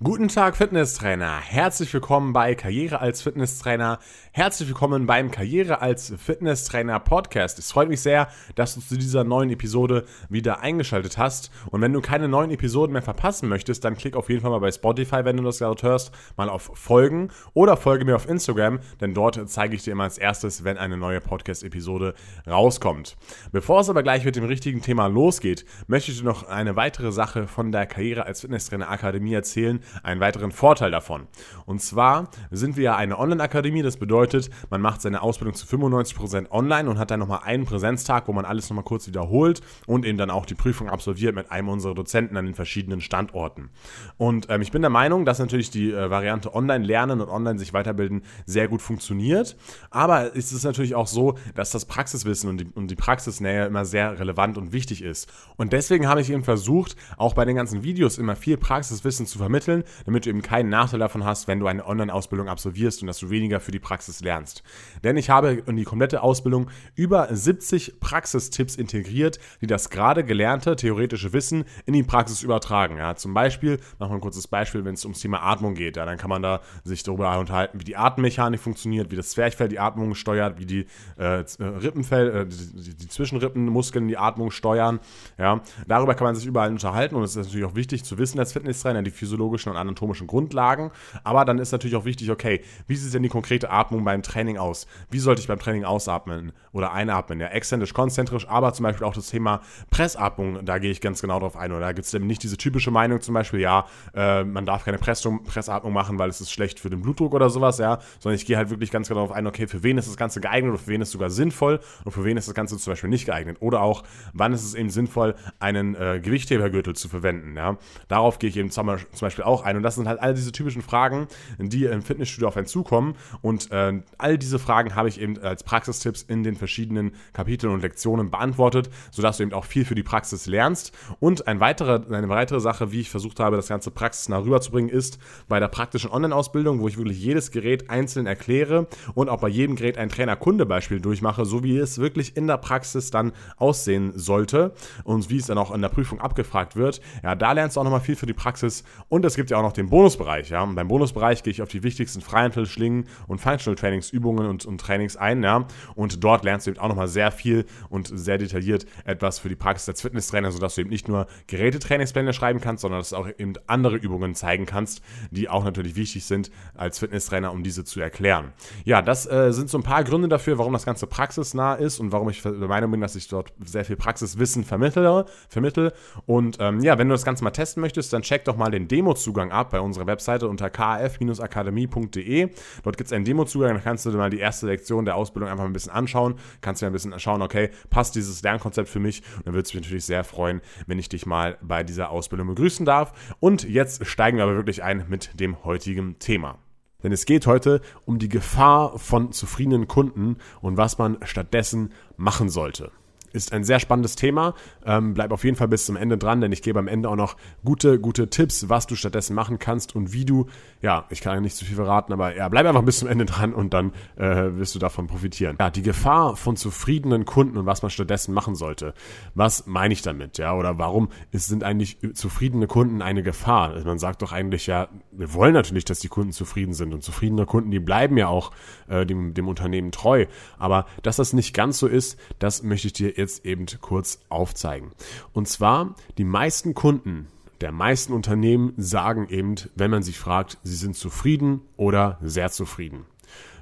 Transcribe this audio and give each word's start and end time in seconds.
Guten 0.00 0.28
Tag, 0.28 0.56
Fitnesstrainer. 0.56 1.40
Herzlich 1.40 1.92
willkommen 1.92 2.32
bei 2.32 2.54
Karriere 2.54 3.00
als 3.00 3.20
Fitnesstrainer. 3.20 3.98
Herzlich 4.30 4.68
willkommen 4.68 5.06
beim 5.06 5.32
Karriere 5.32 5.82
als 5.82 6.14
Fitnesstrainer 6.16 7.00
Podcast. 7.00 7.58
Es 7.58 7.72
freut 7.72 7.88
mich 7.88 8.00
sehr, 8.00 8.28
dass 8.54 8.76
du 8.76 8.80
zu 8.80 8.96
dieser 8.96 9.24
neuen 9.24 9.50
Episode 9.50 10.04
wieder 10.28 10.60
eingeschaltet 10.60 11.18
hast. 11.18 11.50
Und 11.72 11.80
wenn 11.80 11.92
du 11.92 12.00
keine 12.00 12.28
neuen 12.28 12.52
Episoden 12.52 12.92
mehr 12.92 13.02
verpassen 13.02 13.48
möchtest, 13.48 13.84
dann 13.84 13.96
klick 13.96 14.14
auf 14.14 14.28
jeden 14.28 14.40
Fall 14.40 14.52
mal 14.52 14.60
bei 14.60 14.70
Spotify, 14.70 15.24
wenn 15.24 15.36
du 15.36 15.42
das 15.42 15.58
gerade 15.58 15.82
hörst, 15.82 16.12
mal 16.36 16.48
auf 16.48 16.70
Folgen 16.74 17.32
oder 17.52 17.76
folge 17.76 18.04
mir 18.04 18.14
auf 18.14 18.28
Instagram, 18.28 18.78
denn 19.00 19.14
dort 19.14 19.50
zeige 19.50 19.74
ich 19.74 19.82
dir 19.82 19.90
immer 19.90 20.04
als 20.04 20.16
erstes, 20.16 20.62
wenn 20.62 20.78
eine 20.78 20.96
neue 20.96 21.20
Podcast-Episode 21.20 22.14
rauskommt. 22.46 23.16
Bevor 23.50 23.80
es 23.80 23.90
aber 23.90 24.04
gleich 24.04 24.24
mit 24.24 24.36
dem 24.36 24.44
richtigen 24.44 24.80
Thema 24.80 25.08
losgeht, 25.08 25.64
möchte 25.88 26.12
ich 26.12 26.18
dir 26.18 26.24
noch 26.24 26.44
eine 26.44 26.76
weitere 26.76 27.10
Sache 27.10 27.48
von 27.48 27.72
der 27.72 27.86
Karriere 27.86 28.26
als 28.26 28.42
Fitnesstrainer 28.42 28.88
Akademie 28.90 29.34
erzählen 29.34 29.80
einen 30.02 30.20
weiteren 30.20 30.52
Vorteil 30.52 30.90
davon. 30.90 31.26
Und 31.66 31.80
zwar 31.82 32.30
sind 32.50 32.76
wir 32.76 32.84
ja 32.84 32.96
eine 32.96 33.18
Online-Akademie, 33.18 33.82
das 33.82 33.96
bedeutet, 33.96 34.50
man 34.70 34.80
macht 34.80 35.02
seine 35.02 35.22
Ausbildung 35.22 35.54
zu 35.54 35.66
95% 35.66 36.50
online 36.50 36.88
und 36.88 36.98
hat 36.98 37.10
dann 37.10 37.20
nochmal 37.20 37.40
einen 37.44 37.64
Präsenztag, 37.64 38.28
wo 38.28 38.32
man 38.32 38.44
alles 38.44 38.68
nochmal 38.70 38.84
kurz 38.84 39.06
wiederholt 39.06 39.60
und 39.86 40.04
eben 40.04 40.18
dann 40.18 40.30
auch 40.30 40.46
die 40.46 40.54
Prüfung 40.54 40.88
absolviert 40.88 41.34
mit 41.34 41.50
einem 41.50 41.68
unserer 41.68 41.94
Dozenten 41.94 42.36
an 42.36 42.46
den 42.46 42.54
verschiedenen 42.54 43.00
Standorten. 43.00 43.70
Und 44.16 44.46
ähm, 44.48 44.62
ich 44.62 44.72
bin 44.72 44.82
der 44.82 44.90
Meinung, 44.90 45.24
dass 45.24 45.38
natürlich 45.38 45.70
die 45.70 45.92
äh, 45.92 46.10
Variante 46.10 46.54
online 46.54 46.84
lernen 46.84 47.20
und 47.20 47.28
online 47.28 47.58
sich 47.58 47.72
weiterbilden 47.72 48.22
sehr 48.46 48.68
gut 48.68 48.82
funktioniert. 48.82 49.56
Aber 49.90 50.36
es 50.36 50.52
ist 50.52 50.64
natürlich 50.64 50.94
auch 50.94 51.06
so, 51.06 51.36
dass 51.54 51.70
das 51.70 51.84
Praxiswissen 51.84 52.50
und 52.50 52.58
die, 52.58 52.66
und 52.74 52.90
die 52.90 52.96
Praxisnähe 52.96 53.66
immer 53.66 53.84
sehr 53.84 54.18
relevant 54.18 54.58
und 54.58 54.72
wichtig 54.72 55.02
ist. 55.02 55.30
Und 55.56 55.72
deswegen 55.72 56.08
habe 56.08 56.20
ich 56.20 56.30
eben 56.30 56.44
versucht, 56.44 56.96
auch 57.16 57.34
bei 57.34 57.44
den 57.44 57.56
ganzen 57.56 57.82
Videos 57.82 58.18
immer 58.18 58.36
viel 58.36 58.56
Praxiswissen 58.56 59.26
zu 59.26 59.38
vermitteln 59.38 59.77
entwickeln, 59.78 60.04
damit 60.04 60.26
du 60.26 60.30
eben 60.30 60.42
keinen 60.42 60.68
Nachteil 60.68 61.00
davon 61.00 61.24
hast, 61.24 61.48
wenn 61.48 61.60
du 61.60 61.66
eine 61.66 61.86
Online-Ausbildung 61.86 62.48
absolvierst 62.48 63.02
und 63.02 63.06
dass 63.06 63.18
du 63.18 63.30
weniger 63.30 63.60
für 63.60 63.70
die 63.70 63.78
Praxis 63.78 64.20
lernst. 64.20 64.62
Denn 65.04 65.16
ich 65.16 65.30
habe 65.30 65.62
in 65.66 65.76
die 65.76 65.84
komplette 65.84 66.22
Ausbildung 66.22 66.70
über 66.94 67.28
70 67.30 68.00
Praxistipps 68.00 68.76
integriert, 68.76 69.38
die 69.60 69.66
das 69.66 69.90
gerade 69.90 70.24
gelernte 70.24 70.76
theoretische 70.76 71.32
Wissen 71.32 71.64
in 71.86 71.94
die 71.94 72.02
Praxis 72.02 72.42
übertragen. 72.42 72.96
Ja, 72.98 73.14
zum 73.14 73.34
Beispiel, 73.34 73.78
machen 73.98 74.12
wir 74.12 74.16
ein 74.16 74.20
kurzes 74.20 74.46
Beispiel, 74.46 74.84
wenn 74.84 74.94
es 74.94 75.04
ums 75.04 75.20
Thema 75.20 75.42
Atmung 75.42 75.74
geht, 75.74 75.96
ja, 75.96 76.04
dann 76.04 76.18
kann 76.18 76.30
man 76.30 76.42
da 76.42 76.60
sich 76.84 77.02
darüber 77.02 77.38
unterhalten, 77.38 77.80
wie 77.80 77.84
die 77.84 77.96
Atemmechanik 77.96 78.60
funktioniert, 78.60 79.10
wie 79.10 79.16
das 79.16 79.30
Zwerchfell 79.30 79.68
die 79.68 79.78
Atmung 79.78 80.14
steuert, 80.14 80.58
wie 80.58 80.66
die 80.66 80.86
äh, 81.16 81.44
Rippenfell, 81.60 82.28
äh, 82.28 82.46
die, 82.46 82.94
die 82.94 83.08
Zwischenrippenmuskeln 83.08 84.08
die 84.08 84.16
Atmung 84.16 84.50
steuern. 84.50 85.00
Ja, 85.38 85.60
darüber 85.86 86.14
kann 86.14 86.26
man 86.26 86.34
sich 86.34 86.46
überall 86.46 86.70
unterhalten 86.70 87.14
und 87.14 87.22
es 87.22 87.36
ist 87.36 87.46
natürlich 87.46 87.66
auch 87.66 87.74
wichtig 87.74 88.04
zu 88.04 88.18
wissen 88.18 88.38
als 88.38 88.52
Fitnesstrainer, 88.52 89.02
die 89.02 89.10
physiologischen 89.10 89.67
physiologischen 89.68 89.70
und 89.70 89.76
anatomischen 89.76 90.26
Grundlagen. 90.26 90.90
Aber 91.24 91.44
dann 91.44 91.58
ist 91.58 91.72
natürlich 91.72 91.96
auch 91.96 92.04
wichtig, 92.04 92.30
okay, 92.30 92.62
wie 92.86 92.96
sieht 92.96 93.12
denn 93.14 93.22
die 93.22 93.28
konkrete 93.28 93.70
Atmung 93.70 94.04
beim 94.04 94.22
Training 94.22 94.58
aus? 94.58 94.86
Wie 95.10 95.18
sollte 95.18 95.40
ich 95.40 95.48
beim 95.48 95.58
Training 95.58 95.84
ausatmen 95.84 96.52
oder 96.72 96.92
einatmen? 96.92 97.40
Ja, 97.40 97.48
exzentrisch, 97.48 97.94
konzentrisch, 97.94 98.48
aber 98.48 98.72
zum 98.72 98.84
Beispiel 98.84 99.06
auch 99.06 99.14
das 99.14 99.28
Thema 99.28 99.60
Pressatmung, 99.90 100.64
da 100.64 100.78
gehe 100.78 100.90
ich 100.90 101.00
ganz 101.00 101.20
genau 101.20 101.40
drauf 101.40 101.56
ein. 101.56 101.72
Oder 101.72 101.80
da 101.80 101.92
gibt 101.92 102.06
es 102.06 102.14
eben 102.14 102.26
nicht 102.26 102.42
diese 102.42 102.56
typische 102.56 102.90
Meinung 102.90 103.20
zum 103.20 103.34
Beispiel, 103.34 103.60
ja, 103.60 103.86
äh, 104.14 104.44
man 104.44 104.66
darf 104.66 104.84
keine 104.84 104.98
Pressung, 104.98 105.44
Pressatmung 105.44 105.92
machen, 105.92 106.18
weil 106.18 106.30
es 106.30 106.40
ist 106.40 106.50
schlecht 106.50 106.80
für 106.80 106.90
den 106.90 107.02
Blutdruck 107.02 107.34
oder 107.34 107.50
sowas, 107.50 107.78
ja, 107.78 107.98
sondern 108.18 108.36
ich 108.36 108.46
gehe 108.46 108.56
halt 108.56 108.70
wirklich 108.70 108.90
ganz 108.90 109.08
genau 109.08 109.20
darauf 109.20 109.32
ein, 109.32 109.46
okay, 109.46 109.66
für 109.66 109.82
wen 109.82 109.98
ist 109.98 110.08
das 110.08 110.16
Ganze 110.16 110.40
geeignet 110.40 110.72
oder 110.72 110.82
für 110.82 110.88
wen 110.88 111.00
ist 111.00 111.08
es 111.08 111.12
sogar 111.12 111.30
sinnvoll 111.30 111.80
und 112.04 112.12
für 112.12 112.24
wen 112.24 112.36
ist 112.36 112.48
das 112.48 112.54
Ganze 112.54 112.76
zum 112.78 112.92
Beispiel 112.92 113.10
nicht 113.10 113.26
geeignet. 113.26 113.58
Oder 113.60 113.82
auch, 113.82 114.04
wann 114.32 114.52
ist 114.52 114.64
es 114.64 114.74
eben 114.74 114.90
sinnvoll, 114.90 115.34
einen 115.58 115.94
äh, 115.94 116.20
Gewichthebergürtel 116.22 116.94
zu 116.94 117.08
verwenden, 117.08 117.56
ja. 117.56 117.76
Darauf 118.08 118.38
gehe 118.38 118.50
ich 118.50 118.56
eben 118.56 118.70
zum 118.70 118.86
Beispiel 119.20 119.44
auch 119.44 119.57
ein. 119.62 119.76
Und 119.76 119.82
das 119.82 119.94
sind 119.94 120.08
halt 120.08 120.20
all 120.20 120.34
diese 120.34 120.52
typischen 120.52 120.82
Fragen, 120.82 121.28
die 121.58 121.84
im 121.84 122.02
Fitnessstudio 122.02 122.48
auf 122.48 122.56
einen 122.56 122.66
zukommen. 122.66 123.14
Und 123.42 123.70
äh, 123.70 124.02
all 124.18 124.38
diese 124.38 124.58
Fragen 124.58 124.94
habe 124.94 125.08
ich 125.08 125.20
eben 125.20 125.38
als 125.38 125.62
Praxistipps 125.62 126.22
in 126.22 126.42
den 126.42 126.56
verschiedenen 126.56 127.12
Kapiteln 127.32 127.72
und 127.72 127.82
Lektionen 127.82 128.30
beantwortet, 128.30 128.90
sodass 129.10 129.38
du 129.38 129.42
eben 129.44 129.52
auch 129.52 129.64
viel 129.64 129.84
für 129.84 129.94
die 129.94 130.02
Praxis 130.02 130.46
lernst. 130.46 130.92
Und 131.20 131.46
ein 131.46 131.60
weiterer, 131.60 132.04
eine 132.10 132.28
weitere 132.28 132.60
Sache, 132.60 132.92
wie 132.92 133.00
ich 133.00 133.10
versucht 133.10 133.40
habe, 133.40 133.56
das 133.56 133.68
ganze 133.68 133.90
praxisnah 133.90 134.38
rüberzubringen, 134.38 134.90
ist 134.90 135.18
bei 135.48 135.60
der 135.60 135.68
praktischen 135.68 136.10
Online-Ausbildung, 136.10 136.80
wo 136.80 136.88
ich 136.88 136.98
wirklich 136.98 137.20
jedes 137.20 137.50
Gerät 137.50 137.90
einzeln 137.90 138.26
erkläre 138.26 138.86
und 139.14 139.28
auch 139.28 139.40
bei 139.40 139.48
jedem 139.48 139.76
Gerät 139.76 139.98
ein 139.98 140.08
Trainer-Kunde-Beispiel 140.08 141.00
durchmache, 141.00 141.44
so 141.44 141.62
wie 141.62 141.76
es 141.78 141.98
wirklich 141.98 142.36
in 142.36 142.46
der 142.46 142.58
Praxis 142.58 143.10
dann 143.10 143.32
aussehen 143.56 144.12
sollte 144.16 144.72
und 145.04 145.30
wie 145.30 145.38
es 145.38 145.46
dann 145.46 145.58
auch 145.58 145.74
in 145.74 145.82
der 145.82 145.88
Prüfung 145.88 146.20
abgefragt 146.20 146.76
wird. 146.76 147.00
Ja, 147.22 147.34
da 147.34 147.52
lernst 147.52 147.76
du 147.76 147.80
auch 147.80 147.84
nochmal 147.84 148.00
viel 148.00 148.16
für 148.16 148.26
die 148.26 148.32
Praxis 148.32 148.84
und 149.08 149.24
es 149.24 149.36
gibt 149.36 149.47
ja 149.50 149.58
auch 149.58 149.62
noch 149.62 149.72
den 149.72 149.88
Bonusbereich. 149.88 150.50
Ja? 150.50 150.62
Und 150.62 150.74
beim 150.74 150.88
Bonusbereich 150.88 151.42
gehe 151.42 151.50
ich 151.50 151.62
auf 151.62 151.68
die 151.68 151.82
wichtigsten 151.82 152.20
Freihandelschlingen 152.20 153.06
und 153.26 153.40
Functional 153.40 153.76
Trainingsübungen 153.76 154.46
und, 154.46 154.66
und 154.66 154.80
Trainings 154.80 155.16
ein. 155.16 155.42
Ja? 155.42 155.66
Und 155.94 156.22
dort 156.24 156.44
lernst 156.44 156.66
du 156.66 156.70
eben 156.70 156.80
auch 156.80 156.88
nochmal 156.88 157.08
sehr 157.08 157.30
viel 157.30 157.64
und 157.88 158.10
sehr 158.12 158.38
detailliert 158.38 158.86
etwas 159.04 159.38
für 159.38 159.48
die 159.48 159.56
Praxis 159.56 159.88
als 159.88 160.02
Fitnesstrainer, 160.02 160.50
sodass 160.50 160.74
du 160.74 160.82
eben 160.82 160.90
nicht 160.90 161.08
nur 161.08 161.26
Gerätetrainingspläne 161.46 162.32
schreiben 162.32 162.60
kannst, 162.60 162.82
sondern 162.82 163.00
dass 163.00 163.10
du 163.10 163.16
auch 163.16 163.28
eben 163.38 163.54
andere 163.66 163.96
Übungen 163.96 164.34
zeigen 164.34 164.66
kannst, 164.66 165.02
die 165.30 165.48
auch 165.48 165.64
natürlich 165.64 165.96
wichtig 165.96 166.24
sind 166.24 166.50
als 166.74 166.98
Fitnesstrainer, 166.98 167.52
um 167.52 167.62
diese 167.62 167.84
zu 167.84 168.00
erklären. 168.00 168.52
Ja, 168.84 169.02
das 169.02 169.30
äh, 169.30 169.52
sind 169.52 169.70
so 169.70 169.78
ein 169.78 169.82
paar 169.82 170.04
Gründe 170.04 170.28
dafür, 170.28 170.58
warum 170.58 170.72
das 170.72 170.84
Ganze 170.84 171.06
praxisnah 171.06 171.74
ist 171.74 172.00
und 172.00 172.12
warum 172.12 172.28
ich 172.28 172.42
der 172.42 172.52
Meinung 172.52 172.90
bin, 172.90 173.00
dass 173.00 173.16
ich 173.16 173.28
dort 173.28 173.52
sehr 173.64 173.84
viel 173.84 173.96
Praxiswissen 173.96 174.64
vermittle. 174.64 175.26
vermittle. 175.48 175.92
Und 176.26 176.58
ähm, 176.60 176.80
ja, 176.80 176.98
wenn 176.98 177.08
du 177.08 177.14
das 177.14 177.24
Ganze 177.24 177.44
mal 177.44 177.50
testen 177.50 177.80
möchtest, 177.80 178.12
dann 178.12 178.22
check 178.22 178.44
doch 178.44 178.56
mal 178.56 178.70
den 178.70 178.88
Demo-Zugang 178.88 179.37
ab 179.50 179.70
bei 179.70 179.80
unserer 179.80 180.06
Webseite 180.06 180.48
unter 180.48 180.68
kf-akademie.de. 180.68 182.50
Dort 182.82 182.96
gibt 182.96 183.08
es 183.08 183.12
einen 183.12 183.24
Demo-Zugang, 183.24 183.74
da 183.74 183.80
kannst 183.80 184.04
du 184.04 184.10
dir 184.10 184.18
mal 184.18 184.30
die 184.30 184.38
erste 184.38 184.66
Lektion 184.66 185.04
der 185.04 185.16
Ausbildung 185.16 185.48
einfach 185.50 185.64
ein 185.64 185.72
bisschen 185.72 185.92
anschauen. 185.92 186.34
Kannst 186.60 186.82
dir 186.82 186.86
ein 186.86 186.92
bisschen 186.92 187.18
schauen, 187.18 187.42
okay, 187.42 187.70
passt 187.90 188.14
dieses 188.14 188.42
Lernkonzept 188.42 188.88
für 188.88 189.00
mich? 189.00 189.22
Und 189.36 189.46
dann 189.46 189.54
würde 189.54 189.66
es 189.66 189.74
mich 189.74 189.82
natürlich 189.82 190.04
sehr 190.04 190.24
freuen, 190.24 190.60
wenn 190.86 190.98
ich 190.98 191.08
dich 191.08 191.26
mal 191.26 191.58
bei 191.62 191.84
dieser 191.84 192.10
Ausbildung 192.10 192.48
begrüßen 192.48 192.84
darf. 192.84 193.36
Und 193.40 193.62
jetzt 193.62 194.04
steigen 194.06 194.36
wir 194.36 194.44
aber 194.44 194.56
wirklich 194.56 194.82
ein 194.82 195.04
mit 195.08 195.38
dem 195.38 195.64
heutigen 195.64 196.18
Thema. 196.18 196.58
Denn 197.02 197.12
es 197.12 197.26
geht 197.26 197.46
heute 197.46 197.80
um 198.06 198.18
die 198.18 198.28
Gefahr 198.28 198.98
von 198.98 199.30
zufriedenen 199.30 199.86
Kunden 199.86 200.36
und 200.60 200.76
was 200.76 200.98
man 200.98 201.18
stattdessen 201.22 201.92
machen 202.16 202.48
sollte 202.48 202.90
ist 203.32 203.52
ein 203.52 203.64
sehr 203.64 203.80
spannendes 203.80 204.16
Thema. 204.16 204.54
Ähm, 204.84 205.14
bleib 205.14 205.32
auf 205.32 205.44
jeden 205.44 205.56
Fall 205.56 205.68
bis 205.68 205.86
zum 205.86 205.96
Ende 205.96 206.18
dran, 206.18 206.40
denn 206.40 206.52
ich 206.52 206.62
gebe 206.62 206.78
am 206.78 206.88
Ende 206.88 207.08
auch 207.08 207.16
noch 207.16 207.36
gute, 207.64 207.98
gute 208.00 208.30
Tipps, 208.30 208.68
was 208.68 208.86
du 208.86 208.94
stattdessen 208.94 209.34
machen 209.34 209.58
kannst 209.58 209.94
und 209.94 210.12
wie 210.12 210.24
du, 210.24 210.46
ja, 210.80 211.06
ich 211.10 211.20
kann 211.20 211.34
ja 211.34 211.40
nicht 211.40 211.56
zu 211.56 211.64
viel 211.64 211.76
verraten, 211.76 212.12
aber 212.12 212.36
ja, 212.36 212.48
bleib 212.48 212.66
einfach 212.66 212.82
bis 212.82 212.98
zum 212.98 213.08
Ende 213.08 213.24
dran 213.24 213.52
und 213.52 213.74
dann 213.74 213.92
äh, 214.16 214.56
wirst 214.56 214.74
du 214.74 214.78
davon 214.78 215.06
profitieren. 215.06 215.56
Ja, 215.60 215.70
die 215.70 215.82
Gefahr 215.82 216.36
von 216.36 216.56
zufriedenen 216.56 217.24
Kunden 217.24 217.58
und 217.58 217.66
was 217.66 217.82
man 217.82 217.90
stattdessen 217.90 218.32
machen 218.32 218.54
sollte. 218.54 218.94
Was 219.34 219.66
meine 219.66 219.92
ich 219.92 220.02
damit, 220.02 220.38
ja, 220.38 220.54
oder 220.54 220.78
warum 220.78 221.08
ist, 221.32 221.46
sind 221.46 221.64
eigentlich 221.64 221.98
zufriedene 222.14 222.66
Kunden 222.66 223.02
eine 223.02 223.22
Gefahr? 223.22 223.70
Also 223.70 223.86
man 223.86 223.98
sagt 223.98 224.22
doch 224.22 224.32
eigentlich 224.32 224.66
ja, 224.66 224.88
wir 225.10 225.34
wollen 225.34 225.54
natürlich, 225.54 225.84
dass 225.84 226.00
die 226.00 226.08
Kunden 226.08 226.32
zufrieden 226.32 226.72
sind 226.72 226.94
und 226.94 227.02
zufriedene 227.02 227.46
Kunden, 227.46 227.70
die 227.70 227.80
bleiben 227.80 228.16
ja 228.16 228.28
auch 228.28 228.52
äh, 228.88 229.04
dem, 229.04 229.34
dem 229.34 229.48
Unternehmen 229.48 229.92
treu. 229.92 230.26
Aber 230.58 230.86
dass 231.02 231.16
das 231.16 231.32
nicht 231.32 231.54
ganz 231.54 231.78
so 231.78 231.86
ist, 231.86 232.18
das 232.38 232.62
möchte 232.62 232.86
ich 232.86 232.92
dir 232.92 233.17
jetzt 233.18 233.44
eben 233.44 233.66
kurz 233.80 234.20
aufzeigen. 234.30 234.92
Und 235.32 235.48
zwar, 235.48 235.94
die 236.16 236.24
meisten 236.24 236.72
Kunden 236.72 237.26
der 237.60 237.72
meisten 237.72 238.12
Unternehmen 238.12 238.72
sagen 238.76 239.26
eben, 239.28 239.56
wenn 239.74 239.90
man 239.90 240.02
sich 240.02 240.18
fragt, 240.18 240.58
sie 240.62 240.76
sind 240.76 240.96
zufrieden 240.96 241.62
oder 241.76 242.18
sehr 242.22 242.50
zufrieden. 242.50 243.04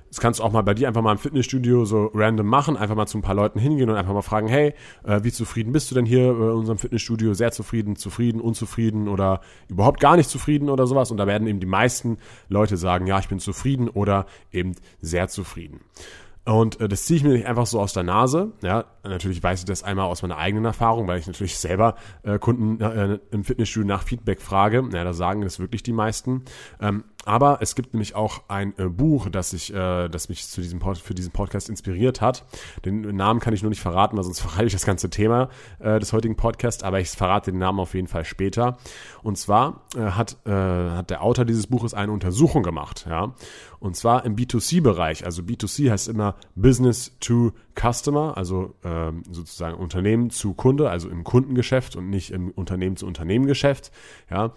Das 0.09 0.21
kannst 0.21 0.41
du 0.41 0.45
auch 0.45 0.53
mal 0.53 0.63
bei 0.63 0.73
dir 0.73 0.89
einfach 0.89 1.03
mal 1.03 1.13
im 1.13 1.19
Fitnessstudio 1.19 1.85
so 1.85 2.11
random 2.15 2.47
machen, 2.47 2.77
einfach 2.77 2.95
mal 2.95 3.07
zu 3.07 3.19
ein 3.19 3.23
paar 3.23 3.35
Leuten 3.35 3.59
hingehen 3.59 3.91
und 3.91 3.97
einfach 3.97 4.15
mal 4.15 4.23
fragen, 4.23 4.49
hey, 4.49 4.75
äh, 5.05 5.21
wie 5.25 5.33
zufrieden 5.33 5.73
bist 5.73 5.91
du 5.91 5.95
denn 5.95 6.07
hier 6.07 6.31
in 6.31 6.41
unserem 6.41 6.79
Fitnessstudio? 6.79 7.35
Sehr 7.35 7.53
zufrieden, 7.53 7.97
zufrieden, 7.97 8.41
unzufrieden 8.41 9.09
oder 9.09 9.41
überhaupt 9.69 10.01
gar 10.01 10.17
nicht 10.17 10.31
zufrieden 10.31 10.71
oder 10.71 10.87
sowas. 10.87 11.11
Und 11.11 11.17
da 11.17 11.27
werden 11.27 11.49
eben 11.49 11.61
die 11.61 11.67
meisten 11.67 12.19
Leute 12.49 12.77
sagen, 12.77 13.07
ja, 13.07 13.19
ich 13.19 13.29
bin 13.29 13.41
zufrieden 13.41 13.89
oder 13.89 14.27
eben 14.53 14.75
sehr 15.01 15.29
zufrieden. 15.29 15.81
Und 16.47 16.81
äh, 16.81 16.89
das 16.89 17.05
ziehe 17.05 17.19
ich 17.19 17.25
mir 17.25 17.33
nicht 17.33 17.47
einfach 17.47 17.67
so 17.67 17.81
aus 17.81 17.93
der 17.93 18.05
Nase. 18.05 18.53
Ja, 18.63 18.85
natürlich 19.03 19.43
weiß 19.43 19.61
ich 19.61 19.65
das 19.65 19.83
einmal 19.83 20.07
aus 20.07 20.23
meiner 20.23 20.39
eigenen 20.39 20.65
Erfahrung, 20.65 21.09
weil 21.09 21.19
ich 21.19 21.27
natürlich 21.27 21.59
selber 21.59 21.97
äh, 22.23 22.39
Kunden 22.39 22.81
äh, 22.81 23.19
im 23.33 23.45
Fitnessstudio 23.45 23.87
nach 23.89 24.05
Feedback 24.05 24.41
frage. 24.41 24.89
Ja, 24.93 25.03
da 25.03 25.13
sagen 25.13 25.43
das 25.43 25.59
wirklich 25.59 25.83
die 25.83 25.93
meisten. 25.93 26.45
Ähm, 26.81 27.05
aber 27.27 27.59
es 27.61 27.75
gibt 27.75 27.93
nämlich 27.93 28.15
auch 28.15 28.43
ein 28.47 28.73
äh, 28.79 28.85
Buch, 28.85 29.29
das 29.29 29.53
ich, 29.53 29.75
äh, 29.75 30.09
das 30.09 30.29
mich 30.29 30.47
zu 30.47 30.61
diesem 30.61 30.79
Pod 30.79 30.97
für 30.97 31.13
diesen 31.13 31.33
Podcast 31.33 31.69
inspiriert 31.69 32.21
hat. 32.21 32.45
Den 32.85 33.01
Namen 33.17 33.41
kann 33.41 33.53
ich 33.53 33.63
nur 33.63 33.69
nicht 33.69 33.81
verraten, 33.81 34.17
weil 34.17 34.23
sonst 34.23 34.41
verrate 34.47 34.67
ich 34.67 34.73
das 34.73 34.87
ganze 34.87 35.11
Thema 35.11 35.49
äh, 35.81 35.99
des 35.99 36.13
heutigen 36.13 36.37
Podcasts. 36.37 36.85
Aber 36.85 37.01
ich 37.01 37.11
verrate 37.11 37.51
den 37.51 37.59
Namen 37.59 37.81
auf 37.81 37.95
jeden 37.95 38.07
Fall 38.07 38.25
später. 38.25 38.79
Und 39.25 39.39
zwar 39.39 39.83
äh, 39.97 40.03
hat, 40.03 40.37
äh, 40.47 40.51
hat 40.51 41.11
der 41.11 41.23
Autor 41.23 41.45
dieses 41.45 41.67
Buches 41.67 41.95
eine 41.95 42.13
Untersuchung 42.13 42.63
gemacht. 42.63 43.07
Ja, 43.11 43.35
und 43.81 43.97
zwar 43.97 44.25
im 44.25 44.37
B2C-Bereich. 44.37 45.25
Also 45.25 45.43
B2C 45.43 45.91
heißt 45.91 46.07
immer 46.07 46.37
Business 46.55 47.17
to 47.19 47.53
Customer, 47.75 48.37
also 48.37 48.75
ähm, 48.85 49.25
sozusagen 49.31 49.77
Unternehmen 49.77 50.31
zu 50.31 50.55
Kunde, 50.55 50.91
also 50.91 51.09
im 51.09 51.25
Kundengeschäft 51.25 51.97
und 51.97 52.09
nicht 52.09 52.31
im 52.31 52.53
Unternehmen 52.53 52.97
zu 52.97 53.05
Unternehmen 53.05 53.47
Geschäft. 53.47 53.91
Ja, 54.31 54.53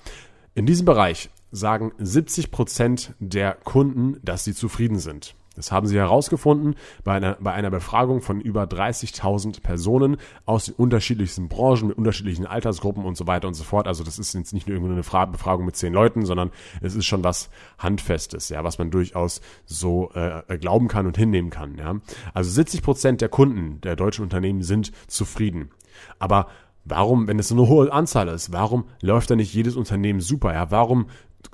in 0.54 0.66
diesem 0.66 0.86
Bereich 0.86 1.30
sagen 1.52 1.92
70 1.98 2.52
Prozent 2.52 3.14
der 3.20 3.54
Kunden, 3.54 4.18
dass 4.24 4.44
sie 4.44 4.54
zufrieden 4.54 5.00
sind. 5.00 5.36
Das 5.60 5.74
haben 5.74 5.88
sie 5.88 5.98
herausgefunden 5.98 6.76
bei 7.04 7.16
einer, 7.16 7.36
bei 7.42 7.52
einer 7.52 7.70
Befragung 7.70 8.22
von 8.22 8.40
über 8.40 8.64
30.000 8.64 9.62
Personen 9.62 10.16
aus 10.46 10.66
den 10.66 10.76
unterschiedlichsten 10.76 11.50
Branchen, 11.50 11.90
mit 11.90 11.98
unterschiedlichen 11.98 12.46
Altersgruppen 12.46 13.04
und 13.04 13.18
so 13.18 13.28
weiter 13.28 13.50
und 13.50 13.56
so 13.56 13.66
fort. 13.66 13.86
Also 13.86 14.06
das 14.06 14.20
ist 14.20 14.34
jetzt 14.34 14.54
nicht 14.54 14.68
nur 14.68 14.78
irgendeine 14.78 15.02
Befragung 15.32 15.66
mit 15.66 15.76
zehn 15.76 15.92
Leuten, 15.92 16.26
sondern 16.26 16.52
es 16.80 16.96
ist 16.96 17.08
schon 17.08 17.26
was 17.26 17.50
Handfestes, 17.78 18.48
ja, 18.48 18.64
was 18.64 18.78
man 18.78 18.90
durchaus 18.90 19.42
so 19.66 20.12
äh, 20.14 20.58
glauben 20.58 20.88
kann 20.88 21.08
und 21.08 21.18
hinnehmen 21.18 21.50
kann. 21.50 21.78
Ja. 21.78 21.96
Also 22.34 22.50
70 22.52 22.82
Prozent 22.82 23.20
der 23.20 23.28
Kunden 23.28 23.82
der 23.82 23.98
deutschen 23.98 24.24
Unternehmen 24.24 24.62
sind 24.64 24.94
zufrieden. 25.08 25.72
Aber 26.20 26.48
Warum, 26.86 27.28
wenn 27.28 27.38
es 27.38 27.50
so 27.50 27.56
eine 27.56 27.68
hohe 27.68 27.92
Anzahl 27.92 28.30
ist, 28.30 28.52
warum 28.52 28.86
läuft 29.02 29.30
da 29.30 29.36
nicht 29.36 29.54
jedes 29.54 29.76
Unternehmen 29.76 30.22
super? 30.22 30.54
Ja, 30.54 30.72
warum 30.72 31.08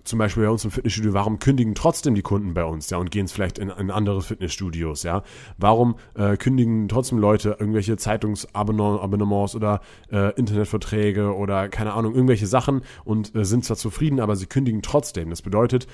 zum 0.03 0.19
Beispiel 0.19 0.43
bei 0.43 0.49
uns 0.49 0.63
im 0.63 0.71
Fitnessstudio, 0.71 1.13
warum 1.13 1.39
kündigen 1.39 1.75
trotzdem 1.75 2.15
die 2.15 2.21
Kunden 2.21 2.53
bei 2.53 2.63
uns, 2.63 2.89
ja, 2.89 2.97
und 2.97 3.11
gehen 3.11 3.27
vielleicht 3.27 3.57
in, 3.57 3.69
in 3.69 3.91
andere 3.91 4.21
Fitnessstudios, 4.21 5.03
ja? 5.03 5.23
Warum 5.57 5.95
äh, 6.15 6.37
kündigen 6.37 6.87
trotzdem 6.87 7.17
Leute 7.17 7.57
irgendwelche 7.59 7.97
Zeitungsabonnements 7.97 9.55
oder 9.55 9.81
äh, 10.11 10.33
Internetverträge 10.35 11.35
oder 11.35 11.69
keine 11.69 11.93
Ahnung, 11.93 12.13
irgendwelche 12.13 12.47
Sachen 12.47 12.81
und 13.03 13.35
äh, 13.35 13.45
sind 13.45 13.65
zwar 13.65 13.77
zufrieden, 13.77 14.19
aber 14.19 14.35
sie 14.35 14.45
kündigen 14.45 14.81
trotzdem. 14.81 15.29
Das 15.29 15.41
bedeutet, 15.41 15.87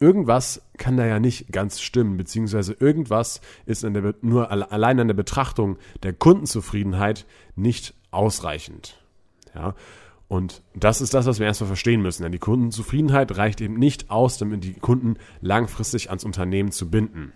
irgendwas 0.00 0.62
kann 0.76 0.96
da 0.96 1.06
ja 1.06 1.18
nicht 1.18 1.52
ganz 1.52 1.80
stimmen, 1.80 2.16
beziehungsweise 2.16 2.74
irgendwas 2.78 3.40
ist 3.66 3.84
an 3.84 3.94
der, 3.94 4.14
nur 4.22 4.50
allein 4.50 5.00
an 5.00 5.08
der 5.08 5.14
Betrachtung 5.14 5.76
der 6.02 6.12
Kundenzufriedenheit 6.12 7.26
nicht 7.56 7.94
ausreichend. 8.10 8.98
Ja. 9.54 9.74
Und 10.28 10.62
das 10.74 11.00
ist 11.00 11.14
das, 11.14 11.26
was 11.26 11.38
wir 11.38 11.46
erstmal 11.46 11.68
verstehen 11.68 12.02
müssen. 12.02 12.22
Denn 12.22 12.32
die 12.32 12.38
Kundenzufriedenheit 12.38 13.36
reicht 13.36 13.60
eben 13.60 13.78
nicht 13.78 14.10
aus, 14.10 14.38
damit 14.38 14.62
die 14.62 14.74
Kunden 14.74 15.16
langfristig 15.40 16.10
ans 16.10 16.24
Unternehmen 16.24 16.70
zu 16.70 16.90
binden. 16.90 17.32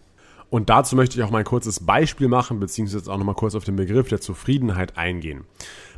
Und 0.50 0.68
dazu 0.68 0.96
möchte 0.96 1.18
ich 1.18 1.24
auch 1.24 1.30
mal 1.30 1.38
ein 1.38 1.44
kurzes 1.44 1.80
Beispiel 1.80 2.28
machen, 2.28 2.60
beziehungsweise 2.60 3.10
auch 3.10 3.16
nochmal 3.16 3.34
kurz 3.34 3.54
auf 3.54 3.64
den 3.64 3.76
Begriff 3.76 4.08
der 4.08 4.20
Zufriedenheit 4.20 4.98
eingehen. 4.98 5.44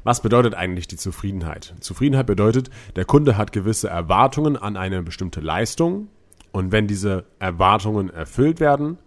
Was 0.05 0.23
bedeutet 0.23 0.55
eigentlich 0.55 0.87
die 0.87 0.97
Zufriedenheit? 0.97 1.75
Zufriedenheit 1.81 2.27
bedeutet, 2.27 2.71
der 2.95 3.05
Kunde 3.05 3.37
hat 3.37 3.51
gewisse 3.51 3.89
Erwartungen 3.89 4.57
an 4.57 4.77
eine 4.77 5.03
bestimmte 5.03 5.41
Leistung 5.41 6.07
und 6.53 6.71
wenn 6.71 6.87
diese 6.87 7.25
Erwartungen 7.41 8.11
erfüllt 8.11 8.61
werden, 8.61 8.99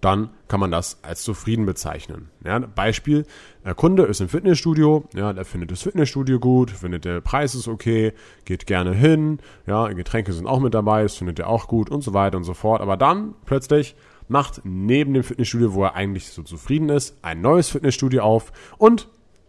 dann 0.00 0.30
kann 0.48 0.60
man 0.60 0.70
das 0.70 0.98
als 1.02 1.22
zufrieden 1.22 1.66
bezeichnen. 1.66 2.30
Ja, 2.44 2.58
Beispiel, 2.58 3.26
der 3.64 3.74
Kunde 3.74 4.04
ist 4.04 4.20
im 4.20 4.28
Fitnessstudio, 4.28 5.04
ja, 5.14 5.32
der 5.32 5.44
findet 5.44 5.70
das 5.70 5.82
Fitnessstudio 5.82 6.40
gut, 6.40 6.70
findet 6.70 7.04
der 7.04 7.20
Preis 7.20 7.54
ist 7.54 7.68
okay, 7.68 8.12
geht 8.44 8.66
gerne 8.66 8.94
hin, 8.94 9.40
ja, 9.66 9.88
Getränke 9.88 10.32
sind 10.32 10.46
auch 10.46 10.60
mit 10.60 10.74
dabei, 10.74 11.02
das 11.02 11.16
findet 11.16 11.38
er 11.38 11.48
auch 11.48 11.68
gut 11.68 11.90
und 11.90 12.02
so 12.02 12.14
weiter 12.14 12.36
und 12.36 12.44
so 12.44 12.54
fort. 12.54 12.80
Aber 12.80 12.96
dann 12.96 13.34
plötzlich 13.44 13.94
macht 14.28 14.62
neben 14.64 15.12
dem 15.12 15.24
Fitnessstudio, 15.24 15.74
wo 15.74 15.84
er 15.84 15.94
eigentlich 15.94 16.28
so 16.28 16.42
zufrieden 16.42 16.88
ist, 16.88 17.18
ein 17.22 17.40
neues 17.40 17.68
Fitnessstudio 17.68 18.22
auf 18.22 18.52
und 18.78 19.08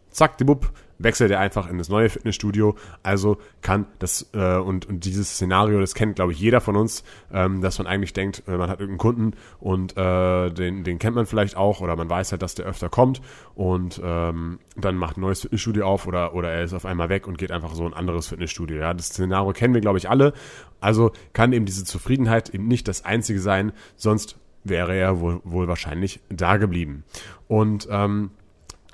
zack, 0.09 0.38
die 0.38 0.44
Bub, 0.44 0.71
wechselt 1.03 1.31
er 1.31 1.39
einfach 1.39 1.69
in 1.69 1.77
das 1.77 1.89
neue 1.89 2.09
Fitnessstudio. 2.09 2.75
Also 3.03 3.38
kann 3.62 3.86
das 4.00 4.30
äh, 4.33 4.57
und, 4.57 4.88
und 4.88 5.06
dieses 5.06 5.31
Szenario, 5.31 5.80
das 5.80 5.95
kennt, 5.95 6.15
glaube 6.15 6.31
ich, 6.31 6.39
jeder 6.39 6.62
von 6.62 6.75
uns, 6.75 7.03
ähm, 7.31 7.62
dass 7.62 7.77
man 7.77 7.88
eigentlich 7.88 8.13
denkt, 8.13 8.44
äh, 8.48 8.57
man 8.57 8.69
hat 8.69 8.80
irgendeinen 8.80 8.98
Kunden 8.98 9.31
und 9.59 9.98
äh, 9.98 10.50
den, 10.51 10.83
den 10.83 11.00
kennt 11.00 11.15
man 11.15 11.25
vielleicht 11.25 11.57
auch 11.57 11.81
oder 11.81 11.95
man 11.95 12.09
weiß 12.09 12.31
halt, 12.31 12.42
dass 12.42 12.56
der 12.56 12.65
öfter 12.65 12.89
kommt 12.89 13.21
und 13.56 14.01
ähm, 14.03 14.59
dann 14.75 14.95
macht 14.95 15.18
ein 15.18 15.21
neues 15.21 15.42
Fitnessstudio 15.42 15.86
auf 15.86 16.07
oder, 16.07 16.33
oder 16.33 16.51
er 16.51 16.63
ist 16.63 16.74
auf 16.74 16.86
einmal 16.86 17.09
weg 17.09 17.27
und 17.27 17.38
geht 17.38 17.51
einfach 17.51 17.74
so 17.74 17.86
ein 17.86 17.94
anderes 17.94 18.27
Fitnessstudio. 18.27 18.77
Ja, 18.77 18.94
das 18.94 19.07
Szenario 19.07 19.54
kennen 19.54 19.74
wir, 19.74 19.81
glaube 19.81 19.97
ich, 19.97 20.09
alle. 20.09 20.33
Also 20.80 21.12
kann 21.33 21.54
eben 21.54 21.65
diese 21.65 21.86
Zufriedenheit 21.86 22.50
eben 22.50 22.68
nicht 22.68 22.88
das 22.88 23.06
einzige 23.06 23.39
sein, 23.39 23.71
sonst 23.95 24.38
wäre 24.63 24.95
er 24.95 25.19
wohl, 25.19 25.42
wohl 25.44 25.68
wahrscheinlich 25.68 26.19
da 26.30 26.57
geblieben. 26.57 27.04
Und 27.47 27.88
ähm, 27.92 28.31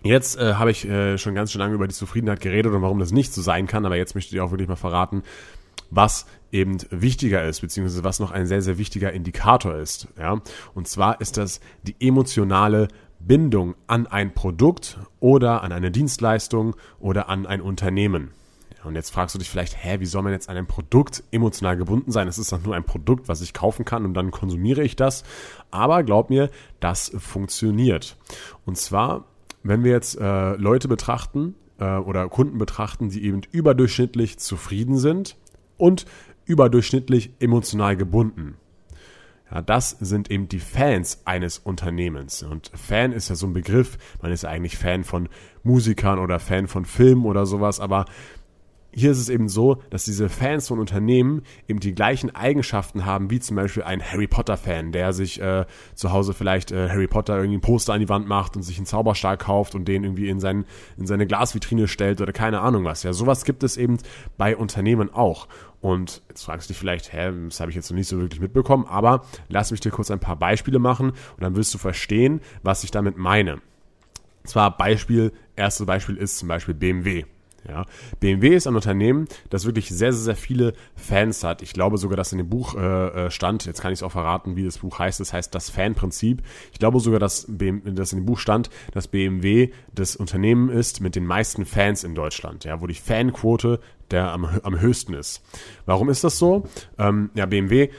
Jetzt 0.07 0.37
äh, 0.37 0.53
habe 0.53 0.71
ich 0.71 0.87
äh, 0.87 1.17
schon 1.17 1.35
ganz 1.35 1.51
schön 1.51 1.59
lange 1.59 1.75
über 1.75 1.87
die 1.87 1.93
Zufriedenheit 1.93 2.39
geredet 2.39 2.73
und 2.73 2.81
warum 2.81 2.99
das 2.99 3.11
nicht 3.11 3.33
so 3.33 3.41
sein 3.41 3.67
kann, 3.67 3.85
aber 3.85 3.97
jetzt 3.97 4.15
möchte 4.15 4.33
ich 4.33 4.41
auch 4.41 4.51
wirklich 4.51 4.69
mal 4.69 4.77
verraten, 4.77 5.23
was 5.89 6.25
eben 6.51 6.77
wichtiger 6.89 7.43
ist, 7.43 7.59
beziehungsweise 7.59 8.03
was 8.03 8.19
noch 8.19 8.31
ein 8.31 8.47
sehr, 8.47 8.61
sehr 8.61 8.77
wichtiger 8.77 9.11
Indikator 9.11 9.75
ist. 9.75 10.07
Ja? 10.17 10.41
Und 10.73 10.87
zwar 10.87 11.19
ist 11.19 11.35
das 11.35 11.59
die 11.83 11.95
emotionale 11.99 12.87
Bindung 13.19 13.75
an 13.87 14.07
ein 14.07 14.33
Produkt 14.33 14.97
oder 15.19 15.61
an 15.63 15.73
eine 15.73 15.91
Dienstleistung 15.91 16.75
oder 16.99 17.27
an 17.27 17.45
ein 17.45 17.61
Unternehmen. 17.61 18.31
Und 18.83 18.95
jetzt 18.95 19.09
fragst 19.09 19.35
du 19.35 19.39
dich 19.39 19.49
vielleicht, 19.49 19.83
hä, 19.83 19.99
wie 19.99 20.05
soll 20.05 20.21
man 20.21 20.31
jetzt 20.31 20.47
an 20.47 20.55
ein 20.55 20.67
Produkt 20.67 21.21
emotional 21.31 21.75
gebunden 21.75 22.11
sein? 22.11 22.29
Es 22.29 22.37
ist 22.37 22.53
doch 22.53 22.63
nur 22.63 22.75
ein 22.75 22.85
Produkt, 22.85 23.27
was 23.27 23.41
ich 23.41 23.53
kaufen 23.53 23.83
kann 23.83 24.05
und 24.05 24.13
dann 24.13 24.31
konsumiere 24.31 24.83
ich 24.83 24.95
das. 24.95 25.25
Aber 25.71 26.03
glaub 26.03 26.29
mir, 26.29 26.49
das 26.79 27.11
funktioniert. 27.17 28.15
Und 28.65 28.77
zwar 28.77 29.25
wenn 29.67 29.83
wir 29.83 29.91
jetzt 29.91 30.19
äh, 30.19 30.55
Leute 30.55 30.87
betrachten 30.87 31.55
äh, 31.79 31.97
oder 31.97 32.27
Kunden 32.29 32.57
betrachten, 32.57 33.09
die 33.09 33.23
eben 33.23 33.41
überdurchschnittlich 33.51 34.37
zufrieden 34.39 34.97
sind 34.97 35.37
und 35.77 36.05
überdurchschnittlich 36.45 37.31
emotional 37.39 37.95
gebunden. 37.95 38.55
Ja, 39.51 39.61
das 39.61 39.91
sind 39.91 40.29
eben 40.29 40.49
die 40.49 40.59
Fans 40.59 41.21
eines 41.23 41.57
Unternehmens. 41.57 42.43
Und 42.43 42.69
Fan 42.73 43.13
ist 43.13 43.29
ja 43.29 43.35
so 43.35 43.47
ein 43.47 43.53
Begriff. 43.53 43.97
Man 44.21 44.31
ist 44.31 44.43
ja 44.43 44.49
eigentlich 44.49 44.77
Fan 44.77 45.05
von 45.05 45.29
Musikern 45.63 46.19
oder 46.19 46.39
Fan 46.39 46.67
von 46.67 46.83
Filmen 46.83 47.25
oder 47.25 47.45
sowas. 47.45 47.79
Aber 47.79 48.05
hier 48.97 49.11
ist 49.11 49.19
es 49.19 49.29
eben 49.29 49.47
so, 49.47 49.77
dass 49.91 50.05
diese 50.05 50.27
Fans 50.27 50.69
von 50.69 50.79
Unternehmen 50.79 51.43
eben 51.67 51.79
die 51.79 51.93
gleichen 51.93 52.33
Eigenschaften 52.33 53.05
haben, 53.05 53.29
wie 53.29 53.39
zum 53.39 53.55
Beispiel 53.55 53.83
ein 53.83 54.01
Harry 54.01 54.25
Potter-Fan, 54.25 54.91
der 54.91 55.13
sich 55.13 55.39
äh, 55.39 55.65
zu 55.93 56.11
Hause 56.11 56.33
vielleicht 56.33 56.71
äh, 56.71 56.89
Harry 56.89 57.07
Potter 57.07 57.35
irgendwie 57.35 57.57
ein 57.57 57.61
Poster 57.61 57.93
an 57.93 57.99
die 57.99 58.09
Wand 58.09 58.27
macht 58.27 58.55
und 58.55 58.63
sich 58.63 58.77
einen 58.77 58.87
Zauberstab 58.87 59.37
kauft 59.37 59.75
und 59.75 59.87
den 59.87 60.03
irgendwie 60.03 60.29
in, 60.29 60.39
sein, 60.39 60.65
in 60.97 61.05
seine 61.05 61.27
Glasvitrine 61.27 61.87
stellt 61.87 62.21
oder 62.21 62.33
keine 62.33 62.61
Ahnung 62.61 62.85
was. 62.85 63.03
Ja, 63.03 63.13
sowas 63.13 63.45
gibt 63.45 63.63
es 63.63 63.77
eben 63.77 63.97
bei 64.35 64.57
Unternehmen 64.57 65.13
auch. 65.13 65.47
Und 65.79 66.23
jetzt 66.29 66.45
fragst 66.45 66.67
du 66.67 66.73
dich 66.73 66.79
vielleicht, 66.79 67.13
hä, 67.13 67.31
das 67.45 67.59
habe 67.59 67.69
ich 67.69 67.75
jetzt 67.75 67.91
noch 67.91 67.97
nicht 67.97 68.07
so 68.07 68.19
wirklich 68.19 68.41
mitbekommen, 68.41 68.87
aber 68.87 69.25
lass 69.47 69.69
mich 69.69 69.79
dir 69.79 69.91
kurz 69.91 70.09
ein 70.09 70.19
paar 70.19 70.37
Beispiele 70.37 70.79
machen 70.79 71.11
und 71.11 71.41
dann 71.41 71.55
wirst 71.55 71.71
du 71.71 71.77
verstehen, 71.77 72.41
was 72.63 72.83
ich 72.83 72.89
damit 72.89 73.15
meine. 73.15 73.53
Und 73.53 73.61
zwar 74.43 74.75
Beispiel, 74.75 75.33
erstes 75.55 75.85
Beispiel 75.85 76.17
ist 76.17 76.39
zum 76.39 76.47
Beispiel 76.47 76.73
BMW. 76.73 77.25
Ja. 77.69 77.85
BMW 78.19 78.55
ist 78.55 78.67
ein 78.67 78.75
Unternehmen, 78.75 79.27
das 79.49 79.65
wirklich 79.65 79.89
sehr, 79.89 80.13
sehr, 80.13 80.23
sehr 80.23 80.35
viele 80.35 80.73
Fans 80.95 81.43
hat. 81.43 81.61
Ich 81.61 81.73
glaube 81.73 81.97
sogar, 81.97 82.17
dass 82.17 82.31
in 82.31 82.37
dem 82.37 82.49
Buch 82.49 82.75
äh, 82.75 83.25
äh 83.25 83.31
stand, 83.31 83.65
jetzt 83.65 83.81
kann 83.81 83.91
ich 83.91 83.99
es 83.99 84.03
auch 84.03 84.11
verraten, 84.11 84.55
wie 84.55 84.63
das 84.63 84.79
Buch 84.79 84.99
heißt, 84.99 85.19
das 85.19 85.33
heißt 85.33 85.53
das 85.53 85.69
Fanprinzip. 85.69 86.41
Ich 86.71 86.79
glaube 86.79 86.99
sogar, 86.99 87.19
dass, 87.19 87.45
BMW, 87.49 87.91
dass 87.91 88.13
in 88.13 88.19
dem 88.19 88.25
Buch 88.25 88.39
stand, 88.39 88.69
dass 88.93 89.07
BMW 89.07 89.71
das 89.93 90.15
Unternehmen 90.15 90.69
ist 90.69 91.01
mit 91.01 91.15
den 91.15 91.25
meisten 91.25 91.65
Fans 91.65 92.03
in 92.03 92.15
Deutschland, 92.15 92.63
ja, 92.63 92.81
wo 92.81 92.87
die 92.87 92.93
Fanquote 92.93 93.79
der 94.11 94.31
am, 94.31 94.45
am 94.45 94.79
höchsten 94.79 95.13
ist. 95.13 95.43
Warum 95.85 96.09
ist 96.09 96.23
das 96.23 96.37
so? 96.37 96.63
Ähm, 96.97 97.29
ja, 97.35 97.45
BMW 97.45 97.89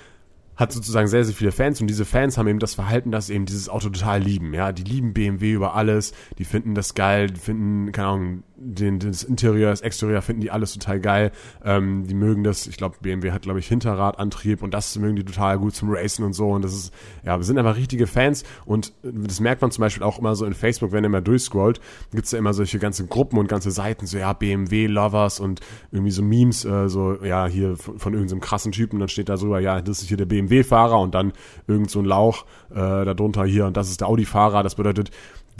hat 0.59 0.73
sozusagen 0.73 1.07
sehr, 1.07 1.25
sehr 1.25 1.35
viele 1.35 1.53
Fans 1.53 1.81
und 1.81 1.87
diese 1.87 2.05
Fans 2.05 2.37
haben 2.37 2.49
eben 2.49 2.59
das 2.59 2.75
Verhalten, 2.75 3.13
dass 3.13 3.29
sie 3.29 3.35
eben 3.35 3.47
dieses 3.47 3.69
Auto 3.69 3.91
total 3.91 4.21
lieben. 4.21 4.53
Ja, 4.55 4.73
die 4.73 4.83
lieben 4.83 5.15
BMW 5.15 5.53
über 5.53 5.77
alles, 5.77 6.13
die 6.39 6.45
finden 6.45 6.75
das 6.75 6.95
geil, 6.95 7.29
die 7.29 7.41
finden, 7.41 7.93
keine 7.93 8.09
Ahnung, 8.09 8.43
den, 8.61 8.99
das 8.99 9.23
Interieur, 9.23 9.71
das 9.71 9.81
Exterieur 9.81 10.23
finden 10.23 10.43
die 10.43 10.51
alles 10.51 10.73
total 10.73 11.01
geil. 11.01 11.33
Ähm, 11.65 12.07
die 12.07 12.15
mögen 12.15 12.45
das, 12.45 12.67
ich 12.67 12.77
glaube, 12.77 12.97
BMW 13.01 13.31
hat, 13.33 13.43
glaube 13.43 13.59
ich, 13.59 13.69
Hinterradantrieb 13.69 14.63
und 14.63 14.75
das 14.75 14.97
mögen 14.99 15.17
die 15.17 15.25
total 15.25 15.59
gut 15.59 15.75
zum 15.75 15.91
Racen 15.91 16.25
und 16.25 16.33
so. 16.33 16.51
Und 16.51 16.63
das 16.63 16.75
ist, 16.75 16.95
ja, 17.25 17.39
wir 17.39 17.45
sind 17.45 17.59
einfach 17.59 17.77
richtige 17.77 18.07
Fans 18.07 18.45
und 18.65 18.93
das 19.03 19.41
merkt 19.41 19.63
man 19.63 19.71
zum 19.71 19.83
Beispiel 19.83 20.03
auch 20.03 20.19
immer 20.19 20.35
so 20.35 20.45
in 20.45 20.55
Facebook, 20.55 20.93
wenn 20.93 21.05
ihr 21.05 21.11
mal 21.11 21.23
durchscrollt, 21.23 21.81
gibt's 22.13 22.33
ja 22.33 22.39
immer 22.39 22.53
solche 22.53 22.79
ganze 22.79 23.07
Gruppen 23.07 23.39
und 23.39 23.49
ganze 23.49 23.71
Seiten, 23.71 24.07
so 24.07 24.19
ja, 24.19 24.33
BMW-Lovers 24.33 25.41
und 25.41 25.61
irgendwie 25.93 26.11
so 26.11 26.23
Memes, 26.23 26.65
äh, 26.65 26.89
so, 26.89 27.23
ja, 27.25 27.47
hier 27.47 27.77
von, 27.77 27.99
von 27.99 28.15
irgendeinem 28.15 28.41
krassen 28.41 28.73
Typen, 28.73 28.99
dann 28.99 29.09
steht 29.09 29.29
da 29.29 29.37
so, 29.37 29.57
ja, 29.57 29.81
das 29.81 30.03
ist 30.03 30.09
hier 30.09 30.17
der 30.17 30.27
BMW-Fahrer 30.27 30.99
und 30.99 31.15
dann 31.15 31.33
irgend 31.67 31.91
so 31.91 32.01
ein 32.01 32.05
Lauch 32.05 32.45
äh, 32.71 32.75
darunter 32.75 33.45
hier 33.45 33.67
und 33.67 33.77
das 33.77 33.89
ist 33.89 34.01
der 34.01 34.09
Audi-Fahrer. 34.09 34.63
Das 34.63 34.75
bedeutet, 34.75 35.11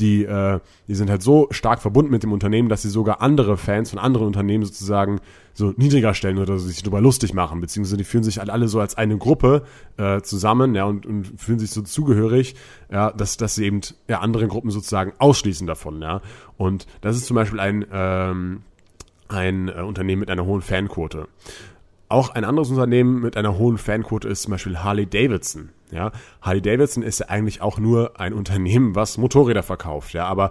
die, 0.01 0.25
äh, 0.25 0.61
die 0.87 0.95
sind 0.95 1.11
halt 1.11 1.23
so 1.23 1.49
stark 1.51 1.81
verbunden 1.81 2.11
mit 2.11 2.23
dem 2.23 2.33
Unternehmen, 2.33 2.69
dass 2.69 2.83
sie 2.83 2.91
sogar 2.91 3.21
andere 3.21 3.57
Fans 3.57 3.91
von 3.91 3.99
anderen 3.99 4.27
Unternehmen 4.27 4.65
sozusagen 4.65 5.21
so 5.55 5.75
niedriger 5.77 6.15
stellen 6.15 6.39
oder 6.39 6.59
sich 6.59 6.83
darüber 6.83 7.01
lustig 7.01 7.35
machen, 7.35 7.61
beziehungsweise 7.61 7.97
die 7.97 8.05
fühlen 8.05 8.25
sich 8.25 8.39
halt 8.39 8.51
alle 8.51 8.69
so 8.69 8.81
als 8.81 8.97
eine 8.97 9.19
Gruppe 9.19 9.65
äh, 9.97 10.21
zusammen, 10.23 10.75
ja, 10.75 10.85
und, 10.85 11.05
und 11.05 11.25
fühlen 11.41 11.59
sich 11.59 11.71
so 11.71 11.83
zugehörig, 11.83 12.55
ja, 12.91 13.11
dass, 13.11 13.37
dass 13.37 13.57
sie 13.57 13.65
eben 13.65 13.81
ja, 14.07 14.21
andere 14.21 14.47
Gruppen 14.47 14.71
sozusagen 14.71 15.13
ausschließen 15.19 15.67
davon, 15.67 16.01
ja. 16.01 16.21
Und 16.57 16.87
das 17.01 17.17
ist 17.17 17.27
zum 17.27 17.35
Beispiel 17.35 17.61
ein, 17.61 17.85
ähm, 17.93 18.63
ein 19.29 19.69
äh, 19.69 19.83
Unternehmen 19.83 20.21
mit 20.21 20.31
einer 20.31 20.47
hohen 20.47 20.63
Fanquote. 20.63 21.29
Auch 22.09 22.31
ein 22.31 22.45
anderes 22.45 22.71
Unternehmen 22.71 23.21
mit 23.21 23.37
einer 23.37 23.59
hohen 23.59 23.79
Fanquote 23.79 24.29
ist 24.29 24.43
zum 24.43 24.53
Beispiel 24.53 24.79
Harley 24.79 25.07
Davidson. 25.07 25.71
Ja, 25.91 26.13
Harley 26.43 26.63
Davidson 26.63 27.03
ist 27.03 27.21
ja 27.21 27.27
eigentlich 27.29 27.63
auch 27.63 27.79
nur 27.79 28.21
ein 28.21 28.33
Unternehmen, 28.33 28.95
was 28.95 29.19
Motorräder 29.19 29.63
verkauft. 29.63 30.13
Ja, 30.13 30.27
aber 30.27 30.51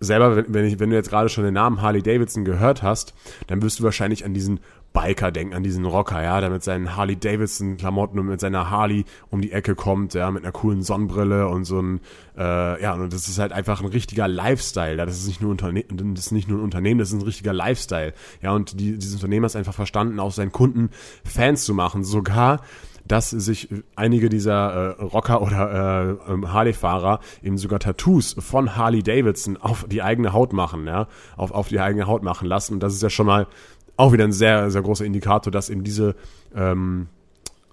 selber, 0.00 0.44
wenn, 0.48 0.64
ich, 0.64 0.80
wenn 0.80 0.90
du 0.90 0.96
jetzt 0.96 1.10
gerade 1.10 1.28
schon 1.28 1.44
den 1.44 1.54
Namen 1.54 1.82
Harley 1.82 2.02
Davidson 2.02 2.44
gehört 2.44 2.82
hast, 2.82 3.14
dann 3.46 3.62
wirst 3.62 3.80
du 3.80 3.84
wahrscheinlich 3.84 4.24
an 4.24 4.34
diesen 4.34 4.60
Biker 4.92 5.30
denken, 5.30 5.54
an 5.54 5.62
diesen 5.62 5.84
Rocker, 5.84 6.20
ja, 6.20 6.40
der 6.40 6.50
mit 6.50 6.64
seinen 6.64 6.96
Harley 6.96 7.14
Davidson 7.14 7.76
Klamotten 7.76 8.18
und 8.18 8.26
mit 8.26 8.40
seiner 8.40 8.70
Harley 8.70 9.04
um 9.30 9.40
die 9.40 9.52
Ecke 9.52 9.76
kommt, 9.76 10.14
ja, 10.14 10.30
mit 10.32 10.42
einer 10.42 10.50
coolen 10.50 10.82
Sonnenbrille 10.82 11.46
und 11.46 11.64
so 11.64 11.80
ein, 11.80 12.00
äh, 12.36 12.82
ja, 12.82 12.94
und 12.94 13.12
das 13.12 13.28
ist 13.28 13.38
halt 13.38 13.52
einfach 13.52 13.80
ein 13.80 13.86
richtiger 13.86 14.26
Lifestyle, 14.26 14.96
ja, 14.96 15.06
das 15.06 15.18
ist 15.18 15.28
nicht 15.28 15.40
nur 15.40 15.52
Unterne 15.52 15.84
das 15.84 16.26
ist 16.26 16.32
nicht 16.32 16.48
nur 16.48 16.58
ein 16.58 16.64
Unternehmen, 16.64 16.98
das 16.98 17.10
ist 17.10 17.14
ein 17.14 17.22
richtiger 17.22 17.52
Lifestyle, 17.52 18.14
ja, 18.42 18.50
und 18.52 18.80
die, 18.80 18.98
dieses 18.98 19.14
Unternehmen 19.14 19.44
hat 19.44 19.54
einfach 19.54 19.74
verstanden, 19.74 20.18
aus 20.18 20.34
seinen 20.34 20.50
Kunden 20.50 20.90
Fans 21.24 21.64
zu 21.64 21.72
machen, 21.72 22.02
sogar 22.02 22.62
dass 23.06 23.30
sich 23.30 23.68
einige 23.96 24.28
dieser 24.28 24.96
äh, 24.98 25.02
Rocker 25.02 25.42
oder 25.42 26.18
äh, 26.26 26.32
ähm, 26.32 26.52
Harley-Fahrer 26.52 27.20
eben 27.42 27.58
sogar 27.58 27.80
Tattoos 27.80 28.36
von 28.38 28.76
Harley 28.76 29.02
Davidson 29.02 29.56
auf 29.56 29.86
die 29.88 30.02
eigene 30.02 30.32
Haut 30.32 30.52
machen, 30.52 30.86
ja, 30.86 31.08
auf, 31.36 31.50
auf 31.50 31.68
die 31.68 31.80
eigene 31.80 32.06
Haut 32.06 32.22
machen 32.22 32.46
lassen. 32.46 32.74
Und 32.74 32.82
das 32.82 32.94
ist 32.94 33.02
ja 33.02 33.10
schon 33.10 33.26
mal 33.26 33.46
auch 33.96 34.12
wieder 34.12 34.24
ein 34.24 34.32
sehr, 34.32 34.70
sehr 34.70 34.82
großer 34.82 35.04
Indikator, 35.04 35.50
dass 35.50 35.70
eben 35.70 35.84
diese, 35.84 36.14
ähm, 36.54 37.08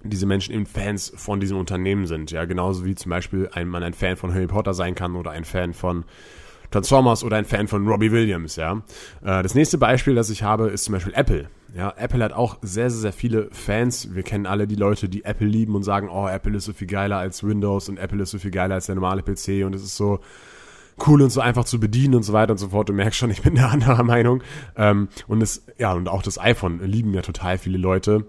diese 0.02 0.26
Menschen 0.26 0.54
eben 0.54 0.66
Fans 0.66 1.12
von 1.16 1.40
diesem 1.40 1.58
Unternehmen 1.58 2.06
sind. 2.06 2.30
Ja, 2.30 2.44
genauso 2.44 2.84
wie 2.84 2.94
zum 2.94 3.10
Beispiel 3.10 3.48
ein, 3.52 3.68
man 3.68 3.82
ein 3.82 3.94
Fan 3.94 4.16
von 4.16 4.34
Harry 4.34 4.46
Potter 4.46 4.74
sein 4.74 4.94
kann 4.94 5.16
oder 5.16 5.30
ein 5.30 5.44
Fan 5.44 5.72
von 5.72 6.04
Transformers 6.70 7.24
oder 7.24 7.36
ein 7.36 7.46
Fan 7.46 7.66
von 7.66 7.86
Robbie 7.88 8.12
Williams, 8.12 8.56
ja. 8.56 8.82
Äh, 9.22 9.42
das 9.42 9.54
nächste 9.54 9.78
Beispiel, 9.78 10.14
das 10.14 10.28
ich 10.30 10.42
habe, 10.42 10.68
ist 10.68 10.84
zum 10.84 10.92
Beispiel 10.92 11.14
Apple. 11.14 11.48
Ja, 11.74 11.92
Apple 11.96 12.24
hat 12.24 12.32
auch 12.32 12.58
sehr, 12.62 12.90
sehr, 12.90 13.00
sehr 13.00 13.12
viele 13.12 13.48
Fans. 13.52 14.14
Wir 14.14 14.22
kennen 14.22 14.46
alle 14.46 14.66
die 14.66 14.74
Leute, 14.74 15.08
die 15.08 15.24
Apple 15.24 15.46
lieben 15.46 15.74
und 15.74 15.82
sagen, 15.82 16.08
oh, 16.08 16.26
Apple 16.26 16.56
ist 16.56 16.64
so 16.64 16.72
viel 16.72 16.86
geiler 16.86 17.18
als 17.18 17.44
Windows 17.44 17.88
und 17.88 17.98
Apple 17.98 18.22
ist 18.22 18.30
so 18.30 18.38
viel 18.38 18.50
geiler 18.50 18.74
als 18.74 18.86
der 18.86 18.94
normale 18.94 19.22
PC 19.22 19.64
und 19.66 19.74
es 19.74 19.82
ist 19.82 19.96
so, 19.96 20.20
cool 21.06 21.22
und 21.22 21.30
so 21.30 21.40
einfach 21.40 21.64
zu 21.64 21.78
bedienen 21.78 22.14
und 22.14 22.22
so 22.22 22.32
weiter 22.32 22.52
und 22.52 22.58
so 22.58 22.68
fort. 22.68 22.88
Du 22.88 22.92
merkst 22.92 23.18
schon, 23.18 23.30
ich 23.30 23.42
bin 23.42 23.54
der 23.54 23.70
anderer 23.70 24.02
Meinung. 24.02 24.42
Ähm, 24.76 25.08
und 25.26 25.42
es, 25.42 25.64
ja, 25.78 25.92
und 25.92 26.08
auch 26.08 26.22
das 26.22 26.38
iPhone 26.38 26.80
lieben 26.84 27.14
ja 27.14 27.22
total 27.22 27.58
viele 27.58 27.78
Leute. 27.78 28.26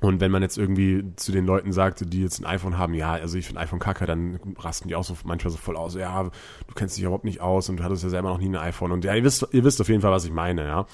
Und 0.00 0.20
wenn 0.20 0.30
man 0.30 0.42
jetzt 0.42 0.56
irgendwie 0.56 1.04
zu 1.16 1.32
den 1.32 1.44
Leuten 1.44 1.72
sagt, 1.72 2.12
die 2.12 2.22
jetzt 2.22 2.40
ein 2.40 2.46
iPhone 2.46 2.78
haben, 2.78 2.94
ja, 2.94 3.14
also 3.14 3.36
ich 3.36 3.46
finde 3.46 3.60
iPhone 3.60 3.80
kacke, 3.80 4.06
dann 4.06 4.38
rasten 4.58 4.88
die 4.88 4.94
auch 4.94 5.02
so 5.02 5.16
manchmal 5.24 5.50
so 5.50 5.58
voll 5.58 5.76
aus, 5.76 5.96
ja, 5.96 6.22
du 6.22 6.74
kennst 6.76 6.96
dich 6.96 7.02
überhaupt 7.02 7.24
nicht 7.24 7.40
aus 7.40 7.68
und 7.68 7.78
du 7.78 7.84
hattest 7.84 8.04
ja 8.04 8.08
selber 8.08 8.28
noch 8.28 8.38
nie 8.38 8.48
ein 8.48 8.56
iPhone. 8.56 8.92
Und 8.92 9.04
ja, 9.04 9.14
ihr 9.14 9.24
wisst, 9.24 9.48
ihr 9.50 9.64
wisst 9.64 9.80
auf 9.80 9.88
jeden 9.88 10.00
Fall, 10.00 10.12
was 10.12 10.24
ich 10.24 10.30
meine, 10.30 10.64
ja. 10.66 10.86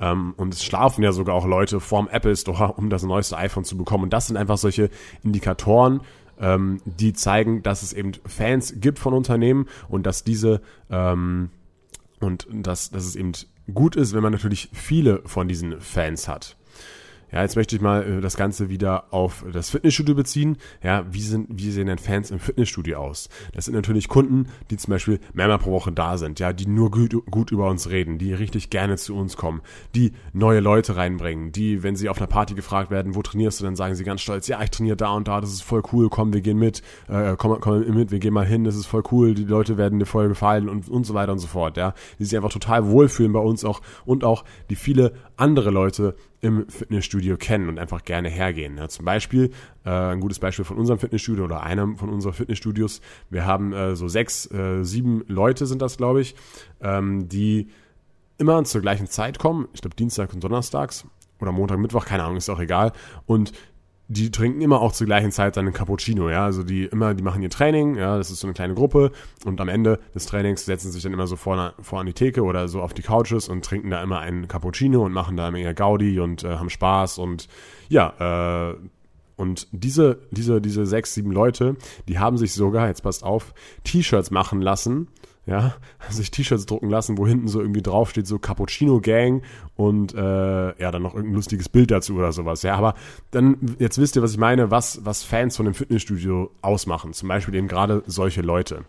Ähm, 0.00 0.34
und 0.36 0.54
es 0.54 0.62
schlafen 0.62 1.02
ja 1.02 1.10
sogar 1.10 1.34
auch 1.34 1.46
Leute 1.46 1.80
vorm 1.80 2.08
Apple 2.08 2.36
Store, 2.36 2.74
um 2.74 2.88
das 2.88 3.02
neueste 3.02 3.36
iPhone 3.36 3.64
zu 3.64 3.76
bekommen. 3.76 4.04
Und 4.04 4.12
das 4.12 4.28
sind 4.28 4.36
einfach 4.36 4.58
solche 4.58 4.90
Indikatoren, 5.24 6.00
ähm, 6.38 6.80
die 6.84 7.12
zeigen, 7.14 7.64
dass 7.64 7.82
es 7.82 7.92
eben 7.92 8.12
Fans 8.26 8.74
gibt 8.76 9.00
von 9.00 9.12
Unternehmen 9.12 9.66
und 9.88 10.06
dass 10.06 10.22
diese 10.22 10.60
ähm, 10.88 11.50
und 12.20 12.46
dass, 12.52 12.90
dass 12.90 13.04
es 13.04 13.16
eben 13.16 13.32
gut 13.74 13.96
ist, 13.96 14.14
wenn 14.14 14.22
man 14.22 14.32
natürlich 14.32 14.70
viele 14.72 15.22
von 15.26 15.48
diesen 15.48 15.80
Fans 15.80 16.28
hat. 16.28 16.56
Ja, 17.32 17.40
jetzt 17.40 17.56
möchte 17.56 17.74
ich 17.74 17.80
mal 17.80 18.02
äh, 18.02 18.20
das 18.20 18.36
Ganze 18.36 18.68
wieder 18.68 19.12
auf 19.12 19.44
das 19.50 19.70
Fitnessstudio 19.70 20.14
beziehen. 20.14 20.58
Ja, 20.82 21.06
wie 21.10 21.22
sind, 21.22 21.48
wie 21.50 21.70
sehen 21.70 21.86
denn 21.86 21.98
Fans 21.98 22.30
im 22.30 22.38
Fitnessstudio 22.38 22.98
aus? 22.98 23.30
Das 23.54 23.64
sind 23.64 23.74
natürlich 23.74 24.08
Kunden, 24.08 24.48
die 24.70 24.76
zum 24.76 24.90
Beispiel 24.90 25.18
mehrmal 25.32 25.58
pro 25.58 25.72
Woche 25.72 25.92
da 25.92 26.18
sind, 26.18 26.40
ja, 26.40 26.52
die 26.52 26.66
nur 26.66 26.90
gut, 26.90 27.14
gut 27.30 27.50
über 27.50 27.70
uns 27.70 27.88
reden, 27.88 28.18
die 28.18 28.34
richtig 28.34 28.68
gerne 28.68 28.96
zu 28.96 29.16
uns 29.16 29.36
kommen, 29.36 29.62
die 29.94 30.12
neue 30.34 30.60
Leute 30.60 30.96
reinbringen, 30.96 31.52
die, 31.52 31.82
wenn 31.82 31.96
sie 31.96 32.10
auf 32.10 32.18
einer 32.18 32.26
Party 32.26 32.54
gefragt 32.54 32.90
werden, 32.90 33.14
wo 33.14 33.22
trainierst 33.22 33.60
du, 33.60 33.64
dann 33.64 33.76
sagen 33.76 33.94
sie 33.94 34.04
ganz 34.04 34.20
stolz, 34.20 34.46
ja, 34.48 34.62
ich 34.62 34.70
trainiere 34.70 34.96
da 34.96 35.12
und 35.12 35.26
da, 35.26 35.40
das 35.40 35.52
ist 35.52 35.62
voll 35.62 35.82
cool, 35.92 36.10
komm, 36.10 36.34
wir 36.34 36.42
gehen 36.42 36.58
mit, 36.58 36.82
äh, 37.08 37.34
komm, 37.38 37.58
komm 37.60 37.80
mit, 37.94 38.10
wir 38.10 38.18
gehen 38.18 38.34
mal 38.34 38.46
hin, 38.46 38.64
das 38.64 38.76
ist 38.76 38.86
voll 38.86 39.02
cool, 39.10 39.34
die 39.34 39.44
Leute 39.44 39.78
werden 39.78 39.98
dir 39.98 40.06
voll 40.06 40.28
gefallen 40.28 40.68
und, 40.68 40.88
und 40.88 41.06
so 41.06 41.14
weiter 41.14 41.32
und 41.32 41.38
so 41.38 41.46
fort, 41.46 41.78
ja. 41.78 41.94
Die 42.18 42.24
sich 42.24 42.36
einfach 42.36 42.52
total 42.52 42.88
wohlfühlen 42.88 43.32
bei 43.32 43.40
uns 43.40 43.64
auch 43.64 43.80
und 44.04 44.22
auch 44.22 44.44
die 44.68 44.76
viele 44.76 45.14
andere 45.36 45.70
Leute 45.70 46.14
im 46.42 46.68
Fitnessstudio 46.68 47.36
kennen 47.36 47.68
und 47.68 47.78
einfach 47.78 48.04
gerne 48.04 48.28
hergehen. 48.28 48.76
Ja, 48.76 48.88
zum 48.88 49.04
Beispiel, 49.04 49.52
äh, 49.84 49.90
ein 49.90 50.20
gutes 50.20 50.40
Beispiel 50.40 50.64
von 50.64 50.76
unserem 50.76 50.98
Fitnessstudio 50.98 51.44
oder 51.44 51.62
einem 51.62 51.96
von 51.96 52.10
unseren 52.10 52.32
Fitnessstudios. 52.32 53.00
Wir 53.30 53.46
haben 53.46 53.72
äh, 53.72 53.94
so 53.94 54.08
sechs, 54.08 54.50
äh, 54.50 54.84
sieben 54.84 55.24
Leute 55.28 55.66
sind 55.66 55.80
das, 55.80 55.96
glaube 55.96 56.20
ich, 56.20 56.34
ähm, 56.80 57.28
die 57.28 57.68
immer 58.38 58.62
zur 58.64 58.80
gleichen 58.80 59.06
Zeit 59.06 59.38
kommen. 59.38 59.68
Ich 59.72 59.82
glaube, 59.82 59.94
Dienstag 59.94 60.34
und 60.34 60.42
Donnerstags 60.42 61.06
oder 61.40 61.52
Montag, 61.52 61.78
Mittwoch, 61.78 62.04
keine 62.04 62.24
Ahnung, 62.24 62.36
ist 62.36 62.50
auch 62.50 62.60
egal. 62.60 62.92
Und 63.24 63.52
die 64.12 64.30
trinken 64.30 64.60
immer 64.60 64.80
auch 64.80 64.92
zur 64.92 65.06
gleichen 65.06 65.32
Zeit 65.32 65.56
dann 65.56 65.66
einen 65.66 65.74
Cappuccino, 65.74 66.28
ja. 66.30 66.44
Also 66.44 66.62
die 66.62 66.84
immer, 66.84 67.14
die 67.14 67.22
machen 67.22 67.42
ihr 67.42 67.50
Training, 67.50 67.96
ja, 67.96 68.16
das 68.16 68.30
ist 68.30 68.40
so 68.40 68.46
eine 68.46 68.54
kleine 68.54 68.74
Gruppe 68.74 69.10
und 69.44 69.60
am 69.60 69.68
Ende 69.68 69.98
des 70.14 70.26
Trainings 70.26 70.64
setzen 70.64 70.92
sich 70.92 71.02
dann 71.02 71.12
immer 71.12 71.26
so 71.26 71.36
vor, 71.36 71.74
vor 71.80 72.00
an 72.00 72.06
die 72.06 72.12
Theke 72.12 72.42
oder 72.42 72.68
so 72.68 72.80
auf 72.82 72.94
die 72.94 73.02
Couches 73.02 73.48
und 73.48 73.64
trinken 73.64 73.90
da 73.90 74.02
immer 74.02 74.20
einen 74.20 74.48
Cappuccino 74.48 75.04
und 75.04 75.12
machen 75.12 75.36
da 75.36 75.48
immer 75.48 75.58
ihr 75.58 75.74
Gaudi 75.74 76.20
und 76.20 76.44
äh, 76.44 76.56
haben 76.56 76.70
Spaß 76.70 77.18
und 77.18 77.48
ja, 77.88 78.70
äh, 78.70 78.76
und 79.36 79.66
diese, 79.72 80.20
diese, 80.30 80.60
diese 80.60 80.86
sechs, 80.86 81.14
sieben 81.14 81.32
Leute, 81.32 81.76
die 82.06 82.18
haben 82.18 82.36
sich 82.36 82.52
sogar, 82.52 82.88
jetzt 82.88 83.02
passt 83.02 83.24
auf, 83.24 83.54
T-Shirts 83.82 84.30
machen 84.30 84.60
lassen, 84.60 85.08
ja, 85.46 85.74
sich 86.08 86.30
T-Shirts 86.30 86.66
drucken 86.66 86.88
lassen, 86.88 87.18
wo 87.18 87.26
hinten 87.26 87.48
so 87.48 87.60
irgendwie 87.60 87.82
draufsteht, 87.82 88.26
so 88.26 88.38
Cappuccino 88.38 89.00
Gang 89.00 89.42
und 89.74 90.14
äh, 90.14 90.18
ja, 90.80 90.90
dann 90.90 91.02
noch 91.02 91.14
irgendein 91.14 91.34
lustiges 91.34 91.68
Bild 91.68 91.90
dazu 91.90 92.14
oder 92.14 92.32
sowas. 92.32 92.62
Ja, 92.62 92.76
aber 92.76 92.94
dann, 93.30 93.76
jetzt 93.78 93.98
wisst 93.98 94.16
ihr, 94.16 94.22
was 94.22 94.32
ich 94.32 94.38
meine, 94.38 94.70
was, 94.70 95.04
was 95.04 95.24
Fans 95.24 95.56
von 95.56 95.66
dem 95.66 95.74
Fitnessstudio 95.74 96.50
ausmachen. 96.60 97.12
Zum 97.12 97.28
Beispiel 97.28 97.54
eben 97.54 97.68
gerade 97.68 98.02
solche 98.06 98.42
Leute. 98.42 98.84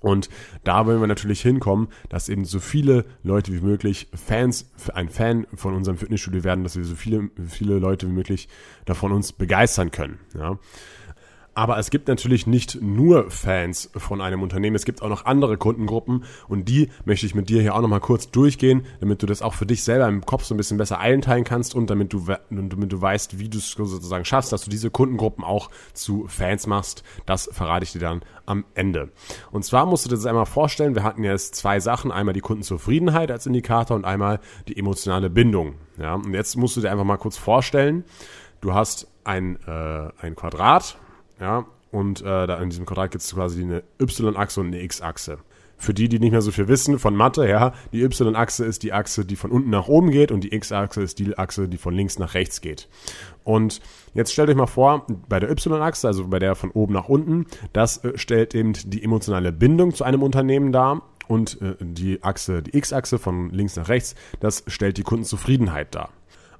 Und 0.00 0.30
da 0.64 0.86
wollen 0.86 1.00
wir 1.00 1.06
natürlich 1.06 1.42
hinkommen, 1.42 1.88
dass 2.08 2.28
eben 2.30 2.44
so 2.46 2.58
viele 2.58 3.04
Leute 3.22 3.52
wie 3.52 3.60
möglich 3.60 4.08
Fans, 4.14 4.70
ein 4.94 5.10
Fan 5.10 5.46
von 5.54 5.74
unserem 5.74 5.98
Fitnessstudio 5.98 6.42
werden, 6.42 6.64
dass 6.64 6.76
wir 6.76 6.84
so 6.84 6.94
viele, 6.94 7.30
viele 7.46 7.78
Leute 7.78 8.06
wie 8.08 8.12
möglich 8.12 8.48
davon 8.86 9.12
uns 9.12 9.32
begeistern 9.32 9.90
können. 9.90 10.18
Ja. 10.34 10.58
Aber 11.54 11.78
es 11.78 11.90
gibt 11.90 12.08
natürlich 12.08 12.46
nicht 12.46 12.80
nur 12.80 13.30
Fans 13.30 13.90
von 13.96 14.20
einem 14.20 14.42
Unternehmen, 14.42 14.76
es 14.76 14.84
gibt 14.84 15.02
auch 15.02 15.08
noch 15.08 15.24
andere 15.24 15.56
Kundengruppen 15.56 16.24
und 16.48 16.68
die 16.68 16.90
möchte 17.04 17.26
ich 17.26 17.34
mit 17.34 17.48
dir 17.48 17.60
hier 17.60 17.74
auch 17.74 17.80
nochmal 17.80 18.00
kurz 18.00 18.30
durchgehen, 18.30 18.86
damit 19.00 19.22
du 19.22 19.26
das 19.26 19.42
auch 19.42 19.54
für 19.54 19.66
dich 19.66 19.82
selber 19.82 20.06
im 20.06 20.24
Kopf 20.24 20.44
so 20.44 20.54
ein 20.54 20.56
bisschen 20.56 20.78
besser 20.78 21.00
einteilen 21.00 21.44
kannst 21.44 21.74
und 21.74 21.90
damit 21.90 22.12
du, 22.12 22.24
damit 22.50 22.92
du 22.92 23.00
weißt, 23.00 23.38
wie 23.38 23.48
du 23.48 23.58
es 23.58 23.72
sozusagen 23.72 24.24
schaffst, 24.24 24.52
dass 24.52 24.64
du 24.64 24.70
diese 24.70 24.90
Kundengruppen 24.90 25.44
auch 25.44 25.70
zu 25.92 26.26
Fans 26.28 26.66
machst. 26.66 27.02
Das 27.26 27.50
verrate 27.52 27.84
ich 27.84 27.92
dir 27.92 27.98
dann 28.00 28.22
am 28.46 28.64
Ende. 28.74 29.10
Und 29.50 29.64
zwar 29.64 29.86
musst 29.86 30.04
du 30.04 30.08
dir 30.08 30.16
das 30.16 30.26
einmal 30.26 30.46
vorstellen, 30.46 30.94
wir 30.94 31.02
hatten 31.02 31.24
jetzt 31.24 31.56
zwei 31.56 31.80
Sachen, 31.80 32.12
einmal 32.12 32.32
die 32.32 32.40
Kundenzufriedenheit 32.40 33.30
als 33.30 33.46
Indikator 33.46 33.96
und 33.96 34.04
einmal 34.04 34.40
die 34.68 34.78
emotionale 34.78 35.30
Bindung. 35.30 35.74
Ja, 35.98 36.14
und 36.14 36.32
jetzt 36.32 36.56
musst 36.56 36.76
du 36.76 36.80
dir 36.80 36.90
einfach 36.90 37.04
mal 37.04 37.18
kurz 37.18 37.36
vorstellen, 37.36 38.04
du 38.60 38.72
hast 38.72 39.08
ein, 39.24 39.56
äh, 39.66 40.08
ein 40.20 40.34
Quadrat, 40.34 40.96
ja, 41.40 41.66
und 41.90 42.20
äh, 42.20 42.46
da 42.46 42.58
in 42.60 42.70
diesem 42.70 42.86
Quadrat 42.86 43.10
gibt 43.10 43.24
es 43.24 43.34
quasi 43.34 43.62
eine 43.62 43.82
Y-Achse 44.00 44.60
und 44.60 44.68
eine 44.68 44.82
X-Achse. 44.82 45.38
Für 45.76 45.94
die, 45.94 46.10
die 46.10 46.18
nicht 46.18 46.32
mehr 46.32 46.42
so 46.42 46.50
viel 46.50 46.68
wissen 46.68 46.98
von 46.98 47.16
Mathe, 47.16 47.48
ja, 47.48 47.72
die 47.90 48.02
Y-Achse 48.02 48.66
ist 48.66 48.82
die 48.82 48.92
Achse, 48.92 49.24
die 49.24 49.34
von 49.34 49.50
unten 49.50 49.70
nach 49.70 49.88
oben 49.88 50.10
geht 50.10 50.30
und 50.30 50.44
die 50.44 50.54
X-Achse 50.54 51.00
ist 51.00 51.18
die 51.18 51.38
Achse, 51.38 51.68
die 51.68 51.78
von 51.78 51.94
links 51.94 52.18
nach 52.18 52.34
rechts 52.34 52.60
geht. 52.60 52.88
Und 53.44 53.80
jetzt 54.12 54.32
stellt 54.32 54.50
euch 54.50 54.56
mal 54.56 54.66
vor, 54.66 55.06
bei 55.28 55.40
der 55.40 55.50
Y-Achse, 55.50 56.06
also 56.06 56.28
bei 56.28 56.38
der 56.38 56.54
von 56.54 56.70
oben 56.70 56.92
nach 56.92 57.08
unten, 57.08 57.46
das 57.72 58.04
äh, 58.04 58.16
stellt 58.18 58.54
eben 58.54 58.74
die 58.74 59.02
emotionale 59.02 59.52
Bindung 59.52 59.94
zu 59.94 60.04
einem 60.04 60.22
Unternehmen 60.22 60.70
dar 60.70 61.02
und 61.28 61.60
äh, 61.62 61.76
die 61.80 62.22
Achse, 62.22 62.62
die 62.62 62.76
X-Achse 62.76 63.18
von 63.18 63.50
links 63.50 63.76
nach 63.76 63.88
rechts, 63.88 64.14
das 64.38 64.64
stellt 64.66 64.98
die 64.98 65.02
Kundenzufriedenheit 65.02 65.94
dar. 65.94 66.10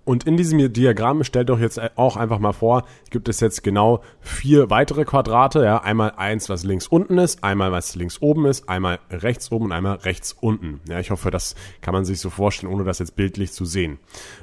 Und 0.05 0.25
in 0.25 0.37
diesem 0.37 0.73
Diagramm 0.73 1.25
stellt 1.25 1.51
doch 1.51 1.59
jetzt 1.59 1.81
auch 1.97 2.17
einfach 2.17 2.39
mal 2.39 2.53
vor, 2.53 2.85
gibt 3.11 3.29
es 3.29 3.41
jetzt 3.41 3.63
genau 3.63 4.03
vier 4.21 4.71
weitere 4.71 5.05
Quadrate. 5.05 5.63
Ja, 5.63 5.83
einmal 5.83 6.13
eins, 6.17 6.49
was 6.49 6.65
links 6.65 6.87
unten 6.87 7.19
ist, 7.19 7.45
einmal 7.45 7.71
was 7.73 7.95
links 7.95 8.21
oben 8.21 8.47
ist, 8.47 8.69
einmal 8.69 8.99
rechts 9.11 9.53
oben 9.53 9.67
und 9.67 9.73
einmal 9.73 9.97
rechts 9.97 10.33
unten. 10.33 10.81
Ja, 10.89 11.01
ich 11.01 11.11
hoffe, 11.11 11.31
das 11.31 11.55
kann 11.81 11.93
man 11.93 12.05
sich 12.05 12.21
so 12.21 12.31
vorstellen, 12.31 12.73
ohne 12.73 12.85
das 12.85 12.99
jetzt 12.99 13.17
bildlich 13.17 13.53
zu 13.53 13.65
sehen. 13.65 13.99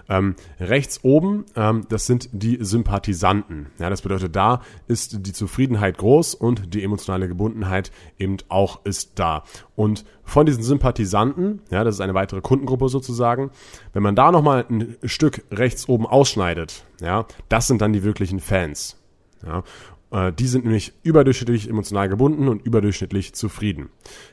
Ähm, 0.09 0.35
rechts 0.59 1.03
oben, 1.03 1.45
ähm, 1.55 1.85
das 1.89 2.05
sind 2.05 2.29
die 2.31 2.57
Sympathisanten. 2.61 3.67
Ja, 3.79 3.89
das 3.89 4.01
bedeutet, 4.01 4.35
da 4.35 4.61
ist 4.87 5.25
die 5.25 5.33
Zufriedenheit 5.33 5.97
groß 5.97 6.33
und 6.33 6.73
die 6.73 6.83
emotionale 6.83 7.27
Gebundenheit 7.27 7.91
eben 8.17 8.37
auch 8.47 8.85
ist 8.85 9.19
da. 9.19 9.43
Und 9.75 10.05
von 10.23 10.45
diesen 10.45 10.63
Sympathisanten, 10.63 11.61
ja, 11.71 11.83
das 11.83 11.95
ist 11.95 12.01
eine 12.01 12.13
weitere 12.13 12.41
Kundengruppe 12.41 12.89
sozusagen, 12.89 13.51
wenn 13.93 14.03
man 14.03 14.15
da 14.15 14.31
nochmal 14.31 14.65
ein 14.69 14.95
Stück 15.03 15.43
rechts 15.51 15.89
oben 15.89 16.05
ausschneidet, 16.05 16.83
ja, 17.01 17.25
das 17.49 17.67
sind 17.67 17.81
dann 17.81 17.93
die 17.93 18.03
wirklichen 18.03 18.39
Fans. 18.39 18.97
Ja, 19.45 19.63
äh, 20.11 20.31
die 20.31 20.47
sind 20.47 20.65
nämlich 20.65 20.93
überdurchschnittlich 21.03 21.69
emotional 21.69 22.09
gebunden 22.09 22.47
und 22.47 22.65
überdurchschnittlich 22.65 23.33
zufrieden. 23.33 23.89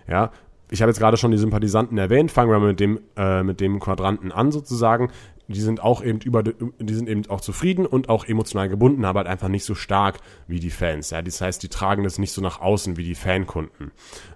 Ja, 0.08 0.30
ich 0.70 0.82
habe 0.82 0.90
jetzt 0.90 0.98
gerade 0.98 1.16
schon 1.16 1.30
die 1.30 1.38
Sympathisanten 1.38 1.98
erwähnt. 1.98 2.30
Fangen 2.30 2.50
wir 2.50 2.58
mit 2.58 2.80
dem, 2.80 2.98
äh, 3.16 3.42
mit 3.42 3.60
dem 3.60 3.80
Quadranten 3.80 4.32
an 4.32 4.50
sozusagen 4.50 5.10
die 5.48 5.60
sind 5.60 5.82
auch 5.82 6.02
eben 6.02 6.20
über, 6.20 6.42
die 6.42 6.94
sind 6.94 7.08
eben 7.08 7.28
auch 7.28 7.40
zufrieden 7.40 7.86
und 7.86 8.08
auch 8.08 8.24
emotional 8.26 8.68
gebunden, 8.68 9.04
aber 9.04 9.20
halt 9.20 9.28
einfach 9.28 9.48
nicht 9.48 9.64
so 9.64 9.74
stark 9.74 10.18
wie 10.46 10.60
die 10.60 10.70
Fans. 10.70 11.10
Ja, 11.10 11.22
das 11.22 11.40
heißt, 11.40 11.62
die 11.62 11.68
tragen 11.68 12.04
das 12.04 12.18
nicht 12.18 12.32
so 12.32 12.40
nach 12.40 12.60
außen 12.60 12.96
wie 12.96 13.04
die 13.04 13.14
Fankunden. 13.14 13.92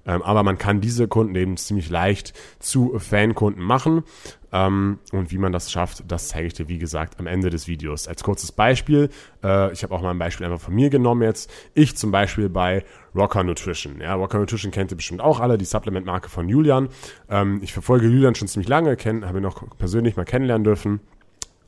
Ähm, 0.07 0.23
aber 0.23 0.43
man 0.43 0.59
kann 0.59 0.81
diese 0.81 1.09
Kunden 1.09 1.35
eben 1.35 1.57
ziemlich 1.57 1.89
leicht 1.91 2.35
zu 2.59 2.99
Fankunden 2.99 3.63
machen. 3.63 4.05
Ähm, 4.53 4.99
und 5.13 5.31
wie 5.31 5.39
man 5.39 5.53
das 5.53 5.71
schafft, 5.71 6.05
das 6.11 6.29
zeige 6.29 6.47
ich 6.47 6.55
dir, 6.55 6.69
wie 6.69 6.79
gesagt, 6.79 7.19
am 7.19 7.27
Ende 7.27 7.51
des 7.51 7.69
Videos. 7.69 8.09
Als 8.09 8.23
kurzes 8.23 8.53
Beispiel, 8.53 9.11
äh, 9.45 9.73
ich 9.73 9.83
habe 9.83 9.95
auch 9.95 10.03
mal 10.03 10.11
ein 10.11 10.19
Beispiel 10.19 10.47
einfach 10.47 10.61
von 10.61 10.75
mir 10.75 10.91
genommen 10.91 11.23
jetzt. 11.23 11.51
Ich 11.75 11.97
zum 11.97 12.11
Beispiel 12.11 12.49
bei 12.49 12.85
Rocker 13.15 13.45
Nutrition. 13.45 14.01
Ja, 14.01 14.15
Rocker 14.15 14.39
Nutrition 14.39 14.71
kennt 14.73 14.91
ihr 14.93 14.97
bestimmt 14.97 15.21
auch 15.21 15.41
alle, 15.41 15.59
die 15.59 15.65
Supplement-Marke 15.65 16.29
von 16.29 16.49
Julian. 16.49 16.89
Ähm, 17.29 17.61
ich 17.63 17.73
verfolge 17.73 18.07
Julian 18.07 18.35
schon 18.35 18.49
ziemlich 18.49 18.69
lange, 18.69 18.97
habe 18.97 19.39
ihn 19.39 19.47
auch 19.47 19.63
persönlich 19.79 20.17
mal 20.17 20.25
kennenlernen 20.25 20.65
dürfen. 20.65 21.01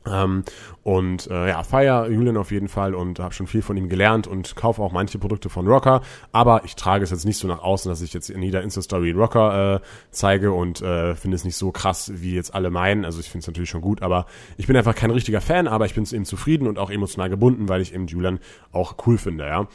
Ähm, 0.05 0.43
und 0.83 1.27
äh, 1.29 1.49
ja, 1.49 1.61
feier 1.63 2.09
Julian 2.09 2.37
auf 2.37 2.51
jeden 2.51 2.67
Fall 2.67 2.95
und 2.95 3.19
habe 3.19 3.33
schon 3.33 3.45
viel 3.45 3.61
von 3.61 3.77
ihm 3.77 3.87
gelernt 3.87 4.25
und 4.25 4.55
kaufe 4.55 4.81
auch 4.81 4.91
manche 4.91 5.19
Produkte 5.19 5.49
von 5.49 5.67
Rocker. 5.67 6.01
Aber 6.31 6.63
ich 6.65 6.75
trage 6.75 7.03
es 7.03 7.11
jetzt 7.11 7.25
nicht 7.25 7.37
so 7.37 7.47
nach 7.47 7.61
außen, 7.61 7.89
dass 7.89 8.01
ich 8.01 8.13
jetzt 8.13 8.29
in 8.29 8.41
jeder 8.41 8.63
Insta-Story 8.63 9.11
Rocker 9.11 9.75
äh, 9.75 9.79
zeige 10.09 10.51
und 10.53 10.81
äh, 10.81 11.15
finde 11.15 11.35
es 11.35 11.45
nicht 11.45 11.55
so 11.55 11.71
krass, 11.71 12.11
wie 12.15 12.33
jetzt 12.33 12.55
alle 12.55 12.71
meinen. 12.71 13.05
Also 13.05 13.19
ich 13.19 13.29
finde 13.29 13.43
es 13.43 13.47
natürlich 13.47 13.69
schon 13.69 13.81
gut, 13.81 14.01
aber 14.01 14.25
ich 14.57 14.65
bin 14.65 14.75
einfach 14.75 14.95
kein 14.95 15.11
richtiger 15.11 15.41
Fan, 15.41 15.67
aber 15.67 15.85
ich 15.85 15.93
bin 15.93 16.05
eben 16.11 16.25
zufrieden 16.25 16.67
und 16.67 16.79
auch 16.79 16.89
emotional 16.89 17.29
gebunden, 17.29 17.69
weil 17.69 17.81
ich 17.81 17.93
eben 17.93 18.07
Julian 18.07 18.39
auch 18.71 18.95
cool 19.05 19.19
finde. 19.19 19.45
Ja, 19.45 19.67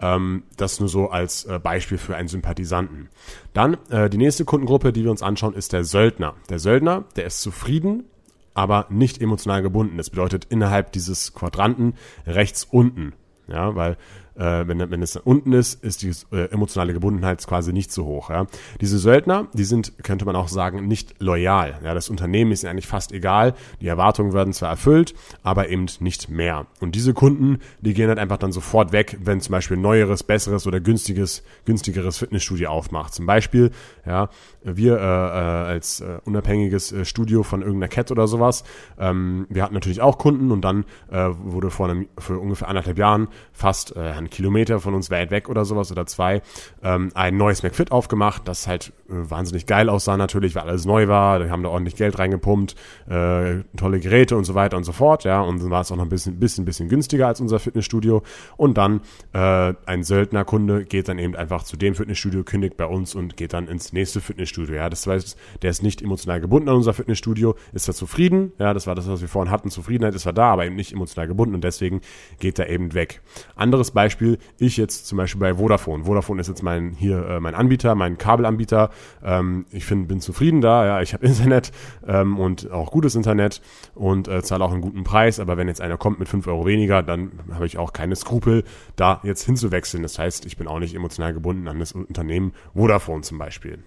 ähm, 0.00 0.42
Das 0.56 0.78
nur 0.78 0.90
so 0.90 1.08
als 1.08 1.44
äh, 1.44 1.58
Beispiel 1.58 1.96
für 1.96 2.16
einen 2.16 2.28
Sympathisanten. 2.28 3.08
Dann 3.54 3.78
äh, 3.88 4.10
die 4.10 4.18
nächste 4.18 4.44
Kundengruppe, 4.44 4.92
die 4.92 5.04
wir 5.04 5.10
uns 5.10 5.22
anschauen, 5.22 5.54
ist 5.54 5.72
der 5.72 5.84
Söldner. 5.84 6.34
Der 6.50 6.58
Söldner, 6.58 7.04
der 7.16 7.24
ist 7.24 7.40
zufrieden 7.40 8.04
aber 8.54 8.86
nicht 8.90 9.20
emotional 9.20 9.62
gebunden. 9.62 9.96
Das 9.96 10.10
bedeutet 10.10 10.46
innerhalb 10.46 10.92
dieses 10.92 11.34
Quadranten 11.34 11.94
rechts 12.26 12.64
unten. 12.64 13.12
Ja, 13.48 13.74
weil 13.74 13.96
äh, 14.40 14.66
wenn, 14.66 14.90
wenn 14.90 15.02
es 15.02 15.16
unten 15.16 15.52
ist, 15.52 15.84
ist 15.84 16.02
die 16.02 16.12
äh, 16.32 16.50
emotionale 16.50 16.94
Gebundenheit 16.94 17.46
quasi 17.46 17.72
nicht 17.72 17.92
so 17.92 18.06
hoch. 18.06 18.30
Ja. 18.30 18.46
Diese 18.80 18.98
Söldner, 18.98 19.48
die 19.52 19.64
sind, 19.64 19.92
könnte 20.02 20.24
man 20.24 20.34
auch 20.34 20.48
sagen, 20.48 20.88
nicht 20.88 21.14
loyal. 21.20 21.78
Ja. 21.84 21.94
Das 21.94 22.08
Unternehmen 22.08 22.50
ist 22.50 22.64
eigentlich 22.64 22.86
fast 22.86 23.12
egal. 23.12 23.54
Die 23.80 23.86
Erwartungen 23.86 24.32
werden 24.32 24.52
zwar 24.52 24.70
erfüllt, 24.70 25.14
aber 25.42 25.68
eben 25.68 25.86
nicht 26.00 26.30
mehr. 26.30 26.66
Und 26.80 26.94
diese 26.94 27.12
Kunden, 27.12 27.58
die 27.80 27.92
gehen 27.92 28.08
halt 28.08 28.18
einfach 28.18 28.38
dann 28.38 28.52
sofort 28.52 28.92
weg, 28.92 29.18
wenn 29.22 29.40
zum 29.40 29.52
Beispiel 29.52 29.76
neueres, 29.76 30.22
besseres 30.22 30.66
oder 30.66 30.80
günstiges, 30.80 31.42
günstigeres 31.66 32.18
Fitnessstudio 32.18 32.70
aufmacht. 32.70 33.12
Zum 33.12 33.26
Beispiel, 33.26 33.70
ja, 34.06 34.30
wir 34.62 34.96
äh, 34.96 35.00
äh, 35.00 35.70
als 35.70 36.00
äh, 36.00 36.18
unabhängiges 36.24 36.92
äh, 36.92 37.04
Studio 37.04 37.42
von 37.42 37.60
irgendeiner 37.60 37.88
Kette 37.88 38.12
oder 38.12 38.26
sowas, 38.26 38.64
ähm, 38.98 39.46
wir 39.50 39.62
hatten 39.62 39.74
natürlich 39.74 40.00
auch 40.00 40.18
Kunden 40.18 40.50
und 40.50 40.62
dann 40.62 40.84
wurde 41.10 41.70
vor 41.70 41.88
einem, 41.88 42.08
für 42.18 42.38
ungefähr 42.38 42.68
anderthalb 42.68 42.98
Jahren 42.98 43.28
fast 43.52 43.96
äh, 43.96 44.12
Kilometer 44.30 44.80
von 44.80 44.94
uns 44.94 45.10
weit 45.10 45.30
weg 45.30 45.48
oder 45.48 45.64
sowas 45.64 45.92
oder 45.92 46.06
zwei, 46.06 46.42
ähm, 46.82 47.10
ein 47.14 47.36
neues 47.36 47.62
McFit 47.62 47.92
aufgemacht, 47.92 48.46
das 48.48 48.66
halt 48.66 48.92
äh, 49.08 49.12
wahnsinnig 49.30 49.66
geil 49.66 49.88
aussah 49.88 50.16
natürlich, 50.16 50.54
weil 50.54 50.62
alles 50.62 50.86
neu 50.86 51.08
war, 51.08 51.38
da 51.38 51.50
haben 51.50 51.62
da 51.62 51.68
ordentlich 51.68 51.96
Geld 51.96 52.18
reingepumpt, 52.18 52.74
äh, 53.08 53.60
tolle 53.76 54.00
Geräte 54.00 54.36
und 54.36 54.44
so 54.44 54.54
weiter 54.54 54.76
und 54.76 54.84
so 54.84 54.92
fort, 54.92 55.24
ja, 55.24 55.40
und 55.40 55.60
dann 55.60 55.70
war 55.70 55.82
es 55.82 55.92
auch 55.92 55.96
noch 55.96 56.04
ein 56.04 56.08
bisschen, 56.08 56.38
bisschen, 56.38 56.64
bisschen 56.64 56.88
günstiger 56.88 57.26
als 57.26 57.40
unser 57.40 57.58
Fitnessstudio. 57.58 58.22
Und 58.56 58.78
dann 58.78 59.00
äh, 59.32 59.74
ein 59.86 60.02
Söldnerkunde 60.02 60.84
geht 60.84 61.08
dann 61.08 61.18
eben 61.18 61.36
einfach 61.36 61.64
zu 61.64 61.76
dem 61.76 61.94
Fitnessstudio, 61.94 62.44
kündigt 62.44 62.76
bei 62.76 62.86
uns 62.86 63.14
und 63.14 63.36
geht 63.36 63.52
dann 63.52 63.68
ins 63.68 63.92
nächste 63.92 64.20
Fitnessstudio, 64.20 64.76
ja, 64.76 64.88
das 64.88 65.06
heißt, 65.06 65.36
der 65.62 65.70
ist 65.70 65.82
nicht 65.82 66.02
emotional 66.02 66.40
gebunden 66.40 66.68
an 66.68 66.76
unser 66.76 66.94
Fitnessstudio, 66.94 67.56
ist 67.72 67.88
da 67.88 67.92
zufrieden, 67.92 68.52
ja, 68.58 68.72
das 68.72 68.86
war 68.86 68.94
das, 68.94 69.08
was 69.08 69.20
wir 69.20 69.28
vorhin 69.28 69.50
hatten, 69.50 69.70
Zufriedenheit 69.70 70.14
ist 70.14 70.30
da, 70.30 70.52
aber 70.52 70.66
eben 70.66 70.76
nicht 70.76 70.92
emotional 70.92 71.26
gebunden 71.26 71.54
und 71.54 71.64
deswegen 71.64 72.00
geht 72.38 72.58
er 72.58 72.68
eben 72.68 72.94
weg. 72.94 73.20
Anderes 73.56 73.90
Beispiel, 74.10 74.38
ich 74.58 74.76
jetzt 74.76 75.06
zum 75.06 75.18
Beispiel 75.18 75.38
bei 75.38 75.54
Vodafone. 75.54 76.04
Vodafone 76.04 76.40
ist 76.40 76.48
jetzt 76.48 76.64
mein 76.64 76.90
hier 76.90 77.24
äh, 77.26 77.40
mein 77.40 77.54
Anbieter, 77.54 77.94
mein 77.94 78.18
Kabelanbieter. 78.18 78.90
Ähm, 79.22 79.66
ich 79.70 79.84
find, 79.84 80.08
bin 80.08 80.20
zufrieden 80.20 80.60
da, 80.60 80.84
ja, 80.84 81.00
ich 81.00 81.14
habe 81.14 81.24
Internet 81.30 81.70
ähm, 82.04 82.38
und 82.38 82.72
auch 82.72 82.90
gutes 82.90 83.14
Internet 83.14 83.62
und 83.94 84.26
äh, 84.26 84.42
zahle 84.42 84.64
auch 84.64 84.72
einen 84.72 84.80
guten 84.80 85.04
Preis, 85.04 85.38
aber 85.38 85.56
wenn 85.56 85.68
jetzt 85.68 85.80
einer 85.80 85.96
kommt 85.96 86.18
mit 86.18 86.28
fünf 86.28 86.48
Euro 86.48 86.66
weniger, 86.66 87.04
dann 87.04 87.30
habe 87.52 87.66
ich 87.66 87.78
auch 87.78 87.92
keine 87.92 88.16
Skrupel, 88.16 88.64
da 88.96 89.20
jetzt 89.22 89.44
hinzuwechseln. 89.44 90.02
Das 90.02 90.18
heißt, 90.18 90.44
ich 90.44 90.56
bin 90.56 90.66
auch 90.66 90.80
nicht 90.80 90.94
emotional 90.96 91.32
gebunden 91.32 91.68
an 91.68 91.78
das 91.78 91.92
Unternehmen 91.92 92.52
Vodafone 92.74 93.22
zum 93.22 93.38
Beispiel. 93.38 93.78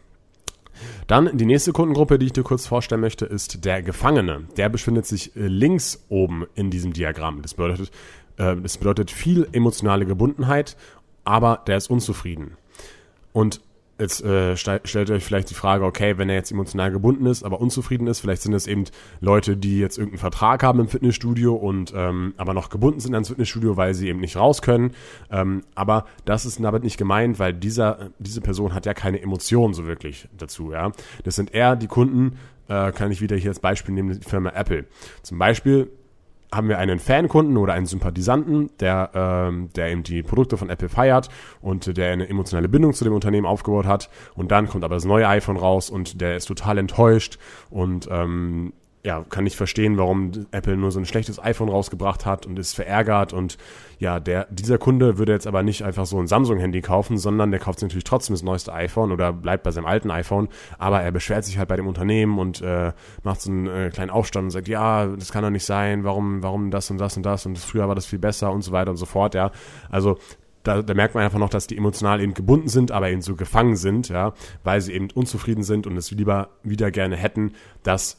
Dann 1.08 1.38
die 1.38 1.46
nächste 1.46 1.74
Kundengruppe, 1.74 2.18
die 2.18 2.28
ich 2.28 2.34
dir 2.34 2.44
kurz 2.44 2.66
vorstellen 2.66 3.02
möchte, 3.02 3.26
ist 3.26 3.66
der 3.66 3.82
Gefangene. 3.82 4.48
Der 4.58 4.70
befindet 4.70 5.06
sich 5.06 5.36
äh, 5.36 5.48
links 5.48 6.06
oben 6.10 6.46
in 6.56 6.70
diesem 6.70 6.94
Diagramm. 6.94 7.42
Das 7.42 7.54
bedeutet, 7.54 7.92
äh, 8.38 8.56
das 8.56 8.78
bedeutet 8.78 9.12
viel 9.12 9.48
emotionale 9.52 10.06
Gebundenheit, 10.06 10.78
aber 11.24 11.62
der 11.68 11.78
ist 11.78 11.90
unzufrieden. 11.90 12.58
Und 13.32 13.62
Jetzt 14.00 14.24
äh, 14.24 14.58
stellt 14.58 15.12
euch 15.12 15.24
vielleicht 15.24 15.52
die 15.52 15.54
Frage, 15.54 15.86
okay, 15.86 16.18
wenn 16.18 16.28
er 16.28 16.36
jetzt 16.36 16.52
emotional 16.52 16.92
gebunden 16.92 17.28
ist, 17.28 17.44
aber 17.44 17.62
unzufrieden 17.62 18.08
ist, 18.08 18.22
vielleicht 18.22 18.42
sind 18.42 18.54
es 18.54 18.66
eben 18.66 18.86
Leute, 19.22 19.56
die 19.56 19.78
jetzt 19.78 20.00
irgendeinen 20.00 20.20
Vertrag 20.20 20.64
haben 20.64 20.80
im 20.80 20.88
Fitnessstudio 20.88 21.54
und 21.54 21.94
ähm, 21.96 22.34
aber 22.38 22.56
noch 22.56 22.70
gebunden 22.70 23.00
sind 23.00 23.14
ans 23.14 23.30
Fitnessstudio, 23.30 23.78
weil 23.78 23.94
sie 23.94 24.10
eben 24.10 24.20
nicht 24.20 24.36
raus 24.36 24.64
können. 24.64 24.92
Ähm, 25.30 25.62
aber 25.76 26.06
das 26.26 26.46
ist 26.48 26.60
damit 26.60 26.84
nicht 26.84 26.98
gemeint, 26.98 27.38
weil 27.38 27.54
dieser, 27.54 28.10
diese 28.18 28.42
Person 28.42 28.74
hat 28.74 28.88
ja 28.88 28.96
keine 28.96 29.22
Emotionen 29.22 29.76
so 29.76 29.86
wirklich 29.86 30.28
dazu. 30.36 30.72
Ja, 30.72 30.92
Das 31.24 31.36
sind 31.36 31.54
eher 31.54 31.76
die 31.76 31.88
Kunden, 31.88 32.40
äh, 32.70 32.92
kann 32.94 33.12
ich 33.12 33.22
wieder 33.22 33.38
hier 33.38 33.52
als 33.52 33.60
Beispiel 33.60 33.94
nehmen, 33.94 34.20
die 34.20 34.28
Firma 34.28 34.50
Apple. 34.56 34.86
Zum 35.22 35.38
Beispiel 35.38 35.92
haben 36.56 36.70
wir 36.70 36.78
einen 36.78 37.00
Fankunden 37.00 37.58
oder 37.58 37.74
einen 37.74 37.86
Sympathisanten, 37.86 38.70
der, 38.80 39.12
ähm, 39.14 39.70
der 39.76 39.92
eben 39.92 40.04
die 40.04 40.24
Produkte 40.24 40.58
von 40.58 40.70
Apple 40.70 40.90
feiert 40.90 41.30
und 41.62 41.98
der 41.98 42.12
eine 42.12 42.30
emotionale 42.30 42.70
Bindung 42.70 42.94
zu 42.94 43.04
dem 43.04 43.14
Unternehmen 43.14 43.48
aufgebaut 43.48 43.86
hat. 43.86 44.10
Und 44.36 44.52
dann 44.52 44.68
kommt 44.68 44.84
aber 44.84 44.96
das 44.96 45.06
neue 45.06 45.28
iPhone 45.28 45.58
raus 45.58 45.90
und 45.90 46.22
der 46.22 46.36
ist 46.36 46.46
total 46.46 46.78
enttäuscht 46.78 47.38
und 47.70 48.08
ähm, 48.12 48.74
ja, 49.06 49.26
kann 49.30 49.44
nicht 49.44 49.58
verstehen, 49.58 49.98
warum 49.98 50.32
Apple 50.52 50.78
nur 50.78 50.90
so 50.90 51.00
ein 51.00 51.06
schlechtes 51.06 51.38
iPhone 51.38 51.68
rausgebracht 51.68 52.26
hat 52.26 52.46
und 52.46 52.58
ist 52.58 52.74
verärgert. 52.74 53.34
Und 53.34 53.58
ja, 54.00 54.22
der, 54.22 54.48
dieser 54.50 54.78
Kunde 54.78 55.18
würde 55.18 55.34
jetzt 55.34 55.46
aber 55.46 55.62
nicht 55.62 55.84
einfach 55.84 56.06
so 56.06 56.18
ein 56.20 56.28
Samsung-Handy 56.28 56.82
kaufen, 56.82 57.18
sondern 57.18 57.52
der 57.52 57.60
kauft 57.60 57.80
sich 57.80 57.90
natürlich 57.90 58.06
trotzdem 58.06 58.34
das 58.34 58.44
neueste 58.44 58.72
iPhone 58.74 59.12
oder 59.12 59.34
bleibt 59.34 59.64
bei 59.64 59.72
seinem 59.72 59.88
alten 59.88 60.10
iPhone, 60.10 60.48
aber 60.78 61.02
er 61.02 61.12
beschwert 61.12 61.44
sich 61.44 61.58
halt 61.58 61.68
bei 61.68 61.76
dem 61.76 61.88
Unternehmen 61.88 62.40
und 62.40 62.62
äh, 62.62 62.94
macht 63.24 63.42
so 63.42 63.52
einen 63.52 63.68
äh, 63.68 63.90
kleinen 63.94 64.10
Aufstand 64.10 64.46
und 64.46 64.52
sagt, 64.52 64.70
ja, 64.70 65.06
das 65.08 65.34
kann 65.34 65.44
doch 65.44 65.50
nicht 65.50 65.66
sein, 65.66 66.06
warum, 66.06 66.42
warum 66.42 66.72
das 66.72 66.90
und 66.90 66.98
das 66.98 67.18
und 67.18 67.24
das? 67.24 67.46
Und 67.46 67.60
früher 67.60 67.90
war 67.90 67.96
das 67.96 68.06
viel 68.06 68.20
besser 68.20 68.54
und 68.54 68.62
so 68.62 68.72
weiter 68.72 68.92
und 68.92 68.98
so 68.98 69.06
fort, 69.06 69.36
ja. 69.36 69.52
Also 69.90 70.18
da, 70.64 70.82
da 70.82 70.94
merkt 70.94 71.14
man 71.14 71.26
einfach 71.26 71.40
noch, 71.40 71.50
dass 71.50 71.68
die 71.68 71.78
emotional 71.78 72.22
eben 72.22 72.34
gebunden 72.34 72.70
sind, 72.70 72.92
aber 72.92 73.10
eben 73.10 73.22
so 73.22 73.36
gefangen 73.36 73.76
sind, 73.76 74.08
ja, 74.08 74.34
weil 74.64 74.80
sie 74.80 74.94
eben 74.94 75.10
unzufrieden 75.12 75.64
sind 75.64 75.88
und 75.88 75.98
es 75.98 76.10
lieber 76.12 76.52
wieder 76.64 76.90
gerne 76.90 77.18
hätten, 77.18 77.52
dass 77.84 78.18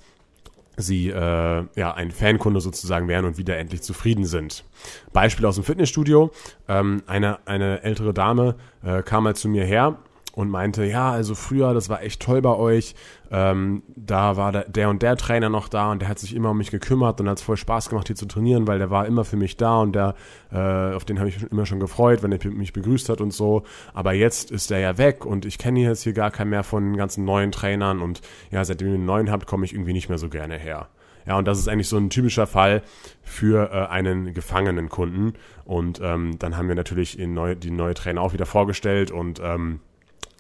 sie 0.77 1.09
äh, 1.09 1.65
ja 1.77 1.95
ein 1.95 2.11
Fankunde 2.11 2.61
sozusagen 2.61 3.09
wären 3.09 3.25
und 3.25 3.39
wieder 3.39 3.57
endlich 3.59 3.83
zufrieden 3.83 4.25
sind. 4.25 4.65
Beispiel 5.13 5.47
aus 5.47 5.55
dem 5.57 5.65
Fitnessstudio: 5.65 6.31
ähm, 6.69 7.03
eine 7.07 7.47
eine 7.47 7.83
ältere 7.83 8.15
Dame 8.15 8.57
äh, 8.83 9.03
kam 9.03 9.25
mal 9.25 9.37
zu 9.37 9.49
mir 9.49 9.65
her 9.65 9.99
und 10.35 10.51
meinte, 10.51 10.85
ja, 10.85 11.13
also 11.13 11.35
früher, 11.35 11.75
das 11.75 11.89
war 11.89 12.03
echt 12.03 12.21
toll 12.21 12.43
bei 12.43 12.55
euch. 12.55 12.95
Ähm, 13.31 13.83
da 13.95 14.37
war 14.37 14.53
der, 14.53 14.69
der 14.69 14.91
und 14.91 15.03
der 15.03 15.17
Trainer 15.17 15.49
noch 15.49 15.69
da 15.69 15.93
und 15.93 16.03
der 16.03 16.09
hat 16.09 16.19
sich 16.19 16.35
immer 16.35 16.51
um 16.51 16.59
mich 16.59 16.71
gekümmert 16.71 17.21
und 17.21 17.29
hat 17.29 17.39
es 17.39 17.43
voll 17.43 17.57
Spaß 17.57 17.89
gemacht, 17.89 18.09
hier 18.09 18.17
zu 18.17 18.27
trainieren, 18.27 18.67
weil 18.67 18.79
der 18.79 18.91
war 18.91 19.07
immer 19.07 19.25
für 19.25 19.37
mich 19.37 19.57
da 19.57 19.81
und 19.81 19.95
der, 19.95 20.15
äh, 20.53 20.95
auf 20.95 21.05
den 21.05 21.21
habe 21.21 21.29
ich 21.29 21.43
immer 21.45 21.67
schon 21.67 21.79
gefreut, 21.79 22.23
wenn 22.23 22.33
er 22.33 22.39
mich 22.51 22.73
begrüßt 22.73 23.09
hat 23.09 23.21
und 23.21 23.33
so. 23.33 23.63
Aber 23.93 24.13
jetzt 24.13 24.51
ist 24.51 24.71
der 24.71 24.81
ja 24.81 24.99
weg 24.99 25.25
und 25.25 25.45
ich 25.45 25.57
kenne 25.57 25.81
jetzt 25.81 26.03
hier 26.03 26.13
gar 26.13 26.33
keinen 26.33 26.51
mehr 26.51 26.65
von 26.65 26.85
den 26.85 26.97
ganzen 26.97 27.25
neuen 27.25 27.53
Trainern 27.53 28.01
und 28.01 28.21
ja, 28.51 28.65
seitdem 28.65 28.89
ihr 28.89 28.95
einen 28.95 29.07
neuen 29.07 29.31
habt, 29.31 29.47
komme 29.47 29.65
ich 29.65 29.73
irgendwie 29.73 29.93
nicht 29.93 30.09
mehr 30.09 30.19
so 30.19 30.29
gerne 30.29 30.59
her. 30.59 30.89
Ja, 31.27 31.39
und 31.39 31.47
das 31.47 31.59
ist 31.59 31.69
eigentlich 31.69 31.89
so 31.89 31.97
ein 31.97 32.11
typischer 32.11 32.47
Fall 32.47 32.83
für 33.23 33.71
äh, 33.73 33.87
einen 33.87 34.35
gefangenen 34.35 34.89
Kunden. 34.91 35.35
Und 35.65 36.01
ähm, 36.03 36.39
dann 36.39 36.57
haben 36.57 36.69
wir 36.69 36.75
natürlich 36.75 37.17
neu, 37.19 37.55
die 37.55 37.71
neue 37.71 37.95
Trainer 37.95 38.21
auch 38.21 38.35
wieder 38.35 38.47
vorgestellt 38.47 39.11
und 39.11 39.41
ähm, 39.43 39.81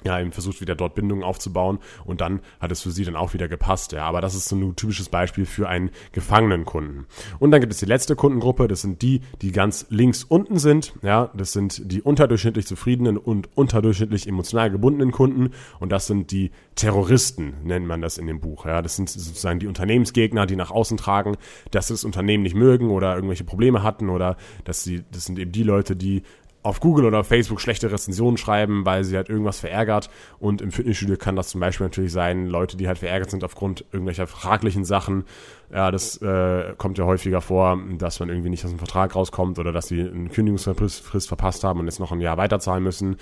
ja, 0.05 0.21
eben 0.21 0.33
versucht 0.33 0.61
wieder 0.61 0.75
dort 0.75 0.95
Bindungen 0.95 1.25
aufzubauen 1.25 1.79
und 2.05 2.21
dann 2.21 2.41
hat 2.61 2.73
es 2.73 2.83
für 2.83 2.91
sie 2.91 3.05
dann 3.05 3.17
auch 3.17 3.35
wieder 3.35 3.49
gepasst. 3.49 3.93
Ja, 3.93 4.05
aber 4.05 4.21
das 4.21 4.35
ist 4.35 4.49
so 4.49 4.57
ein 4.57 4.77
typisches 4.77 5.09
Beispiel 5.09 5.47
für 5.47 5.69
einen 5.69 5.91
gefangenen 6.13 6.65
Kunden. 6.65 7.07
Und 7.39 7.51
dann 7.51 7.61
gibt 7.61 7.73
es 7.73 7.79
die 7.79 7.87
letzte 7.87 8.17
Kundengruppe, 8.17 8.69
das 8.69 8.83
sind 8.83 9.03
die, 9.03 9.21
die 9.43 9.53
ganz 9.53 9.87
links 9.89 10.25
unten 10.25 10.59
sind. 10.59 10.95
Ja, 11.03 11.31
das 11.35 11.53
sind 11.53 11.91
die 11.91 12.03
unterdurchschnittlich 12.03 12.67
zufriedenen 12.67 13.17
und 13.17 13.49
unterdurchschnittlich 13.57 14.29
emotional 14.29 14.71
gebundenen 14.71 15.13
Kunden 15.13 15.51
und 15.81 15.91
das 15.91 16.07
sind 16.07 16.31
die 16.31 16.51
Terroristen, 16.75 17.55
nennt 17.65 17.87
man 17.87 18.01
das 18.01 18.19
in 18.19 18.27
dem 18.27 18.41
Buch. 18.41 18.67
Ja, 18.67 18.83
das 18.83 18.97
sind 18.97 19.09
sozusagen 19.09 19.61
die 19.61 19.67
Unternehmensgegner, 19.67 20.47
die 20.47 20.57
nach 20.57 20.71
außen 20.71 20.97
tragen, 20.97 21.37
dass 21.71 21.87
sie 21.87 21.95
das 21.95 22.05
Unternehmen 22.05 22.43
nicht 22.43 22.57
mögen 22.57 22.91
oder 22.91 23.15
irgendwelche 23.15 23.45
Probleme 23.45 23.83
hatten 23.83 24.09
oder 24.09 24.37
dass 24.65 24.83
sie, 24.83 25.05
das 25.13 25.25
sind 25.25 25.39
eben 25.39 25.53
die 25.53 25.63
Leute, 25.63 25.97
die 25.97 26.23
auf 26.65 26.81
Google 26.81 27.05
oder 27.05 27.25
Facebook 27.25 27.61
schlechte 27.61 27.93
Rezensionen 27.93 28.39
schreiben, 28.39 28.87
weil 28.87 29.05
sie 29.05 29.17
halt 29.17 29.29
irgendwas 29.29 29.61
verärgert. 29.61 30.09
Und 30.39 30.63
im 30.63 30.73
Fitnessstudio 30.73 31.17
kann 31.19 31.37
das 31.37 31.51
zum 31.51 31.61
Beispiel 31.61 31.87
natürlich 31.87 32.11
sein, 32.11 32.49
Leute, 32.49 32.79
die 32.79 32.89
halt 32.89 32.99
verärgert 32.99 33.31
sind 33.31 33.45
aufgrund 33.45 33.85
irgendwelcher 33.93 34.27
fraglichen 34.27 34.87
Sachen. 34.87 35.25
Ja, 35.71 35.91
das 35.91 36.17
äh, 36.23 36.73
kommt 36.79 36.97
ja 36.97 37.05
häufiger 37.05 37.43
vor, 37.43 37.79
dass 37.99 38.19
man 38.19 38.31
irgendwie 38.31 38.49
nicht 38.49 38.65
aus 38.65 38.71
dem 38.71 38.79
Vertrag 38.79 39.15
rauskommt 39.15 39.59
oder 39.59 39.73
dass 39.73 39.89
sie 39.89 40.01
eine 40.01 40.31
Kündigungsfrist 40.31 41.29
verpasst 41.29 41.65
haben 41.65 41.81
und 41.81 41.87
jetzt 41.87 42.01
noch 42.01 42.13
ein 42.13 42.21
Jahr 42.21 42.39
weiterzahlen 42.39 42.83
müssen. 42.83 43.17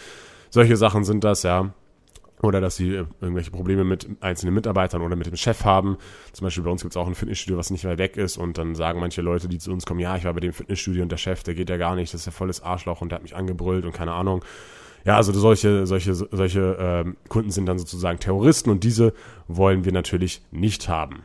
Solche 0.50 0.76
Sachen 0.76 1.02
sind 1.02 1.24
das, 1.24 1.42
ja. 1.42 1.74
Oder 2.42 2.60
dass 2.60 2.76
sie 2.76 2.94
äh, 2.94 3.06
irgendwelche 3.20 3.50
Probleme 3.50 3.84
mit 3.84 4.06
einzelnen 4.20 4.54
Mitarbeitern 4.54 5.00
oder 5.00 5.16
mit 5.16 5.26
dem 5.26 5.36
Chef 5.36 5.64
haben. 5.64 5.96
Zum 6.32 6.44
Beispiel 6.44 6.64
bei 6.64 6.70
uns 6.70 6.82
gibt 6.82 6.92
es 6.92 6.96
auch 6.96 7.06
ein 7.06 7.14
Fitnessstudio, 7.14 7.56
was 7.56 7.70
nicht 7.70 7.84
weit 7.84 7.98
weg 7.98 8.16
ist 8.16 8.36
und 8.36 8.58
dann 8.58 8.74
sagen 8.74 9.00
manche 9.00 9.22
Leute, 9.22 9.48
die 9.48 9.58
zu 9.58 9.72
uns 9.72 9.86
kommen, 9.86 10.00
ja, 10.00 10.16
ich 10.16 10.24
war 10.24 10.34
bei 10.34 10.40
dem 10.40 10.52
Fitnessstudio 10.52 11.02
und 11.02 11.10
der 11.12 11.16
Chef, 11.16 11.42
der 11.42 11.54
geht 11.54 11.70
ja 11.70 11.76
gar 11.76 11.94
nicht, 11.94 12.12
das 12.12 12.22
ist 12.22 12.26
ja 12.26 12.32
volles 12.32 12.62
Arschloch 12.62 13.00
und 13.00 13.10
der 13.10 13.16
hat 13.16 13.22
mich 13.22 13.36
angebrüllt 13.36 13.84
und 13.84 13.92
keine 13.92 14.12
Ahnung. 14.12 14.44
Ja, 15.04 15.16
also 15.16 15.32
solche, 15.32 15.86
solche, 15.86 16.14
solche 16.14 16.76
ähm, 16.78 17.16
Kunden 17.28 17.50
sind 17.50 17.66
dann 17.66 17.78
sozusagen 17.78 18.20
Terroristen 18.20 18.70
und 18.70 18.84
diese 18.84 19.14
wollen 19.48 19.84
wir 19.84 19.92
natürlich 19.92 20.42
nicht 20.52 20.88
haben. 20.88 21.24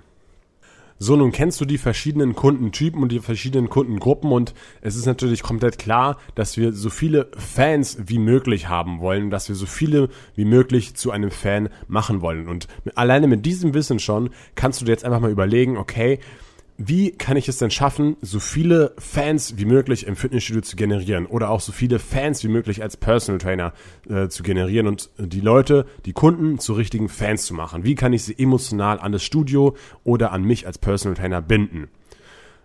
So, 0.99 1.15
nun 1.15 1.31
kennst 1.31 1.61
du 1.61 1.65
die 1.65 1.77
verschiedenen 1.77 2.33
Kundentypen 2.33 3.03
und 3.03 3.11
die 3.11 3.19
verschiedenen 3.19 3.69
Kundengruppen 3.69 4.31
und 4.31 4.55
es 4.81 4.95
ist 4.95 5.05
natürlich 5.05 5.43
komplett 5.43 5.77
klar, 5.77 6.17
dass 6.33 6.57
wir 6.57 6.73
so 6.73 6.89
viele 6.89 7.29
Fans 7.37 7.97
wie 8.07 8.17
möglich 8.17 8.67
haben 8.67 8.99
wollen, 8.99 9.29
dass 9.29 9.47
wir 9.47 9.55
so 9.55 9.67
viele 9.67 10.09
wie 10.33 10.45
möglich 10.45 10.95
zu 10.95 11.11
einem 11.11 11.29
Fan 11.29 11.69
machen 11.87 12.21
wollen. 12.21 12.47
Und 12.47 12.67
alleine 12.95 13.27
mit 13.27 13.45
diesem 13.45 13.75
Wissen 13.75 13.99
schon 13.99 14.31
kannst 14.55 14.81
du 14.81 14.85
dir 14.85 14.91
jetzt 14.91 15.05
einfach 15.05 15.19
mal 15.19 15.29
überlegen, 15.29 15.77
okay, 15.77 16.19
wie 16.77 17.11
kann 17.11 17.37
ich 17.37 17.47
es 17.47 17.57
denn 17.57 17.71
schaffen, 17.71 18.17
so 18.21 18.39
viele 18.39 18.93
Fans 18.97 19.57
wie 19.57 19.65
möglich 19.65 20.05
im 20.05 20.15
Fitnessstudio 20.15 20.61
zu 20.61 20.75
generieren 20.75 21.25
oder 21.25 21.49
auch 21.49 21.61
so 21.61 21.71
viele 21.71 21.99
Fans 21.99 22.43
wie 22.43 22.49
möglich 22.49 22.83
als 22.83 22.97
Personal 22.97 23.39
Trainer 23.39 23.73
äh, 24.09 24.27
zu 24.27 24.43
generieren 24.43 24.87
und 24.87 25.09
die 25.17 25.41
Leute, 25.41 25.85
die 26.05 26.13
Kunden 26.13 26.59
zu 26.59 26.73
richtigen 26.73 27.09
Fans 27.09 27.45
zu 27.45 27.55
machen? 27.55 27.83
Wie 27.83 27.95
kann 27.95 28.13
ich 28.13 28.23
sie 28.23 28.37
emotional 28.37 28.99
an 28.99 29.11
das 29.11 29.23
Studio 29.23 29.75
oder 30.03 30.31
an 30.31 30.43
mich 30.43 30.67
als 30.67 30.77
Personal 30.77 31.17
Trainer 31.17 31.41
binden? 31.41 31.89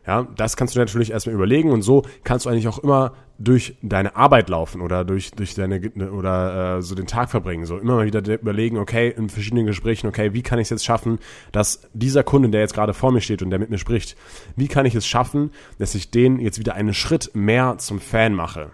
Ja, 0.06 0.26
das 0.36 0.56
kannst 0.56 0.74
du 0.74 0.80
natürlich 0.80 1.12
erstmal 1.12 1.34
überlegen 1.34 1.70
und 1.70 1.82
so 1.82 2.02
kannst 2.24 2.44
du 2.44 2.50
eigentlich 2.50 2.66
auch 2.66 2.80
immer 2.80 3.12
durch 3.38 3.76
deine 3.82 4.16
Arbeit 4.16 4.48
laufen 4.48 4.80
oder 4.80 5.04
durch, 5.04 5.30
durch 5.32 5.54
deine 5.54 5.80
oder 6.10 6.78
äh, 6.78 6.82
so 6.82 6.94
den 6.94 7.06
Tag 7.06 7.30
verbringen. 7.30 7.66
So 7.66 7.78
immer 7.78 7.96
mal 7.96 8.06
wieder 8.06 8.20
überlegen, 8.40 8.78
okay, 8.78 9.12
in 9.16 9.28
verschiedenen 9.28 9.66
Gesprächen, 9.66 10.08
okay, 10.08 10.32
wie 10.32 10.42
kann 10.42 10.58
ich 10.58 10.66
es 10.66 10.70
jetzt 10.70 10.84
schaffen, 10.84 11.18
dass 11.52 11.88
dieser 11.92 12.24
Kunde, 12.24 12.48
der 12.50 12.60
jetzt 12.60 12.74
gerade 12.74 12.94
vor 12.94 13.12
mir 13.12 13.20
steht 13.20 13.42
und 13.42 13.50
der 13.50 13.58
mit 13.58 13.70
mir 13.70 13.78
spricht, 13.78 14.16
wie 14.56 14.68
kann 14.68 14.86
ich 14.86 14.94
es 14.94 15.06
schaffen, 15.06 15.50
dass 15.78 15.94
ich 15.94 16.10
den 16.10 16.40
jetzt 16.40 16.58
wieder 16.58 16.74
einen 16.74 16.94
Schritt 16.94 17.30
mehr 17.34 17.78
zum 17.78 18.00
Fan 18.00 18.34
mache? 18.34 18.70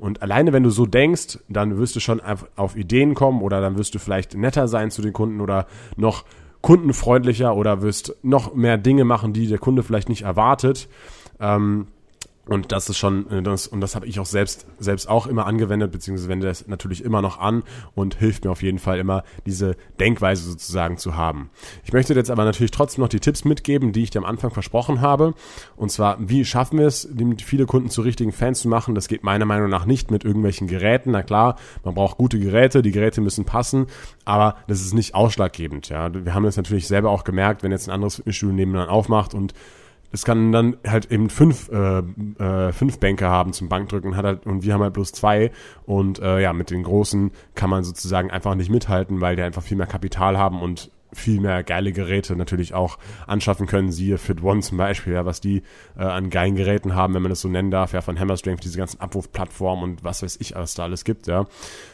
Und 0.00 0.22
alleine 0.22 0.52
wenn 0.52 0.62
du 0.62 0.70
so 0.70 0.86
denkst, 0.86 1.40
dann 1.48 1.76
wirst 1.76 1.94
du 1.94 2.00
schon 2.00 2.22
auf 2.56 2.74
Ideen 2.74 3.14
kommen 3.14 3.42
oder 3.42 3.60
dann 3.60 3.76
wirst 3.76 3.94
du 3.94 3.98
vielleicht 3.98 4.34
netter 4.34 4.66
sein 4.66 4.90
zu 4.90 5.02
den 5.02 5.12
Kunden 5.12 5.40
oder 5.42 5.66
noch 5.96 6.24
kundenfreundlicher 6.62 7.56
oder 7.56 7.82
wirst 7.82 8.16
noch 8.22 8.54
mehr 8.54 8.78
Dinge 8.78 9.04
machen, 9.04 9.32
die 9.32 9.46
der 9.46 9.58
Kunde 9.58 9.82
vielleicht 9.82 10.08
nicht 10.08 10.22
erwartet. 10.22 10.88
Ähm, 11.40 11.86
und 12.50 12.72
das 12.72 12.88
ist 12.88 12.98
schon, 12.98 13.30
äh, 13.30 13.42
das, 13.42 13.68
und 13.68 13.80
das 13.80 13.94
habe 13.94 14.06
ich 14.06 14.18
auch 14.18 14.26
selbst, 14.26 14.66
selbst 14.80 15.08
auch 15.08 15.28
immer 15.28 15.46
angewendet, 15.46 15.92
beziehungsweise 15.92 16.28
wende 16.28 16.48
das 16.48 16.66
natürlich 16.66 17.04
immer 17.04 17.22
noch 17.22 17.38
an 17.38 17.62
und 17.94 18.16
hilft 18.16 18.44
mir 18.44 18.50
auf 18.50 18.64
jeden 18.64 18.80
Fall 18.80 18.98
immer, 18.98 19.22
diese 19.46 19.76
Denkweise 20.00 20.42
sozusagen 20.42 20.98
zu 20.98 21.14
haben. 21.14 21.50
Ich 21.84 21.92
möchte 21.92 22.12
jetzt 22.12 22.28
aber 22.28 22.44
natürlich 22.44 22.72
trotzdem 22.72 23.02
noch 23.02 23.08
die 23.08 23.20
Tipps 23.20 23.44
mitgeben, 23.44 23.92
die 23.92 24.02
ich 24.02 24.10
dir 24.10 24.18
am 24.18 24.24
Anfang 24.24 24.50
versprochen 24.50 25.00
habe. 25.00 25.34
Und 25.76 25.92
zwar, 25.92 26.16
wie 26.18 26.44
schaffen 26.44 26.80
wir 26.80 26.88
es, 26.88 27.08
viele 27.44 27.66
Kunden 27.66 27.88
zu 27.88 28.02
richtigen 28.02 28.32
Fans 28.32 28.62
zu 28.62 28.68
machen? 28.68 28.96
Das 28.96 29.06
geht 29.06 29.22
meiner 29.22 29.44
Meinung 29.44 29.70
nach 29.70 29.86
nicht 29.86 30.10
mit 30.10 30.24
irgendwelchen 30.24 30.66
Geräten. 30.66 31.12
Na 31.12 31.22
klar, 31.22 31.54
man 31.84 31.94
braucht 31.94 32.18
gute 32.18 32.40
Geräte, 32.40 32.82
die 32.82 32.90
Geräte 32.90 33.20
müssen 33.20 33.44
passen, 33.44 33.86
aber 34.24 34.56
das 34.66 34.80
ist 34.80 34.92
nicht 34.92 35.14
ausschlaggebend. 35.14 35.88
Ja, 35.88 36.12
wir 36.12 36.34
haben 36.34 36.42
das 36.42 36.56
natürlich 36.56 36.88
selber 36.88 37.10
auch 37.10 37.22
gemerkt, 37.22 37.62
wenn 37.62 37.70
jetzt 37.70 37.88
ein 37.88 37.94
anderes 37.94 38.16
Fitnessstudio 38.16 38.56
nebenan 38.56 38.88
aufmacht 38.88 39.34
und 39.34 39.54
es 40.12 40.24
kann 40.24 40.52
dann 40.52 40.76
halt 40.86 41.10
eben 41.10 41.30
fünf, 41.30 41.68
äh, 41.70 41.98
äh, 41.98 42.72
fünf 42.72 42.98
Bänke 42.98 43.26
haben 43.26 43.52
zum 43.52 43.68
Bankdrücken 43.68 44.16
hat 44.16 44.24
halt, 44.24 44.46
und 44.46 44.64
wir 44.64 44.74
haben 44.74 44.82
halt 44.82 44.94
bloß 44.94 45.12
zwei. 45.12 45.50
Und 45.84 46.18
äh, 46.18 46.40
ja, 46.40 46.52
mit 46.52 46.70
den 46.70 46.82
großen 46.82 47.30
kann 47.54 47.70
man 47.70 47.84
sozusagen 47.84 48.30
einfach 48.30 48.54
nicht 48.54 48.70
mithalten, 48.70 49.20
weil 49.20 49.36
die 49.36 49.42
einfach 49.42 49.62
viel 49.62 49.76
mehr 49.76 49.86
Kapital 49.86 50.38
haben 50.38 50.60
und 50.60 50.90
viel 51.12 51.40
mehr 51.40 51.62
geile 51.62 51.92
Geräte 51.92 52.36
natürlich 52.36 52.74
auch 52.74 52.98
anschaffen 53.26 53.66
können. 53.66 53.90
Siehe 53.90 54.18
Fit 54.18 54.42
One 54.42 54.60
zum 54.60 54.78
Beispiel, 54.78 55.14
ja, 55.14 55.24
was 55.26 55.40
die 55.40 55.62
äh, 55.96 56.02
an 56.02 56.30
geilen 56.30 56.54
Geräten 56.54 56.94
haben, 56.94 57.14
wenn 57.14 57.22
man 57.22 57.30
das 57.30 57.40
so 57.40 57.48
nennen 57.48 57.70
darf, 57.70 57.92
ja, 57.92 58.00
von 58.00 58.18
Hammer 58.18 58.36
Strength, 58.36 58.64
diese 58.64 58.78
ganzen 58.78 59.00
Abwurfplattformen 59.00 59.84
und 59.84 60.04
was 60.04 60.22
weiß 60.22 60.38
ich, 60.40 60.54
was 60.54 60.74
da 60.74 60.84
alles 60.84 61.04
gibt, 61.04 61.26
ja. 61.26 61.46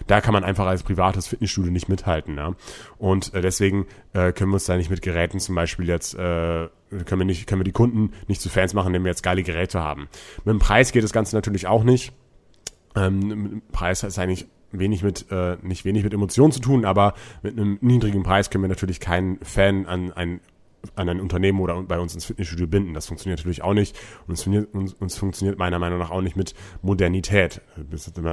Da 0.06 0.20
kann 0.20 0.34
man 0.34 0.44
einfach 0.44 0.66
als 0.66 0.82
privates 0.82 1.28
Fitnessstudio 1.28 1.72
nicht 1.72 1.88
mithalten, 1.88 2.36
ja. 2.36 2.54
Und 2.98 3.32
äh, 3.34 3.40
deswegen 3.40 3.86
äh, 4.12 4.32
können 4.32 4.50
wir 4.50 4.54
uns 4.54 4.66
da 4.66 4.76
nicht 4.76 4.90
mit 4.90 5.02
Geräten 5.02 5.40
zum 5.40 5.54
Beispiel 5.54 5.88
jetzt 5.88 6.14
äh, 6.14 6.68
können 6.90 7.20
wir 7.20 7.24
nicht, 7.24 7.46
können 7.46 7.60
wir 7.60 7.64
die 7.64 7.72
Kunden 7.72 8.12
nicht 8.28 8.40
zu 8.40 8.48
Fans 8.48 8.74
machen, 8.74 8.88
indem 8.88 9.04
wir 9.04 9.10
jetzt 9.10 9.22
geile 9.22 9.42
Geräte 9.42 9.80
haben. 9.80 10.08
Mit 10.44 10.52
dem 10.52 10.58
Preis 10.58 10.92
geht 10.92 11.04
das 11.04 11.12
Ganze 11.12 11.36
natürlich 11.36 11.66
auch 11.66 11.84
nicht. 11.84 12.12
Ähm, 12.94 13.62
Preis 13.72 14.02
ist 14.02 14.18
eigentlich 14.18 14.46
wenig 14.72 15.02
mit, 15.02 15.26
äh, 15.30 15.56
nicht 15.62 15.84
wenig 15.84 16.04
mit 16.04 16.14
Emotionen 16.14 16.52
zu 16.52 16.60
tun, 16.60 16.84
aber 16.84 17.14
mit 17.42 17.58
einem 17.58 17.78
niedrigen 17.80 18.22
Preis 18.22 18.50
können 18.50 18.64
wir 18.64 18.68
natürlich 18.68 19.00
keinen 19.00 19.38
Fan 19.40 19.86
an 19.86 20.12
ein 20.12 20.40
an 20.94 21.08
ein 21.08 21.20
Unternehmen 21.20 21.60
oder 21.60 21.82
bei 21.82 21.98
uns 21.98 22.14
ins 22.14 22.24
Fitnessstudio 22.24 22.66
binden. 22.66 22.94
Das 22.94 23.06
funktioniert 23.06 23.38
natürlich 23.40 23.62
auch 23.62 23.74
nicht. 23.74 23.96
Und 24.26 24.34
es 24.34 24.42
funktioniert, 24.42 24.74
uns, 24.74 24.94
uns 24.94 25.16
funktioniert 25.16 25.58
meiner 25.58 25.78
Meinung 25.78 25.98
nach 25.98 26.10
auch 26.10 26.22
nicht 26.22 26.36
mit 26.36 26.54
Modernität. 26.82 27.60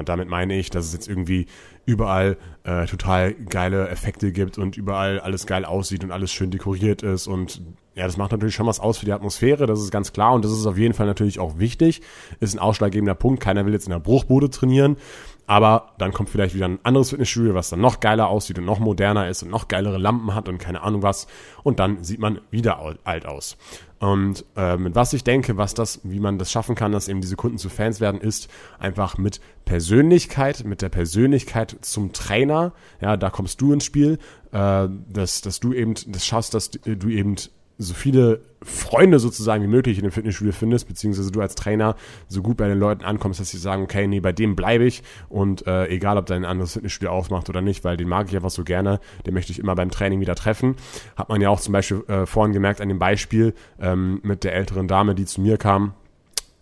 Damit 0.05 0.29
meine 0.29 0.57
ich, 0.57 0.69
dass 0.69 0.85
es 0.85 0.93
jetzt 0.93 1.07
irgendwie 1.07 1.47
überall 1.85 2.37
äh, 2.63 2.85
total 2.85 3.33
geile 3.33 3.89
Effekte 3.89 4.31
gibt 4.31 4.57
und 4.57 4.77
überall 4.77 5.19
alles 5.19 5.45
geil 5.45 5.65
aussieht 5.65 6.03
und 6.03 6.11
alles 6.11 6.31
schön 6.31 6.51
dekoriert 6.51 7.01
ist 7.01 7.27
und 7.27 7.61
ja, 7.95 8.05
das 8.05 8.17
macht 8.17 8.31
natürlich 8.31 8.55
schon 8.55 8.65
was 8.65 8.79
aus 8.79 8.97
für 8.97 9.05
die 9.05 9.11
Atmosphäre, 9.11 9.67
das 9.67 9.79
ist 9.79 9.91
ganz 9.91 10.13
klar 10.13 10.33
und 10.33 10.43
das 10.43 10.51
ist 10.51 10.65
auf 10.65 10.77
jeden 10.77 10.95
Fall 10.95 11.05
natürlich 11.05 11.39
auch 11.39 11.59
wichtig, 11.59 12.01
ist 12.39 12.55
ein 12.55 12.59
ausschlaggebender 12.59 13.13
Punkt. 13.13 13.41
Keiner 13.41 13.65
will 13.65 13.73
jetzt 13.73 13.85
in 13.85 13.91
der 13.91 13.99
Bruchbude 13.99 14.49
trainieren, 14.49 14.97
aber 15.45 15.93
dann 15.97 16.13
kommt 16.13 16.29
vielleicht 16.29 16.56
wieder 16.56 16.67
ein 16.67 16.79
anderes 16.84 17.10
Fitnessstudio, 17.10 17.53
was 17.53 17.69
dann 17.69 17.82
noch 17.82 17.99
geiler 17.99 18.27
aussieht 18.27 18.58
und 18.60 18.65
noch 18.65 18.79
moderner 18.79 19.27
ist 19.27 19.43
und 19.43 19.49
noch 19.49 19.67
geilere 19.67 19.97
Lampen 19.97 20.34
hat 20.34 20.47
und 20.47 20.58
keine 20.58 20.82
Ahnung 20.82 21.03
was 21.03 21.27
und 21.63 21.79
dann 21.79 22.03
sieht 22.03 22.19
man 22.19 22.39
wieder 22.49 22.79
alt 23.03 23.25
aus. 23.25 23.58
Und 23.99 24.43
äh, 24.58 24.75
mit 24.75 24.95
was 24.95 25.13
ich 25.13 25.23
denke, 25.23 25.56
was 25.56 25.73
das, 25.73 26.01
wie 26.03 26.19
man 26.19 26.38
das 26.38 26.51
schaffen 26.51 26.75
kann, 26.75 26.91
dass 26.91 27.08
eben 27.08 27.21
diese 27.21 27.38
Kunden 27.38 27.58
zu 27.58 27.69
Fans 27.69 28.01
werden, 28.01 28.19
ist 28.19 28.49
einfach 28.77 29.17
mit 29.17 29.39
Persönlichkeit, 29.63 30.65
mit 30.65 30.82
der 30.82 30.89
Persönlichkeit 30.89 31.77
zum 31.82 32.12
Trainer. 32.12 32.73
Ja, 32.99 33.15
da 33.15 33.29
kommst 33.29 33.62
du 33.62 33.71
ins 33.71 33.86
Spiel, 33.86 34.19
äh, 34.51 34.89
dass, 35.10 35.41
dass 35.41 35.62
du 35.62 35.71
eben 35.71 35.93
das 36.08 36.25
schaffst, 36.25 36.53
dass 36.53 36.71
du 36.71 37.08
eben 37.08 37.36
so 37.77 37.93
viele 37.93 38.41
Freunde 38.62 39.19
sozusagen 39.19 39.63
wie 39.63 39.67
möglich 39.67 39.97
in 39.97 40.03
dem 40.03 40.12
Fitnessstudio 40.12 40.53
findest, 40.53 40.88
beziehungsweise 40.88 41.31
du 41.31 41.41
als 41.41 41.55
Trainer 41.55 41.95
so 42.27 42.41
gut 42.41 42.57
bei 42.57 42.67
den 42.67 42.79
Leuten 42.79 43.03
ankommst, 43.03 43.39
dass 43.39 43.49
sie 43.49 43.57
sagen, 43.57 43.83
okay, 43.83 44.07
nee, 44.07 44.19
bei 44.19 44.31
dem 44.31 44.55
bleibe 44.55 44.86
ich 44.86 45.03
und 45.29 45.67
äh, 45.67 45.88
egal, 45.88 46.17
ob 46.17 46.25
dein 46.25 46.45
anderes 46.45 46.73
Fitnessstudio 46.73 47.12
aufmacht 47.12 47.49
oder 47.49 47.62
nicht, 47.62 47.83
weil 47.83 47.97
den 47.97 48.07
mag 48.07 48.29
ich 48.29 48.36
einfach 48.36 48.49
so 48.49 48.63
gerne, 48.63 48.99
den 49.25 49.33
möchte 49.33 49.51
ich 49.51 49.59
immer 49.59 49.75
beim 49.75 49.91
Training 49.91 50.21
wieder 50.21 50.36
treffen. 50.36 50.75
Hat 51.15 51.29
man 51.29 51.41
ja 51.41 51.49
auch 51.49 51.59
zum 51.59 51.73
Beispiel 51.73 52.03
äh, 52.07 52.25
vorhin 52.25 52.53
gemerkt 52.53 52.79
an 52.79 52.89
dem 52.89 52.99
Beispiel 52.99 53.53
ähm, 53.79 54.19
mit 54.23 54.43
der 54.43 54.53
älteren 54.53 54.88
Dame, 54.88 55.15
die 55.15 55.25
zu 55.25 55.41
mir 55.41 55.57
kam, 55.57 55.93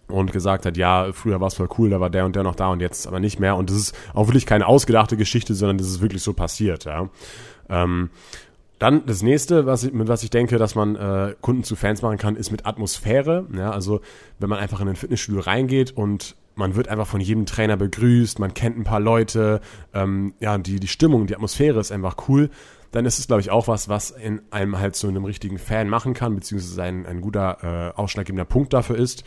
und 0.07 0.31
gesagt 0.33 0.65
hat, 0.65 0.77
ja, 0.77 1.13
früher 1.13 1.39
war 1.39 1.47
es 1.47 1.53
voll 1.55 1.69
cool, 1.77 1.89
da 1.89 1.99
war 1.99 2.09
der 2.09 2.25
und 2.25 2.35
der 2.35 2.43
noch 2.43 2.55
da 2.55 2.67
und 2.67 2.81
jetzt 2.81 3.07
aber 3.07 3.19
nicht 3.19 3.39
mehr. 3.39 3.55
Und 3.55 3.69
das 3.69 3.77
ist 3.77 3.95
auch 4.13 4.27
wirklich 4.27 4.45
keine 4.45 4.67
ausgedachte 4.67 5.17
Geschichte, 5.17 5.53
sondern 5.53 5.77
das 5.77 5.87
ist 5.87 6.01
wirklich 6.01 6.21
so 6.21 6.33
passiert, 6.33 6.83
ja. 6.83 7.09
Ähm, 7.69 8.09
dann 8.81 9.05
das 9.05 9.21
nächste, 9.21 9.67
was 9.67 9.83
ich, 9.83 9.93
mit 9.93 10.07
was 10.07 10.23
ich 10.23 10.31
denke, 10.31 10.57
dass 10.57 10.73
man 10.73 10.95
äh, 10.95 11.35
Kunden 11.39 11.63
zu 11.63 11.75
Fans 11.75 12.01
machen 12.01 12.17
kann, 12.17 12.35
ist 12.35 12.51
mit 12.51 12.65
Atmosphäre. 12.65 13.45
Ja, 13.55 13.69
also 13.69 14.01
wenn 14.39 14.49
man 14.49 14.57
einfach 14.57 14.81
in 14.81 14.89
ein 14.89 14.95
Fitnessstudio 14.95 15.41
reingeht 15.41 15.91
und 15.91 16.35
man 16.55 16.75
wird 16.75 16.87
einfach 16.87 17.05
von 17.05 17.21
jedem 17.21 17.45
Trainer 17.45 17.77
begrüßt, 17.77 18.39
man 18.39 18.55
kennt 18.55 18.77
ein 18.77 18.83
paar 18.83 18.99
Leute, 18.99 19.61
ähm, 19.93 20.33
ja, 20.39 20.57
die, 20.57 20.79
die 20.79 20.87
Stimmung, 20.87 21.27
die 21.27 21.35
Atmosphäre 21.35 21.79
ist 21.79 21.91
einfach 21.91 22.27
cool, 22.27 22.49
dann 22.91 23.05
ist 23.05 23.19
es, 23.19 23.27
glaube 23.27 23.41
ich, 23.41 23.51
auch 23.51 23.67
was, 23.67 23.87
was 23.87 24.09
in 24.09 24.41
einem 24.49 24.79
halt 24.79 24.95
zu 24.95 25.07
einem 25.07 25.25
richtigen 25.25 25.59
Fan 25.59 25.87
machen 25.87 26.15
kann, 26.15 26.33
beziehungsweise 26.33 26.81
ein, 26.81 27.05
ein 27.05 27.21
guter 27.21 27.93
äh, 27.95 27.99
ausschlaggebender 27.99 28.45
Punkt 28.45 28.73
dafür 28.73 28.97
ist. 28.97 29.23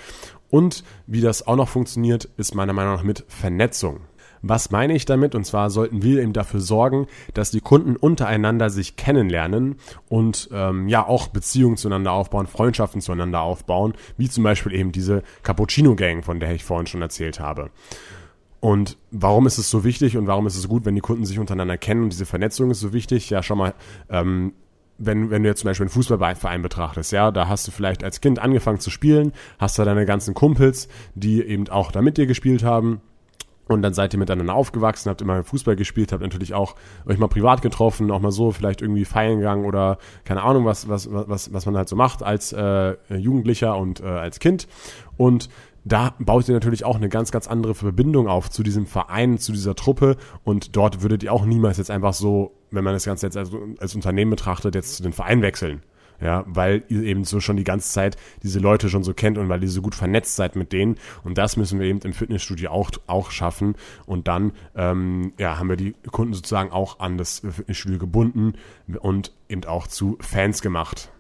Und 0.51 0.83
wie 1.07 1.21
das 1.21 1.47
auch 1.47 1.57
noch 1.57 1.69
funktioniert, 1.69 2.29
ist 2.37 2.57
meiner 2.57 2.73
Meinung 2.73 2.95
nach 2.95 3.05
mit 3.05 3.25
Vernetzung. 3.29 4.01
Was 4.47 4.71
meine 4.71 4.95
ich 4.95 5.07
damit? 5.07 5.35
Und 5.35 5.47
zwar 5.47 5.71
sollten 5.71 6.03
wir 6.03 6.21
eben 6.21 6.35
dafür 6.35 6.61
sorgen, 6.61 7.07
dass 7.33 7.51
die 7.51 7.63
Kunden 7.63 7.97
untereinander 7.97 8.69
sich 8.69 8.95
kennenlernen 8.97 9.77
und 10.11 10.51
ähm, 10.53 10.87
ja 10.87 11.07
auch 11.07 11.29
Beziehungen 11.29 11.79
zueinander 11.79 12.13
aufbauen, 12.13 12.47
Freundschaften 12.47 13.01
zueinander 13.01 13.41
aufbauen, 13.41 13.95
wie 14.19 14.29
zum 14.29 14.45
Beispiel 14.45 14.75
eben 14.75 14.93
diese 14.93 15.23
Cappuccino 15.45 15.97
Gang, 15.97 16.23
von 16.23 16.41
der 16.41 16.55
ich 16.55 16.63
vorhin 16.63 16.87
schon 16.87 17.01
erzählt 17.01 17.41
habe. 17.41 17.71
Und 18.61 18.99
warum 19.11 19.47
ist 19.47 19.57
es 19.57 19.71
so 19.71 19.83
wichtig 19.83 20.19
und 20.19 20.27
warum 20.27 20.47
ist 20.47 20.59
es 20.59 20.69
gut, 20.69 20.85
wenn 20.85 20.95
die 20.95 21.01
Kunden 21.01 21.25
sich 21.25 21.39
untereinander 21.39 21.79
kennen 21.79 22.03
und 22.03 22.13
diese 22.13 22.27
Vernetzung 22.27 22.71
ist 22.71 22.81
so 22.81 22.93
wichtig? 22.93 23.31
Ja, 23.31 23.43
schau 23.43 23.57
mal, 23.57 23.73
ähm, 24.11 24.53
wenn, 24.99 25.31
wenn 25.31 25.43
du 25.43 25.49
jetzt 25.49 25.61
zum 25.61 25.69
Beispiel 25.69 25.85
einen 25.85 25.91
Fußballverein 25.91 26.61
betrachtest, 26.61 27.13
ja, 27.13 27.31
da 27.31 27.49
hast 27.49 27.67
du 27.67 27.71
vielleicht 27.71 28.05
als 28.05 28.21
Kind 28.21 28.39
angefangen 28.39 28.79
zu 28.79 28.91
spielen, 28.91 29.33
hast 29.59 29.79
da 29.79 29.87
deine 29.87 30.05
ganzen 30.05 30.35
Kumpels, 30.35 30.89
die 31.15 31.43
eben 31.43 31.67
auch 31.71 31.91
da 31.91 32.03
mit 32.03 32.19
dir 32.19 32.27
gespielt 32.27 32.63
haben 32.63 33.01
und 33.69 33.83
dann 33.83 33.95
seid 33.95 34.13
ihr 34.13 34.19
miteinander 34.19 34.55
aufgewachsen, 34.55 35.09
habt 35.09 35.23
immer 35.23 35.43
Fußball 35.43 35.77
gespielt, 35.77 36.13
habt 36.13 36.23
natürlich 36.23 36.55
auch 36.55 36.75
euch 37.07 37.19
mal 37.19 37.29
privat 37.29 37.63
getroffen, 37.63 38.11
auch 38.11 38.21
mal 38.21 38.31
so 38.31 38.51
vielleicht 38.51 38.83
irgendwie 38.83 39.05
feiern 39.05 39.39
gegangen 39.39 39.65
oder 39.65 39.99
keine 40.25 40.43
Ahnung, 40.43 40.65
was, 40.67 40.89
was, 40.89 41.09
was, 41.11 41.53
was 41.53 41.67
man 41.67 41.77
halt 41.77 41.89
so 41.89 41.97
macht 41.97 42.23
als 42.23 42.53
äh, 42.53 42.97
Jugendlicher 43.09 43.77
und 43.77 44.01
äh, 44.01 44.05
als 44.05 44.39
Kind. 44.39 44.69
Und 45.17 45.49
da 45.85 46.15
baut 46.19 46.49
ihr 46.49 46.55
natürlich 46.55 46.85
auch 46.85 46.97
eine 46.97 47.09
ganz, 47.09 47.31
ganz 47.31 47.47
andere 47.47 47.75
Verbindung 47.75 48.27
auf 48.27 48.51
zu 48.51 48.63
diesem 48.63 48.87
Verein, 48.87 49.39
zu 49.39 49.53
dieser 49.53 49.75
Truppe 49.75 50.17
und 50.43 50.77
dort 50.77 51.03
würdet 51.03 51.23
ihr 51.23 51.33
auch 51.33 51.45
niemals 51.45 51.79
jetzt 51.79 51.91
einfach 51.91 52.15
so, 52.15 52.53
wenn 52.71 52.85
man 52.85 52.95
das 52.95 53.05
Ganze 53.05 53.27
jetzt 53.27 53.37
als, 53.37 53.51
als 53.79 53.95
Unternehmen 53.95 54.31
betrachtet, 54.31 54.75
jetzt 54.75 54.97
zu 54.97 55.03
den 55.03 55.13
Verein 55.13 55.43
wechseln. 55.43 55.83
Ja, 56.21 56.45
weil 56.47 56.85
ihr 56.89 57.03
eben 57.03 57.25
so 57.25 57.41
schon 57.41 57.57
die 57.57 57.65
ganze 57.65 57.91
Zeit 57.91 58.17
diese 58.43 58.59
Leute 58.59 58.89
schon 58.89 59.03
so 59.03 59.15
kennt 59.15 59.39
und 59.39 59.49
weil 59.49 59.63
ihr 59.63 59.69
so 59.69 59.83
gut 59.83 59.95
vernetzt 59.95 60.37
seid 60.37 60.57
mit 60.57 60.73
denen. 60.73 60.97
Und 61.23 61.39
das 61.39 61.57
müssen 61.57 61.81
wir 61.81 61.87
eben 61.87 62.01
im 62.01 62.13
Fitnessstudio 62.13 62.71
auch, 62.71 62.91
auch 63.07 63.31
schaffen. 63.31 63.75
Und 64.07 64.29
dann 64.29 64.53
ähm, 64.75 65.33
ja, 65.39 65.59
haben 65.59 65.69
wir 65.69 65.77
die 65.77 65.95
Kunden 66.11 66.35
sozusagen 66.35 66.71
auch 66.71 67.01
an 67.01 67.19
das 67.19 67.41
Fitnessstudio 67.41 67.99
gebunden 67.99 68.55
und 69.01 69.33
eben 69.49 69.65
auch 69.65 69.87
zu 69.87 70.17
Fans 70.21 70.63
gemacht. 70.63 71.11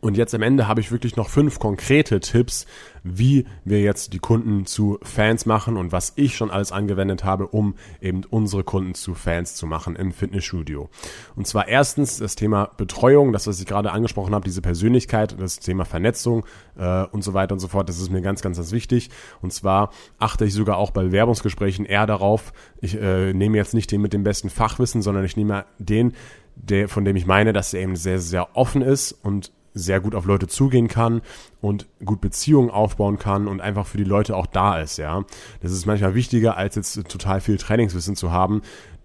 Und 0.00 0.16
jetzt 0.16 0.34
am 0.34 0.42
Ende 0.42 0.66
habe 0.66 0.80
ich 0.80 0.90
wirklich 0.90 1.16
noch 1.16 1.28
fünf 1.28 1.58
konkrete 1.58 2.20
Tipps, 2.20 2.66
wie 3.02 3.46
wir 3.64 3.80
jetzt 3.80 4.12
die 4.12 4.18
Kunden 4.18 4.66
zu 4.66 4.98
Fans 5.02 5.46
machen 5.46 5.76
und 5.76 5.92
was 5.92 6.14
ich 6.16 6.36
schon 6.36 6.50
alles 6.50 6.72
angewendet 6.72 7.24
habe, 7.24 7.46
um 7.46 7.74
eben 8.00 8.22
unsere 8.24 8.64
Kunden 8.64 8.94
zu 8.94 9.14
Fans 9.14 9.54
zu 9.54 9.66
machen 9.66 9.96
im 9.96 10.12
Fitnessstudio. 10.12 10.88
Und 11.36 11.46
zwar 11.46 11.68
erstens 11.68 12.18
das 12.18 12.34
Thema 12.34 12.70
Betreuung, 12.76 13.32
das, 13.32 13.46
was 13.46 13.60
ich 13.60 13.66
gerade 13.66 13.92
angesprochen 13.92 14.34
habe, 14.34 14.44
diese 14.44 14.62
Persönlichkeit, 14.62 15.36
das 15.38 15.60
Thema 15.60 15.84
Vernetzung 15.84 16.46
äh, 16.78 17.04
und 17.04 17.22
so 17.22 17.34
weiter 17.34 17.52
und 17.52 17.60
so 17.60 17.68
fort. 17.68 17.88
Das 17.88 18.00
ist 18.00 18.10
mir 18.10 18.22
ganz, 18.22 18.42
ganz, 18.42 18.56
ganz 18.56 18.72
wichtig. 18.72 19.10
Und 19.42 19.52
zwar 19.52 19.90
achte 20.18 20.44
ich 20.44 20.54
sogar 20.54 20.78
auch 20.78 20.90
bei 20.90 21.02
Bewerbungsgesprächen 21.02 21.84
eher 21.84 22.06
darauf, 22.06 22.52
ich 22.80 23.00
äh, 23.00 23.32
nehme 23.34 23.58
jetzt 23.58 23.74
nicht 23.74 23.90
den 23.92 24.00
mit 24.00 24.12
dem 24.12 24.22
besten 24.22 24.48
Fachwissen, 24.48 25.02
sondern 25.02 25.24
ich 25.24 25.36
nehme 25.36 25.66
den, 25.78 26.14
der, 26.56 26.88
von 26.88 27.04
dem 27.04 27.16
ich 27.16 27.26
meine, 27.26 27.52
dass 27.52 27.74
er 27.74 27.82
eben 27.82 27.96
sehr, 27.96 28.18
sehr 28.18 28.56
offen 28.56 28.82
ist 28.82 29.12
und 29.12 29.52
sehr 29.74 30.00
gut 30.00 30.14
auf 30.14 30.24
Leute 30.24 30.46
zugehen 30.46 30.88
kann 30.88 31.22
und 31.60 31.86
gut 32.04 32.20
Beziehungen 32.20 32.70
aufbauen 32.70 33.18
kann 33.18 33.48
und 33.48 33.60
einfach 33.60 33.86
für 33.86 33.98
die 33.98 34.04
Leute 34.04 34.36
auch 34.36 34.46
da 34.46 34.78
ist, 34.78 34.96
ja. 34.96 35.24
Das 35.60 35.72
ist 35.72 35.86
manchmal 35.86 36.14
wichtiger, 36.14 36.56
als 36.56 36.74
jetzt 36.76 36.94
total 37.08 37.40
viel 37.40 37.56
Trainingswissen 37.56 38.16
zu 38.16 38.32
haben, 38.32 38.62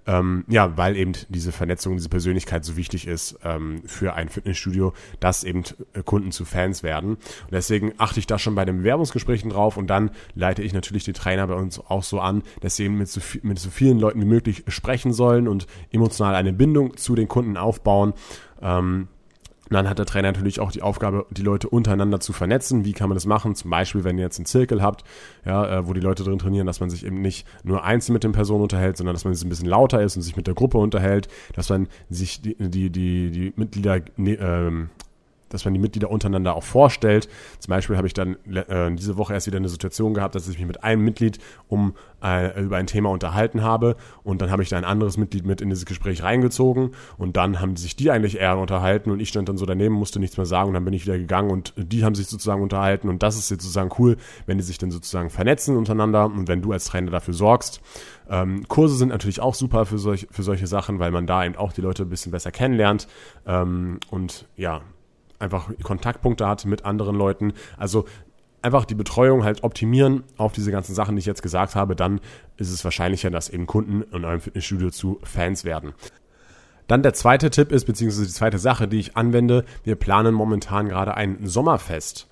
ähm, 0.07 0.45
ja, 0.47 0.77
weil 0.77 0.95
eben 0.95 1.13
diese 1.29 1.51
Vernetzung, 1.51 1.95
diese 1.95 2.09
Persönlichkeit 2.09 2.63
so 2.63 2.77
wichtig 2.77 3.07
ist 3.07 3.39
ähm, 3.43 3.81
für 3.85 4.13
ein 4.13 4.29
Fitnessstudio, 4.29 4.93
dass 5.19 5.43
eben 5.43 5.63
äh, 5.93 6.03
Kunden 6.03 6.31
zu 6.31 6.45
Fans 6.45 6.83
werden. 6.83 7.15
Und 7.15 7.51
deswegen 7.51 7.93
achte 7.97 8.19
ich 8.19 8.27
da 8.27 8.37
schon 8.37 8.55
bei 8.55 8.65
den 8.65 8.79
Bewerbungsgesprächen 8.79 9.49
drauf 9.49 9.77
und 9.77 9.87
dann 9.87 10.11
leite 10.35 10.61
ich 10.61 10.73
natürlich 10.73 11.05
die 11.05 11.13
Trainer 11.13 11.47
bei 11.47 11.55
uns 11.55 11.79
auch 11.79 12.03
so 12.03 12.19
an, 12.19 12.43
dass 12.61 12.75
sie 12.75 12.85
eben 12.85 12.97
mit 12.97 13.07
so, 13.07 13.19
mit 13.41 13.57
so 13.57 13.69
vielen 13.69 13.99
Leuten 13.99 14.21
wie 14.21 14.25
möglich 14.25 14.63
sprechen 14.67 15.11
sollen 15.11 15.47
und 15.47 15.65
emotional 15.91 16.35
eine 16.35 16.53
Bindung 16.53 16.97
zu 16.97 17.15
den 17.15 17.27
Kunden 17.27 17.57
aufbauen. 17.57 18.13
Ähm, 18.61 19.07
und 19.69 19.73
dann 19.73 19.89
hat 19.89 19.97
der 19.97 20.05
Trainer 20.05 20.31
natürlich 20.31 20.59
auch 20.59 20.71
die 20.71 20.83
Aufgabe, 20.83 21.25
die 21.31 21.41
Leute 21.41 21.69
untereinander 21.69 22.19
zu 22.19 22.33
vernetzen. 22.33 22.85
Wie 22.85 22.93
kann 22.93 23.09
man 23.09 23.15
das 23.15 23.25
machen? 23.25 23.55
Zum 23.55 23.71
Beispiel, 23.71 24.03
wenn 24.03 24.17
ihr 24.17 24.25
jetzt 24.25 24.37
einen 24.37 24.45
Zirkel 24.45 24.81
habt, 24.81 25.03
ja, 25.43 25.79
äh, 25.79 25.87
wo 25.87 25.93
die 25.93 26.01
Leute 26.01 26.23
drin 26.23 26.37
trainieren, 26.37 26.67
dass 26.67 26.79
man 26.79 26.91
sich 26.91 27.05
eben 27.05 27.21
nicht 27.21 27.47
nur 27.63 27.83
einzeln 27.83 28.13
mit 28.13 28.23
den 28.23 28.31
Personen 28.31 28.61
unterhält, 28.61 28.97
sondern 28.97 29.15
dass 29.15 29.25
man 29.25 29.33
ein 29.33 29.49
bisschen 29.49 29.67
lauter 29.67 30.01
ist 30.03 30.15
und 30.15 30.21
sich 30.21 30.35
mit 30.35 30.45
der 30.45 30.53
Gruppe 30.53 30.77
unterhält, 30.77 31.27
dass 31.53 31.69
man 31.69 31.87
sich 32.09 32.41
die, 32.41 32.55
die, 32.59 32.91
die, 32.91 33.31
die 33.31 33.53
Mitglieder 33.55 34.01
ne, 34.17 34.35
ähm, 34.35 34.89
dass 35.49 35.65
man 35.65 35.73
die 35.73 35.79
Mitglieder 35.79 36.09
untereinander 36.09 36.55
auch 36.55 36.63
vorstellt. 36.63 37.29
Zum 37.59 37.69
Beispiel 37.69 37.97
habe 37.97 38.07
ich 38.07 38.13
dann 38.13 38.37
äh, 38.45 38.93
diese 38.95 39.17
Woche 39.17 39.33
erst 39.33 39.47
wieder 39.47 39.57
eine 39.57 39.69
Situation 39.69 40.13
gehabt, 40.13 40.35
dass 40.35 40.47
ich 40.47 40.57
mich 40.57 40.67
mit 40.67 40.83
einem 40.83 41.03
Mitglied 41.03 41.39
um 41.67 41.93
äh, 42.23 42.61
über 42.61 42.77
ein 42.77 42.87
Thema 42.87 43.09
unterhalten 43.09 43.61
habe 43.61 43.95
und 44.23 44.41
dann 44.41 44.51
habe 44.51 44.63
ich 44.63 44.69
da 44.69 44.77
ein 44.77 44.85
anderes 44.85 45.17
Mitglied 45.17 45.45
mit 45.45 45.61
in 45.61 45.69
dieses 45.69 45.85
Gespräch 45.85 46.23
reingezogen 46.23 46.91
und 47.17 47.37
dann 47.37 47.59
haben 47.59 47.75
sich 47.75 47.95
die 47.95 48.11
eigentlich 48.11 48.39
eher 48.39 48.57
unterhalten 48.57 49.11
und 49.11 49.19
ich 49.19 49.29
stand 49.29 49.49
dann 49.49 49.57
so 49.57 49.65
daneben, 49.65 49.93
musste 49.93 50.19
nichts 50.19 50.37
mehr 50.37 50.45
sagen 50.45 50.69
und 50.69 50.73
dann 50.73 50.85
bin 50.85 50.93
ich 50.93 51.05
wieder 51.05 51.17
gegangen 51.17 51.51
und 51.51 51.73
die 51.77 52.03
haben 52.03 52.15
sich 52.15 52.27
sozusagen 52.27 52.61
unterhalten 52.61 53.09
und 53.09 53.21
das 53.21 53.37
ist 53.37 53.51
jetzt 53.51 53.63
sozusagen 53.63 53.91
cool, 53.99 54.17
wenn 54.45 54.57
die 54.57 54.63
sich 54.63 54.77
dann 54.77 54.91
sozusagen 54.91 55.29
vernetzen 55.29 55.77
untereinander 55.77 56.25
und 56.25 56.47
wenn 56.47 56.61
du 56.61 56.71
als 56.71 56.85
Trainer 56.85 57.11
dafür 57.11 57.33
sorgst. 57.33 57.81
Ähm, 58.29 58.67
Kurse 58.67 58.95
sind 58.95 59.09
natürlich 59.09 59.39
auch 59.39 59.53
super 59.53 59.85
für, 59.85 59.99
solch, 59.99 60.27
für 60.31 60.43
solche 60.43 60.67
Sachen, 60.67 60.99
weil 60.99 61.11
man 61.11 61.27
da 61.27 61.45
eben 61.45 61.55
auch 61.55 61.73
die 61.73 61.81
Leute 61.81 62.03
ein 62.03 62.09
bisschen 62.09 62.31
besser 62.31 62.51
kennenlernt 62.51 63.07
ähm, 63.45 63.99
und 64.09 64.47
ja, 64.55 64.81
einfach 65.39 65.69
Kontaktpunkte 65.83 66.47
hat 66.47 66.65
mit 66.65 66.85
anderen 66.85 67.15
Leuten. 67.15 67.53
Also 67.77 68.05
einfach 68.61 68.85
die 68.85 68.95
Betreuung 68.95 69.43
halt 69.43 69.63
optimieren 69.63 70.23
auf 70.37 70.51
diese 70.51 70.71
ganzen 70.71 70.95
Sachen, 70.95 71.15
die 71.15 71.19
ich 71.19 71.25
jetzt 71.25 71.43
gesagt 71.43 71.75
habe, 71.75 71.95
dann 71.95 72.19
ist 72.57 72.71
es 72.71 72.83
wahrscheinlicher, 72.83 73.29
dass 73.29 73.49
eben 73.49 73.67
Kunden 73.67 74.01
in 74.11 74.25
eurem 74.25 74.41
Fitnessstudio 74.41 74.89
zu 74.89 75.19
Fans 75.23 75.65
werden. 75.65 75.93
Dann 76.87 77.01
der 77.01 77.13
zweite 77.13 77.49
Tipp 77.49 77.71
ist, 77.71 77.85
beziehungsweise 77.85 78.27
die 78.27 78.33
zweite 78.33 78.59
Sache, 78.59 78.87
die 78.87 78.99
ich 78.99 79.17
anwende, 79.17 79.65
wir 79.83 79.95
planen 79.95 80.35
momentan 80.35 80.87
gerade 80.87 81.15
ein 81.15 81.39
Sommerfest. 81.45 82.27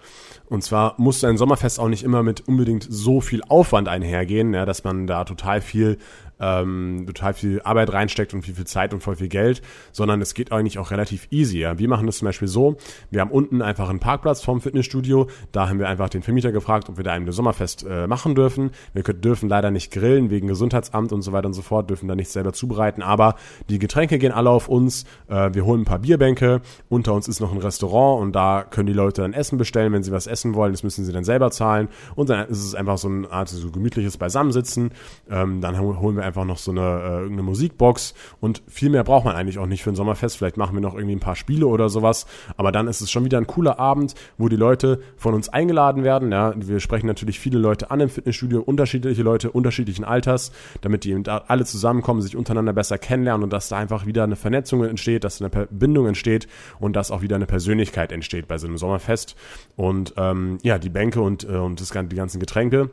Und 0.47 0.63
zwar 0.63 0.95
muss 0.97 1.23
ein 1.23 1.37
Sommerfest 1.37 1.79
auch 1.79 1.87
nicht 1.87 2.03
immer 2.03 2.21
mit 2.21 2.47
unbedingt 2.47 2.85
so 2.87 3.21
viel 3.21 3.41
Aufwand 3.47 3.87
einhergehen, 3.87 4.53
ja, 4.53 4.65
dass 4.65 4.83
man 4.83 5.07
da 5.07 5.23
total 5.23 5.61
viel 5.61 5.97
ähm, 6.43 7.05
total 7.07 7.33
viel 7.33 7.61
Arbeit 7.63 7.93
reinsteckt 7.93 8.33
und 8.33 8.41
viel, 8.43 8.55
viel 8.55 8.65
Zeit 8.65 8.93
und 8.93 9.01
voll 9.01 9.15
viel 9.15 9.29
Geld, 9.29 9.61
sondern 9.91 10.21
es 10.21 10.33
geht 10.33 10.51
eigentlich 10.51 10.77
auch 10.77 10.91
relativ 10.91 11.27
easy. 11.31 11.59
Ja. 11.59 11.79
Wir 11.79 11.87
machen 11.87 12.05
das 12.05 12.17
zum 12.17 12.25
Beispiel 12.25 12.47
so, 12.47 12.75
wir 13.11 13.21
haben 13.21 13.31
unten 13.31 13.61
einfach 13.61 13.89
einen 13.89 13.99
Parkplatz 13.99 14.41
vom 14.41 14.61
Fitnessstudio, 14.61 15.27
da 15.51 15.69
haben 15.69 15.79
wir 15.79 15.87
einfach 15.87 16.09
den 16.09 16.23
Vermieter 16.23 16.51
gefragt, 16.51 16.89
ob 16.89 16.97
wir 16.97 17.03
da 17.03 17.13
ein 17.13 17.31
Sommerfest 17.31 17.85
äh, 17.89 18.07
machen 18.07 18.35
dürfen. 18.35 18.71
Wir 18.93 19.03
dürfen 19.03 19.47
leider 19.47 19.71
nicht 19.71 19.91
grillen 19.91 20.29
wegen 20.29 20.47
Gesundheitsamt 20.47 21.13
und 21.13 21.21
so 21.21 21.31
weiter 21.31 21.47
und 21.47 21.53
so 21.53 21.61
fort, 21.61 21.89
dürfen 21.89 22.07
da 22.07 22.15
nichts 22.15 22.33
selber 22.33 22.53
zubereiten, 22.53 23.01
aber 23.01 23.35
die 23.69 23.79
Getränke 23.79 24.17
gehen 24.19 24.31
alle 24.31 24.49
auf 24.49 24.67
uns, 24.67 25.05
äh, 25.29 25.49
wir 25.53 25.65
holen 25.65 25.81
ein 25.81 25.85
paar 25.85 25.99
Bierbänke, 25.99 26.61
unter 26.89 27.13
uns 27.13 27.27
ist 27.27 27.39
noch 27.39 27.51
ein 27.51 27.59
Restaurant 27.59 28.21
und 28.21 28.33
da 28.33 28.63
können 28.63 28.87
die 28.87 28.93
Leute 28.93 29.21
dann 29.21 29.33
Essen 29.33 29.57
bestellen, 29.57 29.93
wenn 29.93 30.03
sie 30.03 30.11
was 30.11 30.27
essen 30.27 30.55
wollen, 30.55 30.73
das 30.73 30.83
müssen 30.83 31.05
sie 31.05 31.13
dann 31.13 31.23
selber 31.23 31.51
zahlen 31.51 31.87
und 32.15 32.29
dann 32.29 32.47
ist 32.47 32.63
es 32.63 32.75
einfach 32.75 32.97
so 32.97 33.07
eine 33.07 33.31
Art 33.31 33.49
so 33.49 33.71
gemütliches 33.71 34.17
Beisammensitzen, 34.17 34.91
ähm, 35.29 35.61
dann 35.61 35.79
holen 35.79 36.17
wir 36.17 36.23
einfach 36.23 36.32
einfach 36.33 36.45
noch 36.45 36.57
so 36.57 36.71
eine, 36.71 36.81
äh, 36.81 37.13
irgendeine 37.19 37.43
Musikbox 37.43 38.15
und 38.41 38.63
viel 38.67 38.89
mehr 38.89 39.03
braucht 39.03 39.25
man 39.25 39.35
eigentlich 39.35 39.59
auch 39.59 39.67
nicht 39.67 39.83
für 39.83 39.91
ein 39.91 39.95
Sommerfest. 39.95 40.37
Vielleicht 40.37 40.57
machen 40.57 40.75
wir 40.75 40.81
noch 40.81 40.95
irgendwie 40.95 41.15
ein 41.15 41.19
paar 41.19 41.35
Spiele 41.35 41.67
oder 41.67 41.89
sowas. 41.89 42.25
Aber 42.57 42.71
dann 42.71 42.87
ist 42.87 43.01
es 43.01 43.11
schon 43.11 43.23
wieder 43.23 43.37
ein 43.37 43.45
cooler 43.45 43.79
Abend, 43.79 44.15
wo 44.39 44.49
die 44.49 44.55
Leute 44.55 44.99
von 45.15 45.35
uns 45.35 45.49
eingeladen 45.49 46.03
werden. 46.03 46.31
Ja, 46.31 46.53
wir 46.55 46.79
sprechen 46.79 47.05
natürlich 47.05 47.39
viele 47.39 47.59
Leute 47.59 47.91
an 47.91 47.99
im 47.99 48.09
Fitnessstudio, 48.09 48.61
unterschiedliche 48.61 49.21
Leute 49.21 49.51
unterschiedlichen 49.51 50.03
Alters, 50.03 50.51
damit 50.81 51.03
die 51.03 51.15
alle 51.25 51.65
zusammenkommen, 51.65 52.21
sich 52.21 52.35
untereinander 52.35 52.73
besser 52.73 52.97
kennenlernen 52.97 53.43
und 53.43 53.53
dass 53.53 53.69
da 53.69 53.77
einfach 53.77 54.07
wieder 54.07 54.23
eine 54.23 54.35
Vernetzung 54.35 54.83
entsteht, 54.83 55.23
dass 55.23 55.39
eine 55.39 55.51
Verbindung 55.51 56.07
entsteht 56.07 56.47
und 56.79 56.95
dass 56.95 57.11
auch 57.11 57.21
wieder 57.21 57.35
eine 57.35 57.45
Persönlichkeit 57.45 58.11
entsteht 58.11 58.47
bei 58.47 58.57
so 58.57 58.65
einem 58.65 58.77
Sommerfest. 58.77 59.35
Und 59.75 60.15
ähm, 60.17 60.57
ja, 60.63 60.79
die 60.79 60.89
Bänke 60.89 61.21
und, 61.21 61.43
äh, 61.43 61.57
und 61.57 61.79
das, 61.79 61.91
die 61.91 62.15
ganzen 62.15 62.39
Getränke 62.39 62.89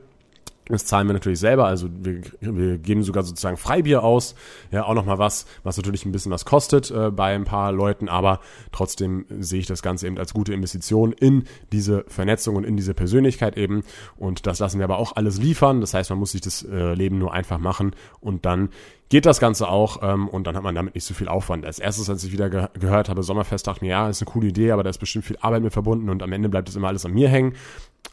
das 0.73 0.87
zahlen 0.87 1.07
wir 1.07 1.13
natürlich 1.13 1.41
selber, 1.41 1.67
also 1.67 1.89
wir, 1.91 2.23
wir 2.41 2.79
geben 2.79 3.03
sogar 3.03 3.23
sozusagen 3.23 3.57
Freibier 3.57 4.03
aus. 4.03 4.35
Ja, 4.71 4.85
auch 4.85 4.95
nochmal 4.95 5.19
was, 5.19 5.47
was 5.63 5.77
natürlich 5.77 6.05
ein 6.05 6.13
bisschen 6.13 6.33
was 6.33 6.45
kostet 6.45 6.91
äh, 6.91 7.11
bei 7.11 7.35
ein 7.35 7.45
paar 7.45 7.73
Leuten, 7.73 8.09
aber 8.09 8.41
trotzdem 8.73 9.27
sehe 9.29 9.61
ich 9.61 9.67
das 9.67 9.83
Ganze 9.83 10.07
eben 10.07 10.19
als 10.19 10.35
gute 10.35 10.53
Investition 10.53 11.13
in 11.13 11.45
diese 11.73 12.05
Vernetzung 12.09 12.57
und 12.57 12.65
in 12.65 12.77
diese 12.77 12.95
Persönlichkeit 12.95 13.57
eben. 13.57 13.83
Und 14.17 14.47
das 14.47 14.59
lassen 14.59 14.79
wir 14.79 14.85
aber 14.85 14.99
auch 14.99 15.17
alles 15.17 15.39
liefern. 15.39 15.81
Das 15.81 15.95
heißt, 15.95 16.11
man 16.11 16.19
muss 16.19 16.33
sich 16.33 16.41
das 16.41 16.63
äh, 16.63 16.95
Leben 16.95 17.19
nur 17.19 17.33
einfach 17.33 17.59
machen 17.59 17.93
und 18.21 18.45
dann 18.47 18.71
geht 19.11 19.27
das 19.27 19.41
Ganze 19.41 19.69
auch 19.69 19.99
ähm, 20.03 20.29
und 20.29 20.47
dann 20.47 20.57
hat 20.57 20.63
man 20.63 20.75
damit 20.75 20.95
nicht 20.95 21.05
so 21.05 21.15
viel 21.15 21.29
Aufwand. 21.29 21.67
Als 21.67 21.81
erstes, 21.81 22.09
als 22.09 22.25
ich 22.25 22.33
wieder 22.33 22.49
ge 22.49 22.69
gehört 22.79 23.09
habe, 23.09 23.23
Sommerfest, 23.23 23.67
dachte 23.67 23.79
ich 23.79 23.83
mir, 23.83 23.89
ja, 23.89 24.09
ist 24.09 24.23
eine 24.23 24.31
coole 24.31 24.47
Idee, 24.47 24.71
aber 24.71 24.85
da 24.85 24.91
ist 24.91 24.99
bestimmt 24.99 25.25
viel 25.25 25.37
Arbeit 25.41 25.63
mit 25.63 25.73
verbunden 25.73 26.09
und 26.09 26.23
am 26.23 26.33
Ende 26.33 26.49
bleibt 26.49 26.69
es 26.69 26.77
immer 26.77 26.89
alles 26.89 27.05
an 27.05 27.13
mir 27.13 27.29
hängen. 27.29 27.55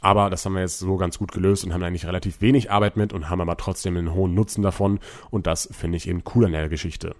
Aber 0.02 0.30
das 0.30 0.46
haben 0.46 0.54
wir 0.54 0.62
jetzt 0.62 0.80
so 0.80 0.96
ganz 0.98 1.18
gut 1.18 1.32
gelöst 1.32 1.66
und 1.66 1.74
haben 1.74 1.84
eigentlich 1.84 2.06
relativ 2.06 2.42
wenig 2.42 2.72
Arbeit 2.72 2.98
mit 2.98 3.14
und 3.14 3.30
haben 3.30 3.42
aber 3.42 3.58
trotzdem 3.58 3.98
einen 3.98 4.14
hohen 4.14 4.34
Nutzen 4.36 4.62
davon. 4.62 5.00
Und 5.32 5.48
das 5.48 5.68
finde 5.72 5.98
ich 5.98 6.08
eben 6.08 6.24
cool 6.36 6.46
an 6.46 6.52
der 6.52 6.70
Geschichte. 6.70 7.16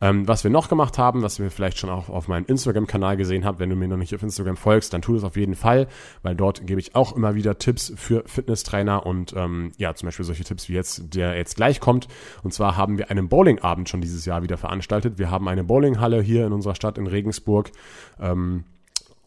Ähm, 0.00 0.26
was 0.28 0.44
wir 0.44 0.50
noch 0.50 0.68
gemacht 0.68 0.98
haben, 0.98 1.22
was 1.22 1.38
wir 1.38 1.50
vielleicht 1.50 1.78
schon 1.78 1.90
auch 1.90 2.08
auf 2.08 2.28
meinem 2.28 2.46
Instagram-Kanal 2.46 3.16
gesehen 3.16 3.44
habt, 3.44 3.58
wenn 3.58 3.70
du 3.70 3.76
mir 3.76 3.88
noch 3.88 3.96
nicht 3.96 4.14
auf 4.14 4.22
Instagram 4.22 4.56
folgst, 4.56 4.92
dann 4.92 5.02
tu 5.02 5.14
das 5.14 5.24
auf 5.24 5.36
jeden 5.36 5.54
Fall, 5.54 5.88
weil 6.22 6.34
dort 6.34 6.66
gebe 6.66 6.80
ich 6.80 6.94
auch 6.94 7.14
immer 7.14 7.34
wieder 7.34 7.58
Tipps 7.58 7.92
für 7.96 8.22
Fitnesstrainer 8.26 9.06
und 9.06 9.34
ähm, 9.36 9.72
ja, 9.76 9.94
zum 9.94 10.06
Beispiel 10.06 10.24
solche 10.24 10.44
Tipps 10.44 10.68
wie 10.68 10.74
jetzt, 10.74 11.14
der 11.14 11.36
jetzt 11.36 11.56
gleich 11.56 11.80
kommt. 11.80 12.08
Und 12.42 12.52
zwar 12.54 12.76
haben 12.76 12.98
wir 12.98 13.10
einen 13.10 13.28
Bowlingabend 13.28 13.88
schon 13.88 14.00
dieses 14.00 14.24
Jahr 14.24 14.42
wieder 14.42 14.56
veranstaltet. 14.56 15.18
Wir 15.18 15.30
haben 15.30 15.48
eine 15.48 15.64
Bowlinghalle 15.64 16.22
hier 16.22 16.46
in 16.46 16.52
unserer 16.52 16.74
Stadt 16.74 16.98
in 16.98 17.06
Regensburg. 17.06 17.70
Ähm, 18.18 18.64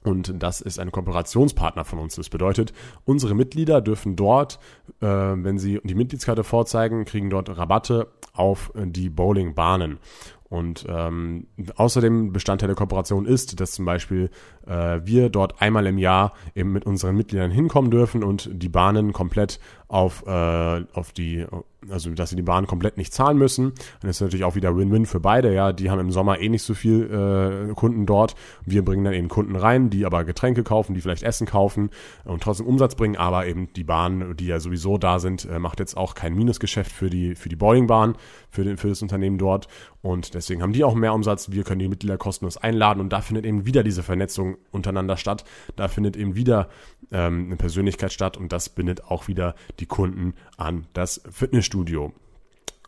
und 0.04 0.34
das 0.42 0.62
ist 0.62 0.80
ein 0.80 0.92
Kooperationspartner 0.92 1.86
von 1.86 2.00
uns. 2.00 2.16
Das 2.16 2.30
bedeutet, 2.30 2.74
unsere 3.06 3.36
Mitglieder 3.36 3.82
dürfen 3.82 4.16
dort, 4.16 4.60
äh, 5.02 5.06
wenn 5.08 5.58
sie 5.58 5.80
die 5.84 5.96
Mitgliedskarte 5.96 6.44
vorzeigen, 6.44 7.06
kriegen 7.06 7.30
dort 7.30 7.58
Rabatte 7.58 8.08
auf 8.34 8.72
die 8.76 9.10
Bowlingbahnen. 9.10 10.00
Und 10.54 10.86
ähm, 10.88 11.48
außerdem 11.78 12.32
Bestandteil 12.32 12.68
der 12.68 12.76
Kooperation 12.76 13.26
ist, 13.26 13.60
dass 13.60 13.72
zum 13.72 13.86
Beispiel 13.86 14.30
äh, 14.68 15.00
wir 15.04 15.30
dort 15.30 15.60
einmal 15.64 15.88
im 15.88 15.98
Jahr 15.98 16.34
eben 16.54 16.72
mit 16.72 16.86
unseren 16.86 17.16
Mitgliedern 17.16 17.50
hinkommen 17.50 17.90
dürfen 17.90 18.24
und 18.24 18.52
die 18.54 18.70
Bahnen 18.70 19.14
komplett 19.14 19.60
auf, 19.88 20.24
äh, 20.28 20.86
auf 20.94 21.12
die 21.12 21.48
also 21.90 22.10
dass 22.12 22.30
sie 22.30 22.36
die 22.36 22.42
Bahn 22.42 22.68
komplett 22.68 22.98
nicht 22.98 23.14
zahlen 23.14 23.38
müssen. 23.38 23.74
Dann 24.02 24.10
ist 24.10 24.22
natürlich 24.22 24.44
auch 24.44 24.56
wieder 24.56 24.76
Win-Win 24.76 25.06
für 25.06 25.20
beide. 25.20 25.54
Ja, 25.54 25.74
die 25.74 25.90
haben 25.90 26.00
im 26.00 26.12
Sommer 26.12 26.40
eh 26.40 26.50
nicht 26.50 26.64
so 26.64 26.74
viel 26.74 27.70
äh, 27.70 27.74
Kunden 27.74 28.06
dort. 28.06 28.36
Wir 28.66 28.84
bringen 28.84 29.04
dann 29.04 29.14
eben 29.14 29.28
Kunden 29.28 29.56
rein, 29.56 29.90
die 29.90 30.06
aber 30.06 30.24
Getränke 30.24 30.64
kaufen, 30.64 30.94
die 30.94 31.02
vielleicht 31.02 31.24
Essen 31.24 31.48
kaufen 31.48 31.90
und 32.26 32.44
trotzdem 32.44 32.68
Umsatz 32.68 32.96
bringen. 32.96 33.18
Aber 33.18 33.46
eben 33.46 33.72
die 33.74 33.84
Bahn, 33.84 34.36
die 34.38 34.48
ja 34.48 34.60
sowieso 34.60 34.98
da 34.98 35.20
sind, 35.20 35.46
äh, 35.46 35.60
macht 35.60 35.80
jetzt 35.80 35.98
auch 35.98 36.16
kein 36.16 36.34
Minusgeschäft 36.34 36.92
für 36.92 37.10
die 37.10 37.36
für 37.36 37.50
die 37.50 37.56
Boeing-Bahn, 37.56 38.16
für, 38.50 38.64
den, 38.64 38.78
für 38.78 38.90
das 38.90 39.02
Unternehmen 39.02 39.38
dort. 39.38 39.68
Und 40.02 40.34
deswegen 40.34 40.62
haben 40.62 40.74
die 40.74 40.84
auch 40.84 40.96
mehr 40.96 41.14
Umsatz. 41.14 41.52
Wir 41.52 41.64
können 41.64 41.80
die 41.80 41.88
Mitglieder 41.88 42.18
kostenlos 42.18 42.58
einladen 42.58 43.00
und 43.00 43.14
da 43.14 43.22
findet 43.22 43.46
eben 43.46 43.66
wieder 43.66 43.84
diese 43.84 44.04
Vernetzung 44.04 44.58
untereinander 44.72 45.18
statt. 45.18 45.46
Da 45.76 45.88
findet 45.88 46.18
eben 46.18 46.36
wieder 46.36 46.70
ähm, 47.12 47.46
eine 47.46 47.56
Persönlichkeit 47.56 48.12
statt 48.12 48.36
und 48.38 48.52
das 48.52 48.70
bindet 48.70 49.06
auch 49.06 49.28
wieder 49.28 49.56
die 49.80 49.86
Kunden 49.86 50.34
an 50.58 50.88
das 50.94 51.22
Fitnessstudio. 51.30 51.73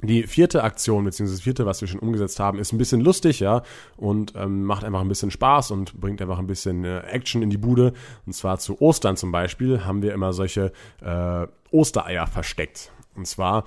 Die 0.02 0.24
vierte 0.24 0.64
Aktion, 0.64 1.06
beziehungsweise 1.06 1.38
das 1.38 1.44
vierte, 1.44 1.66
was 1.66 1.80
wir 1.80 1.88
schon 1.88 2.02
umgesetzt 2.02 2.40
haben, 2.40 2.60
ist 2.60 2.74
ein 2.74 2.78
bisschen 2.78 3.00
lustig, 3.00 3.40
ja, 3.40 3.64
und 3.96 4.34
ähm, 4.36 4.66
macht 4.66 4.84
einfach 4.84 5.00
ein 5.00 5.08
bisschen 5.08 5.32
Spaß 5.32 5.72
und 5.72 6.00
bringt 6.02 6.22
einfach 6.22 6.38
ein 6.38 6.48
bisschen 6.48 6.84
äh, 6.84 7.00
Action 7.00 7.42
in 7.42 7.50
die 7.50 7.58
Bude. 7.58 7.94
Und 8.26 8.34
zwar 8.34 8.60
zu 8.60 8.82
Ostern 8.82 9.16
zum 9.16 9.32
Beispiel 9.32 9.86
haben 9.86 10.02
wir 10.02 10.14
immer 10.14 10.34
solche 10.34 10.74
äh, 11.02 11.48
Ostereier 11.72 12.28
versteckt. 12.28 12.92
Und 13.16 13.26
zwar 13.26 13.64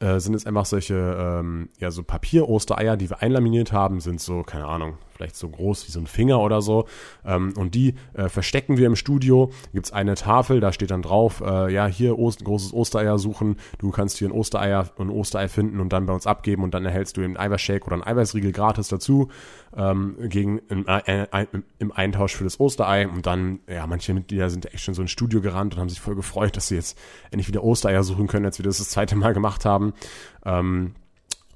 äh, 0.00 0.18
sind 0.18 0.34
es 0.34 0.46
einfach 0.46 0.64
solche, 0.64 0.94
ähm, 0.94 1.68
ja, 1.78 1.90
so 1.90 2.02
Papier-Ostereier, 2.02 2.96
die 2.96 3.10
wir 3.10 3.22
einlaminiert 3.22 3.72
haben, 3.72 4.00
sind 4.00 4.20
so, 4.20 4.42
keine 4.42 4.66
Ahnung, 4.66 4.96
vielleicht 5.16 5.36
so 5.36 5.48
groß 5.48 5.86
wie 5.86 5.92
so 5.92 6.00
ein 6.00 6.06
Finger 6.06 6.40
oder 6.40 6.62
so. 6.62 6.86
Ähm, 7.24 7.52
und 7.56 7.74
die 7.74 7.94
äh, 8.14 8.28
verstecken 8.28 8.76
wir 8.76 8.86
im 8.86 8.96
Studio. 8.96 9.50
Gibt 9.72 9.86
es 9.86 9.92
eine 9.92 10.14
Tafel, 10.14 10.60
da 10.60 10.72
steht 10.72 10.90
dann 10.90 11.02
drauf, 11.02 11.42
äh, 11.44 11.72
ja, 11.72 11.86
hier 11.86 12.18
Ost, 12.18 12.44
großes 12.44 12.72
Ostereier 12.72 13.18
suchen. 13.18 13.56
Du 13.78 13.90
kannst 13.90 14.18
hier 14.18 14.28
ein 14.28 14.32
Ostereier, 14.32 14.90
ein 14.98 15.10
Osterei 15.10 15.48
finden 15.48 15.80
und 15.80 15.92
dann 15.92 16.06
bei 16.06 16.12
uns 16.12 16.26
abgeben 16.26 16.62
und 16.62 16.74
dann 16.74 16.84
erhältst 16.84 17.16
du 17.16 17.22
einen 17.22 17.36
Eiweißshake 17.36 17.86
oder 17.86 17.94
einen 17.94 18.04
Eiweißriegel 18.04 18.52
gratis 18.52 18.88
dazu 18.88 19.28
ähm, 19.76 20.16
gegen 20.28 20.58
im, 20.68 20.86
äh, 20.86 21.24
äh, 21.24 21.46
im 21.78 21.92
Eintausch 21.92 22.34
für 22.34 22.44
das 22.44 22.60
Osterei. 22.60 23.08
Und 23.08 23.26
dann, 23.26 23.60
ja, 23.68 23.86
manche 23.86 24.14
Mitglieder 24.14 24.50
sind 24.50 24.72
echt 24.72 24.84
schon 24.84 24.94
so 24.94 25.02
ins 25.02 25.10
Studio 25.10 25.40
gerannt 25.40 25.74
und 25.74 25.80
haben 25.80 25.88
sich 25.88 26.00
voll 26.00 26.14
gefreut, 26.14 26.56
dass 26.56 26.68
sie 26.68 26.76
jetzt 26.76 26.98
endlich 27.30 27.48
wieder 27.48 27.64
Ostereier 27.64 28.02
suchen 28.02 28.26
können, 28.26 28.46
als 28.46 28.58
wir 28.58 28.64
das 28.64 28.78
das 28.78 28.90
zweite 28.90 29.16
Mal 29.16 29.34
gemacht 29.34 29.64
haben. 29.64 29.92
Ähm, 30.44 30.94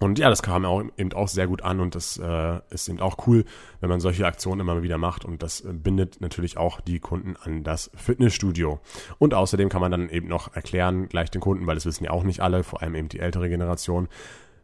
und 0.00 0.18
ja, 0.18 0.30
das 0.30 0.42
kam 0.42 0.64
auch, 0.64 0.82
eben 0.96 1.12
auch 1.12 1.28
sehr 1.28 1.46
gut 1.46 1.62
an 1.62 1.78
und 1.78 1.94
das 1.94 2.16
äh, 2.16 2.60
ist 2.70 2.88
eben 2.88 3.00
auch 3.00 3.26
cool, 3.26 3.44
wenn 3.80 3.90
man 3.90 4.00
solche 4.00 4.26
Aktionen 4.26 4.62
immer 4.62 4.82
wieder 4.82 4.96
macht 4.96 5.26
und 5.26 5.42
das 5.42 5.60
äh, 5.60 5.74
bindet 5.74 6.22
natürlich 6.22 6.56
auch 6.56 6.80
die 6.80 7.00
Kunden 7.00 7.36
an 7.36 7.64
das 7.64 7.90
Fitnessstudio. 7.94 8.80
Und 9.18 9.34
außerdem 9.34 9.68
kann 9.68 9.82
man 9.82 9.90
dann 9.90 10.08
eben 10.08 10.26
noch 10.26 10.54
erklären, 10.54 11.08
gleich 11.08 11.30
den 11.30 11.42
Kunden, 11.42 11.66
weil 11.66 11.74
das 11.74 11.84
wissen 11.84 12.04
ja 12.04 12.12
auch 12.12 12.22
nicht 12.24 12.40
alle, 12.40 12.64
vor 12.64 12.80
allem 12.80 12.94
eben 12.94 13.10
die 13.10 13.20
ältere 13.20 13.50
Generation, 13.50 14.08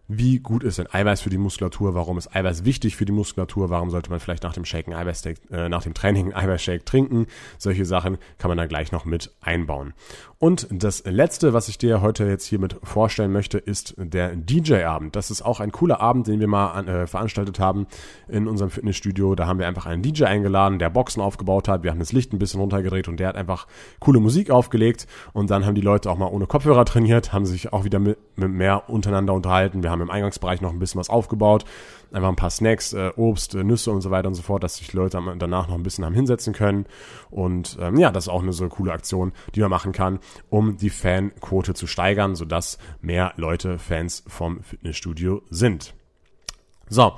wie 0.09 0.39
gut 0.39 0.63
ist 0.63 0.79
denn 0.79 0.87
Eiweiß 0.93 1.21
für 1.21 1.31
die 1.31 1.39
Muskulatur, 1.39 1.95
warum 1.95 2.19
ist 2.19 2.35
Eiweiß 2.35 2.65
wichtig 2.65 2.97
für 2.97 3.05
die 3.05 3.13
Muskulatur, 3.13 3.71
warum 3.71 3.91
sollte 3.91 4.11
man 4.11 4.21
vielleicht 4.21 4.43
nach 4.43 4.53
dem 4.53 4.65
Shaken 4.65 4.95
Eiweißshake, 4.95 5.41
äh, 5.51 5.69
nach 5.69 5.83
dem 5.83 5.95
Training 5.95 6.35
Eiweißshake 6.35 6.85
trinken. 6.85 7.27
Solche 7.59 7.85
Sachen 7.85 8.19
kann 8.39 8.49
man 8.49 8.59
da 8.59 8.67
gleich 8.67 8.93
noch 8.93 9.05
mit 9.05 9.33
einbauen. 9.41 9.95
Und 10.39 10.69
das 10.71 11.03
letzte, 11.07 11.55
was 11.55 11.69
ich 11.69 11.79
dir 11.79 12.03
heute 12.03 12.25
jetzt 12.27 12.45
hiermit 12.45 12.77
vorstellen 12.83 13.33
möchte, 13.33 13.57
ist 13.57 13.95
der 13.97 14.37
DJ-Abend. 14.37 15.17
Das 15.17 15.31
ist 15.31 15.41
auch 15.41 15.61
ein 15.61 15.73
cooler 15.73 16.01
Abend, 16.01 16.27
den 16.27 16.41
wir 16.41 16.47
mal 16.47 16.87
äh, 16.87 17.07
veranstaltet 17.07 17.59
haben 17.59 17.87
in 18.29 18.47
unserem 18.47 18.71
Fitnessstudio. 18.71 19.35
Da 19.35 19.47
haben 19.47 19.59
wir 19.59 19.67
einfach 19.67 19.87
einen 19.87 20.03
DJ 20.03 20.25
eingeladen, 20.25 20.79
der 20.79 20.91
Boxen 20.91 21.23
aufgebaut 21.23 21.69
hat. 21.69 21.85
Wir 21.85 21.91
haben 21.91 22.01
das 22.01 22.13
Licht 22.13 22.35
ein 22.35 22.39
bisschen 22.39 22.61
runtergedreht 22.61 23.09
und 23.09 23.19
der 23.19 23.29
hat 23.29 23.37
einfach 23.37 23.67
coole 23.99 24.21
Musik 24.21 24.51
aufgelegt. 24.51 25.07
Und 25.33 25.51
dann 25.51 25.65
haben 25.65 25.75
die 25.75 25.81
Leute 25.81 26.11
auch 26.11 26.19
mal 26.19 26.27
ohne 26.27 26.47
Kopfhörer 26.47 26.85
trainiert, 26.85 27.33
haben 27.33 27.47
sich 27.47 27.73
auch 27.73 27.85
wieder 27.85 27.99
mit, 27.99 28.19
mit 28.37 28.51
mehr 28.51 28.91
untereinander 28.91 29.33
unterhalten. 29.33 29.83
Wir 29.83 29.91
haben 29.91 29.96
im 30.01 30.11
Eingangsbereich 30.11 30.61
noch 30.61 30.73
ein 30.73 30.79
bisschen 30.79 30.99
was 30.99 31.11
aufgebaut. 31.11 31.65
Einfach 32.13 32.29
ein 32.29 32.37
paar 32.37 32.51
Snacks, 32.51 32.93
äh, 32.93 33.11
Obst, 33.17 33.55
äh, 33.55 33.65
Nüsse 33.65 33.91
und 33.91 34.01
so 34.01 34.11
weiter 34.11 34.29
und 34.29 34.35
so 34.35 34.43
fort, 34.43 34.63
dass 34.63 34.77
sich 34.77 34.93
Leute 34.93 35.21
danach 35.39 35.69
noch 35.69 35.75
ein 35.75 35.83
bisschen 35.83 36.05
haben 36.05 36.15
hinsetzen 36.15 36.53
können. 36.53 36.87
Und 37.31 37.77
ähm, 37.81 37.97
ja, 37.99 38.11
das 38.11 38.25
ist 38.25 38.29
auch 38.29 38.43
eine 38.43 38.53
so 38.53 38.69
coole 38.69 38.93
Aktion, 38.93 39.33
die 39.55 39.61
man 39.61 39.71
machen 39.71 39.93
kann, 39.93 40.21
um 40.49 40.77
die 40.77 40.91
Fanquote 40.91 41.75
zu 41.75 41.87
steigern, 41.87 42.35
sodass 42.35 42.79
mehr 43.01 43.33
Leute 43.37 43.79
Fans 43.79 44.25
vom 44.27 44.63
Fitnessstudio 44.63 45.43
sind. 45.51 45.95
So, 46.89 47.15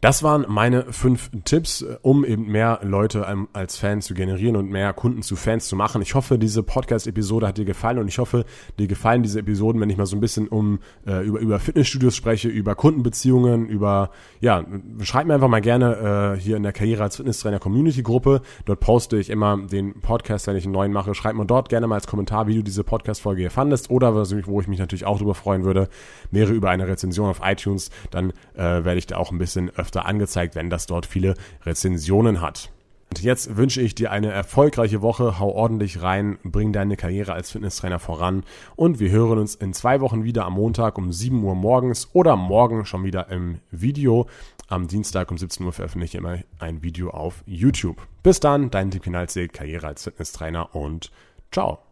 das 0.00 0.22
waren 0.22 0.46
meine 0.48 0.92
fünf 0.92 1.30
Tipps, 1.44 1.82
äh, 1.82 1.96
um 2.02 2.24
eben 2.24 2.46
mehr 2.46 2.78
Leute 2.82 3.26
ähm, 3.28 3.48
als 3.52 3.76
Fans 3.76 4.06
zu 4.06 4.14
generieren 4.14 4.54
und 4.54 4.70
mehr 4.70 4.92
Kunden 4.92 5.22
zu 5.22 5.34
Fans 5.34 5.66
zu 5.66 5.74
machen. 5.74 6.02
Ich 6.02 6.14
hoffe, 6.14 6.38
diese 6.38 6.62
Podcast-Episode 6.62 7.48
hat 7.48 7.58
dir 7.58 7.64
gefallen 7.64 7.98
und 7.98 8.06
ich 8.06 8.18
hoffe, 8.18 8.44
dir 8.78 8.86
gefallen 8.86 9.24
diese 9.24 9.40
Episoden, 9.40 9.80
wenn 9.80 9.90
ich 9.90 9.96
mal 9.96 10.06
so 10.06 10.16
ein 10.16 10.20
bisschen 10.20 10.46
um 10.46 10.78
äh, 11.04 11.26
über, 11.26 11.40
über 11.40 11.58
Fitnessstudios 11.58 12.14
spreche, 12.14 12.48
über 12.48 12.76
Kundenbeziehungen, 12.76 13.68
über 13.68 14.10
ja, 14.40 14.64
schreib 15.02 15.26
mir 15.26 15.34
einfach 15.34 15.48
mal 15.48 15.60
gerne 15.60 16.36
äh, 16.36 16.40
hier 16.40 16.56
in 16.56 16.62
der 16.62 16.72
Karriere 16.72 17.02
als 17.02 17.16
Fitnesstrainer 17.16 17.58
Community 17.58 18.02
Gruppe. 18.02 18.42
Dort 18.66 18.78
poste 18.78 19.16
ich 19.16 19.30
immer 19.30 19.58
den 19.66 20.00
Podcast, 20.00 20.46
wenn 20.46 20.56
ich 20.56 20.64
einen 20.64 20.74
neuen 20.74 20.92
mache. 20.92 21.12
Schreib 21.14 21.34
mir 21.34 21.44
dort 21.46 21.68
gerne 21.68 21.88
mal 21.88 21.96
als 21.96 22.06
Kommentar, 22.06 22.46
wie 22.46 22.54
du 22.54 22.62
diese 22.62 22.84
Podcast-Folge 22.84 23.40
hier 23.40 23.50
fandest 23.50 23.90
oder 23.90 24.14
wo 24.14 24.60
ich 24.60 24.68
mich 24.68 24.78
natürlich 24.78 25.06
auch 25.06 25.16
darüber 25.16 25.34
freuen 25.34 25.64
würde, 25.64 25.88
wäre 26.30 26.52
über 26.52 26.70
eine 26.70 26.86
Rezension 26.86 27.28
auf 27.28 27.40
iTunes. 27.42 27.90
Dann 28.12 28.30
äh, 28.54 28.84
werde 28.84 28.98
ich 28.98 29.08
da 29.08 29.16
auch 29.16 29.32
ein 29.32 29.38
bisschen 29.38 29.70
öfter 29.70 29.87
öfter 29.88 30.04
angezeigt, 30.04 30.54
wenn 30.54 30.68
das 30.68 30.86
dort 30.86 31.06
viele 31.06 31.34
Rezensionen 31.64 32.42
hat. 32.42 32.70
Und 33.08 33.22
jetzt 33.22 33.56
wünsche 33.56 33.80
ich 33.80 33.94
dir 33.94 34.12
eine 34.12 34.30
erfolgreiche 34.30 35.00
Woche, 35.00 35.38
hau 35.38 35.50
ordentlich 35.50 36.02
rein, 36.02 36.38
bring 36.44 36.74
deine 36.74 36.98
Karriere 36.98 37.32
als 37.32 37.50
Fitnesstrainer 37.50 37.98
voran 37.98 38.44
und 38.76 39.00
wir 39.00 39.10
hören 39.10 39.38
uns 39.38 39.54
in 39.54 39.72
zwei 39.72 40.02
Wochen 40.02 40.24
wieder 40.24 40.44
am 40.44 40.52
Montag 40.52 40.98
um 40.98 41.10
7 41.10 41.42
Uhr 41.42 41.54
morgens 41.54 42.10
oder 42.12 42.36
morgen 42.36 42.84
schon 42.84 43.04
wieder 43.04 43.30
im 43.30 43.60
Video. 43.70 44.26
Am 44.68 44.88
Dienstag 44.88 45.30
um 45.30 45.38
17 45.38 45.64
Uhr 45.64 45.72
veröffentliche 45.72 46.18
ich 46.18 46.22
immer 46.22 46.38
ein 46.58 46.82
Video 46.82 47.08
auf 47.08 47.42
YouTube. 47.46 47.96
Bis 48.22 48.40
dann, 48.40 48.70
dein 48.70 48.90
Tim 48.90 49.00
Kinalzig, 49.00 49.54
Karriere 49.54 49.86
als 49.86 50.04
Fitnesstrainer 50.04 50.74
und 50.74 51.10
ciao. 51.50 51.87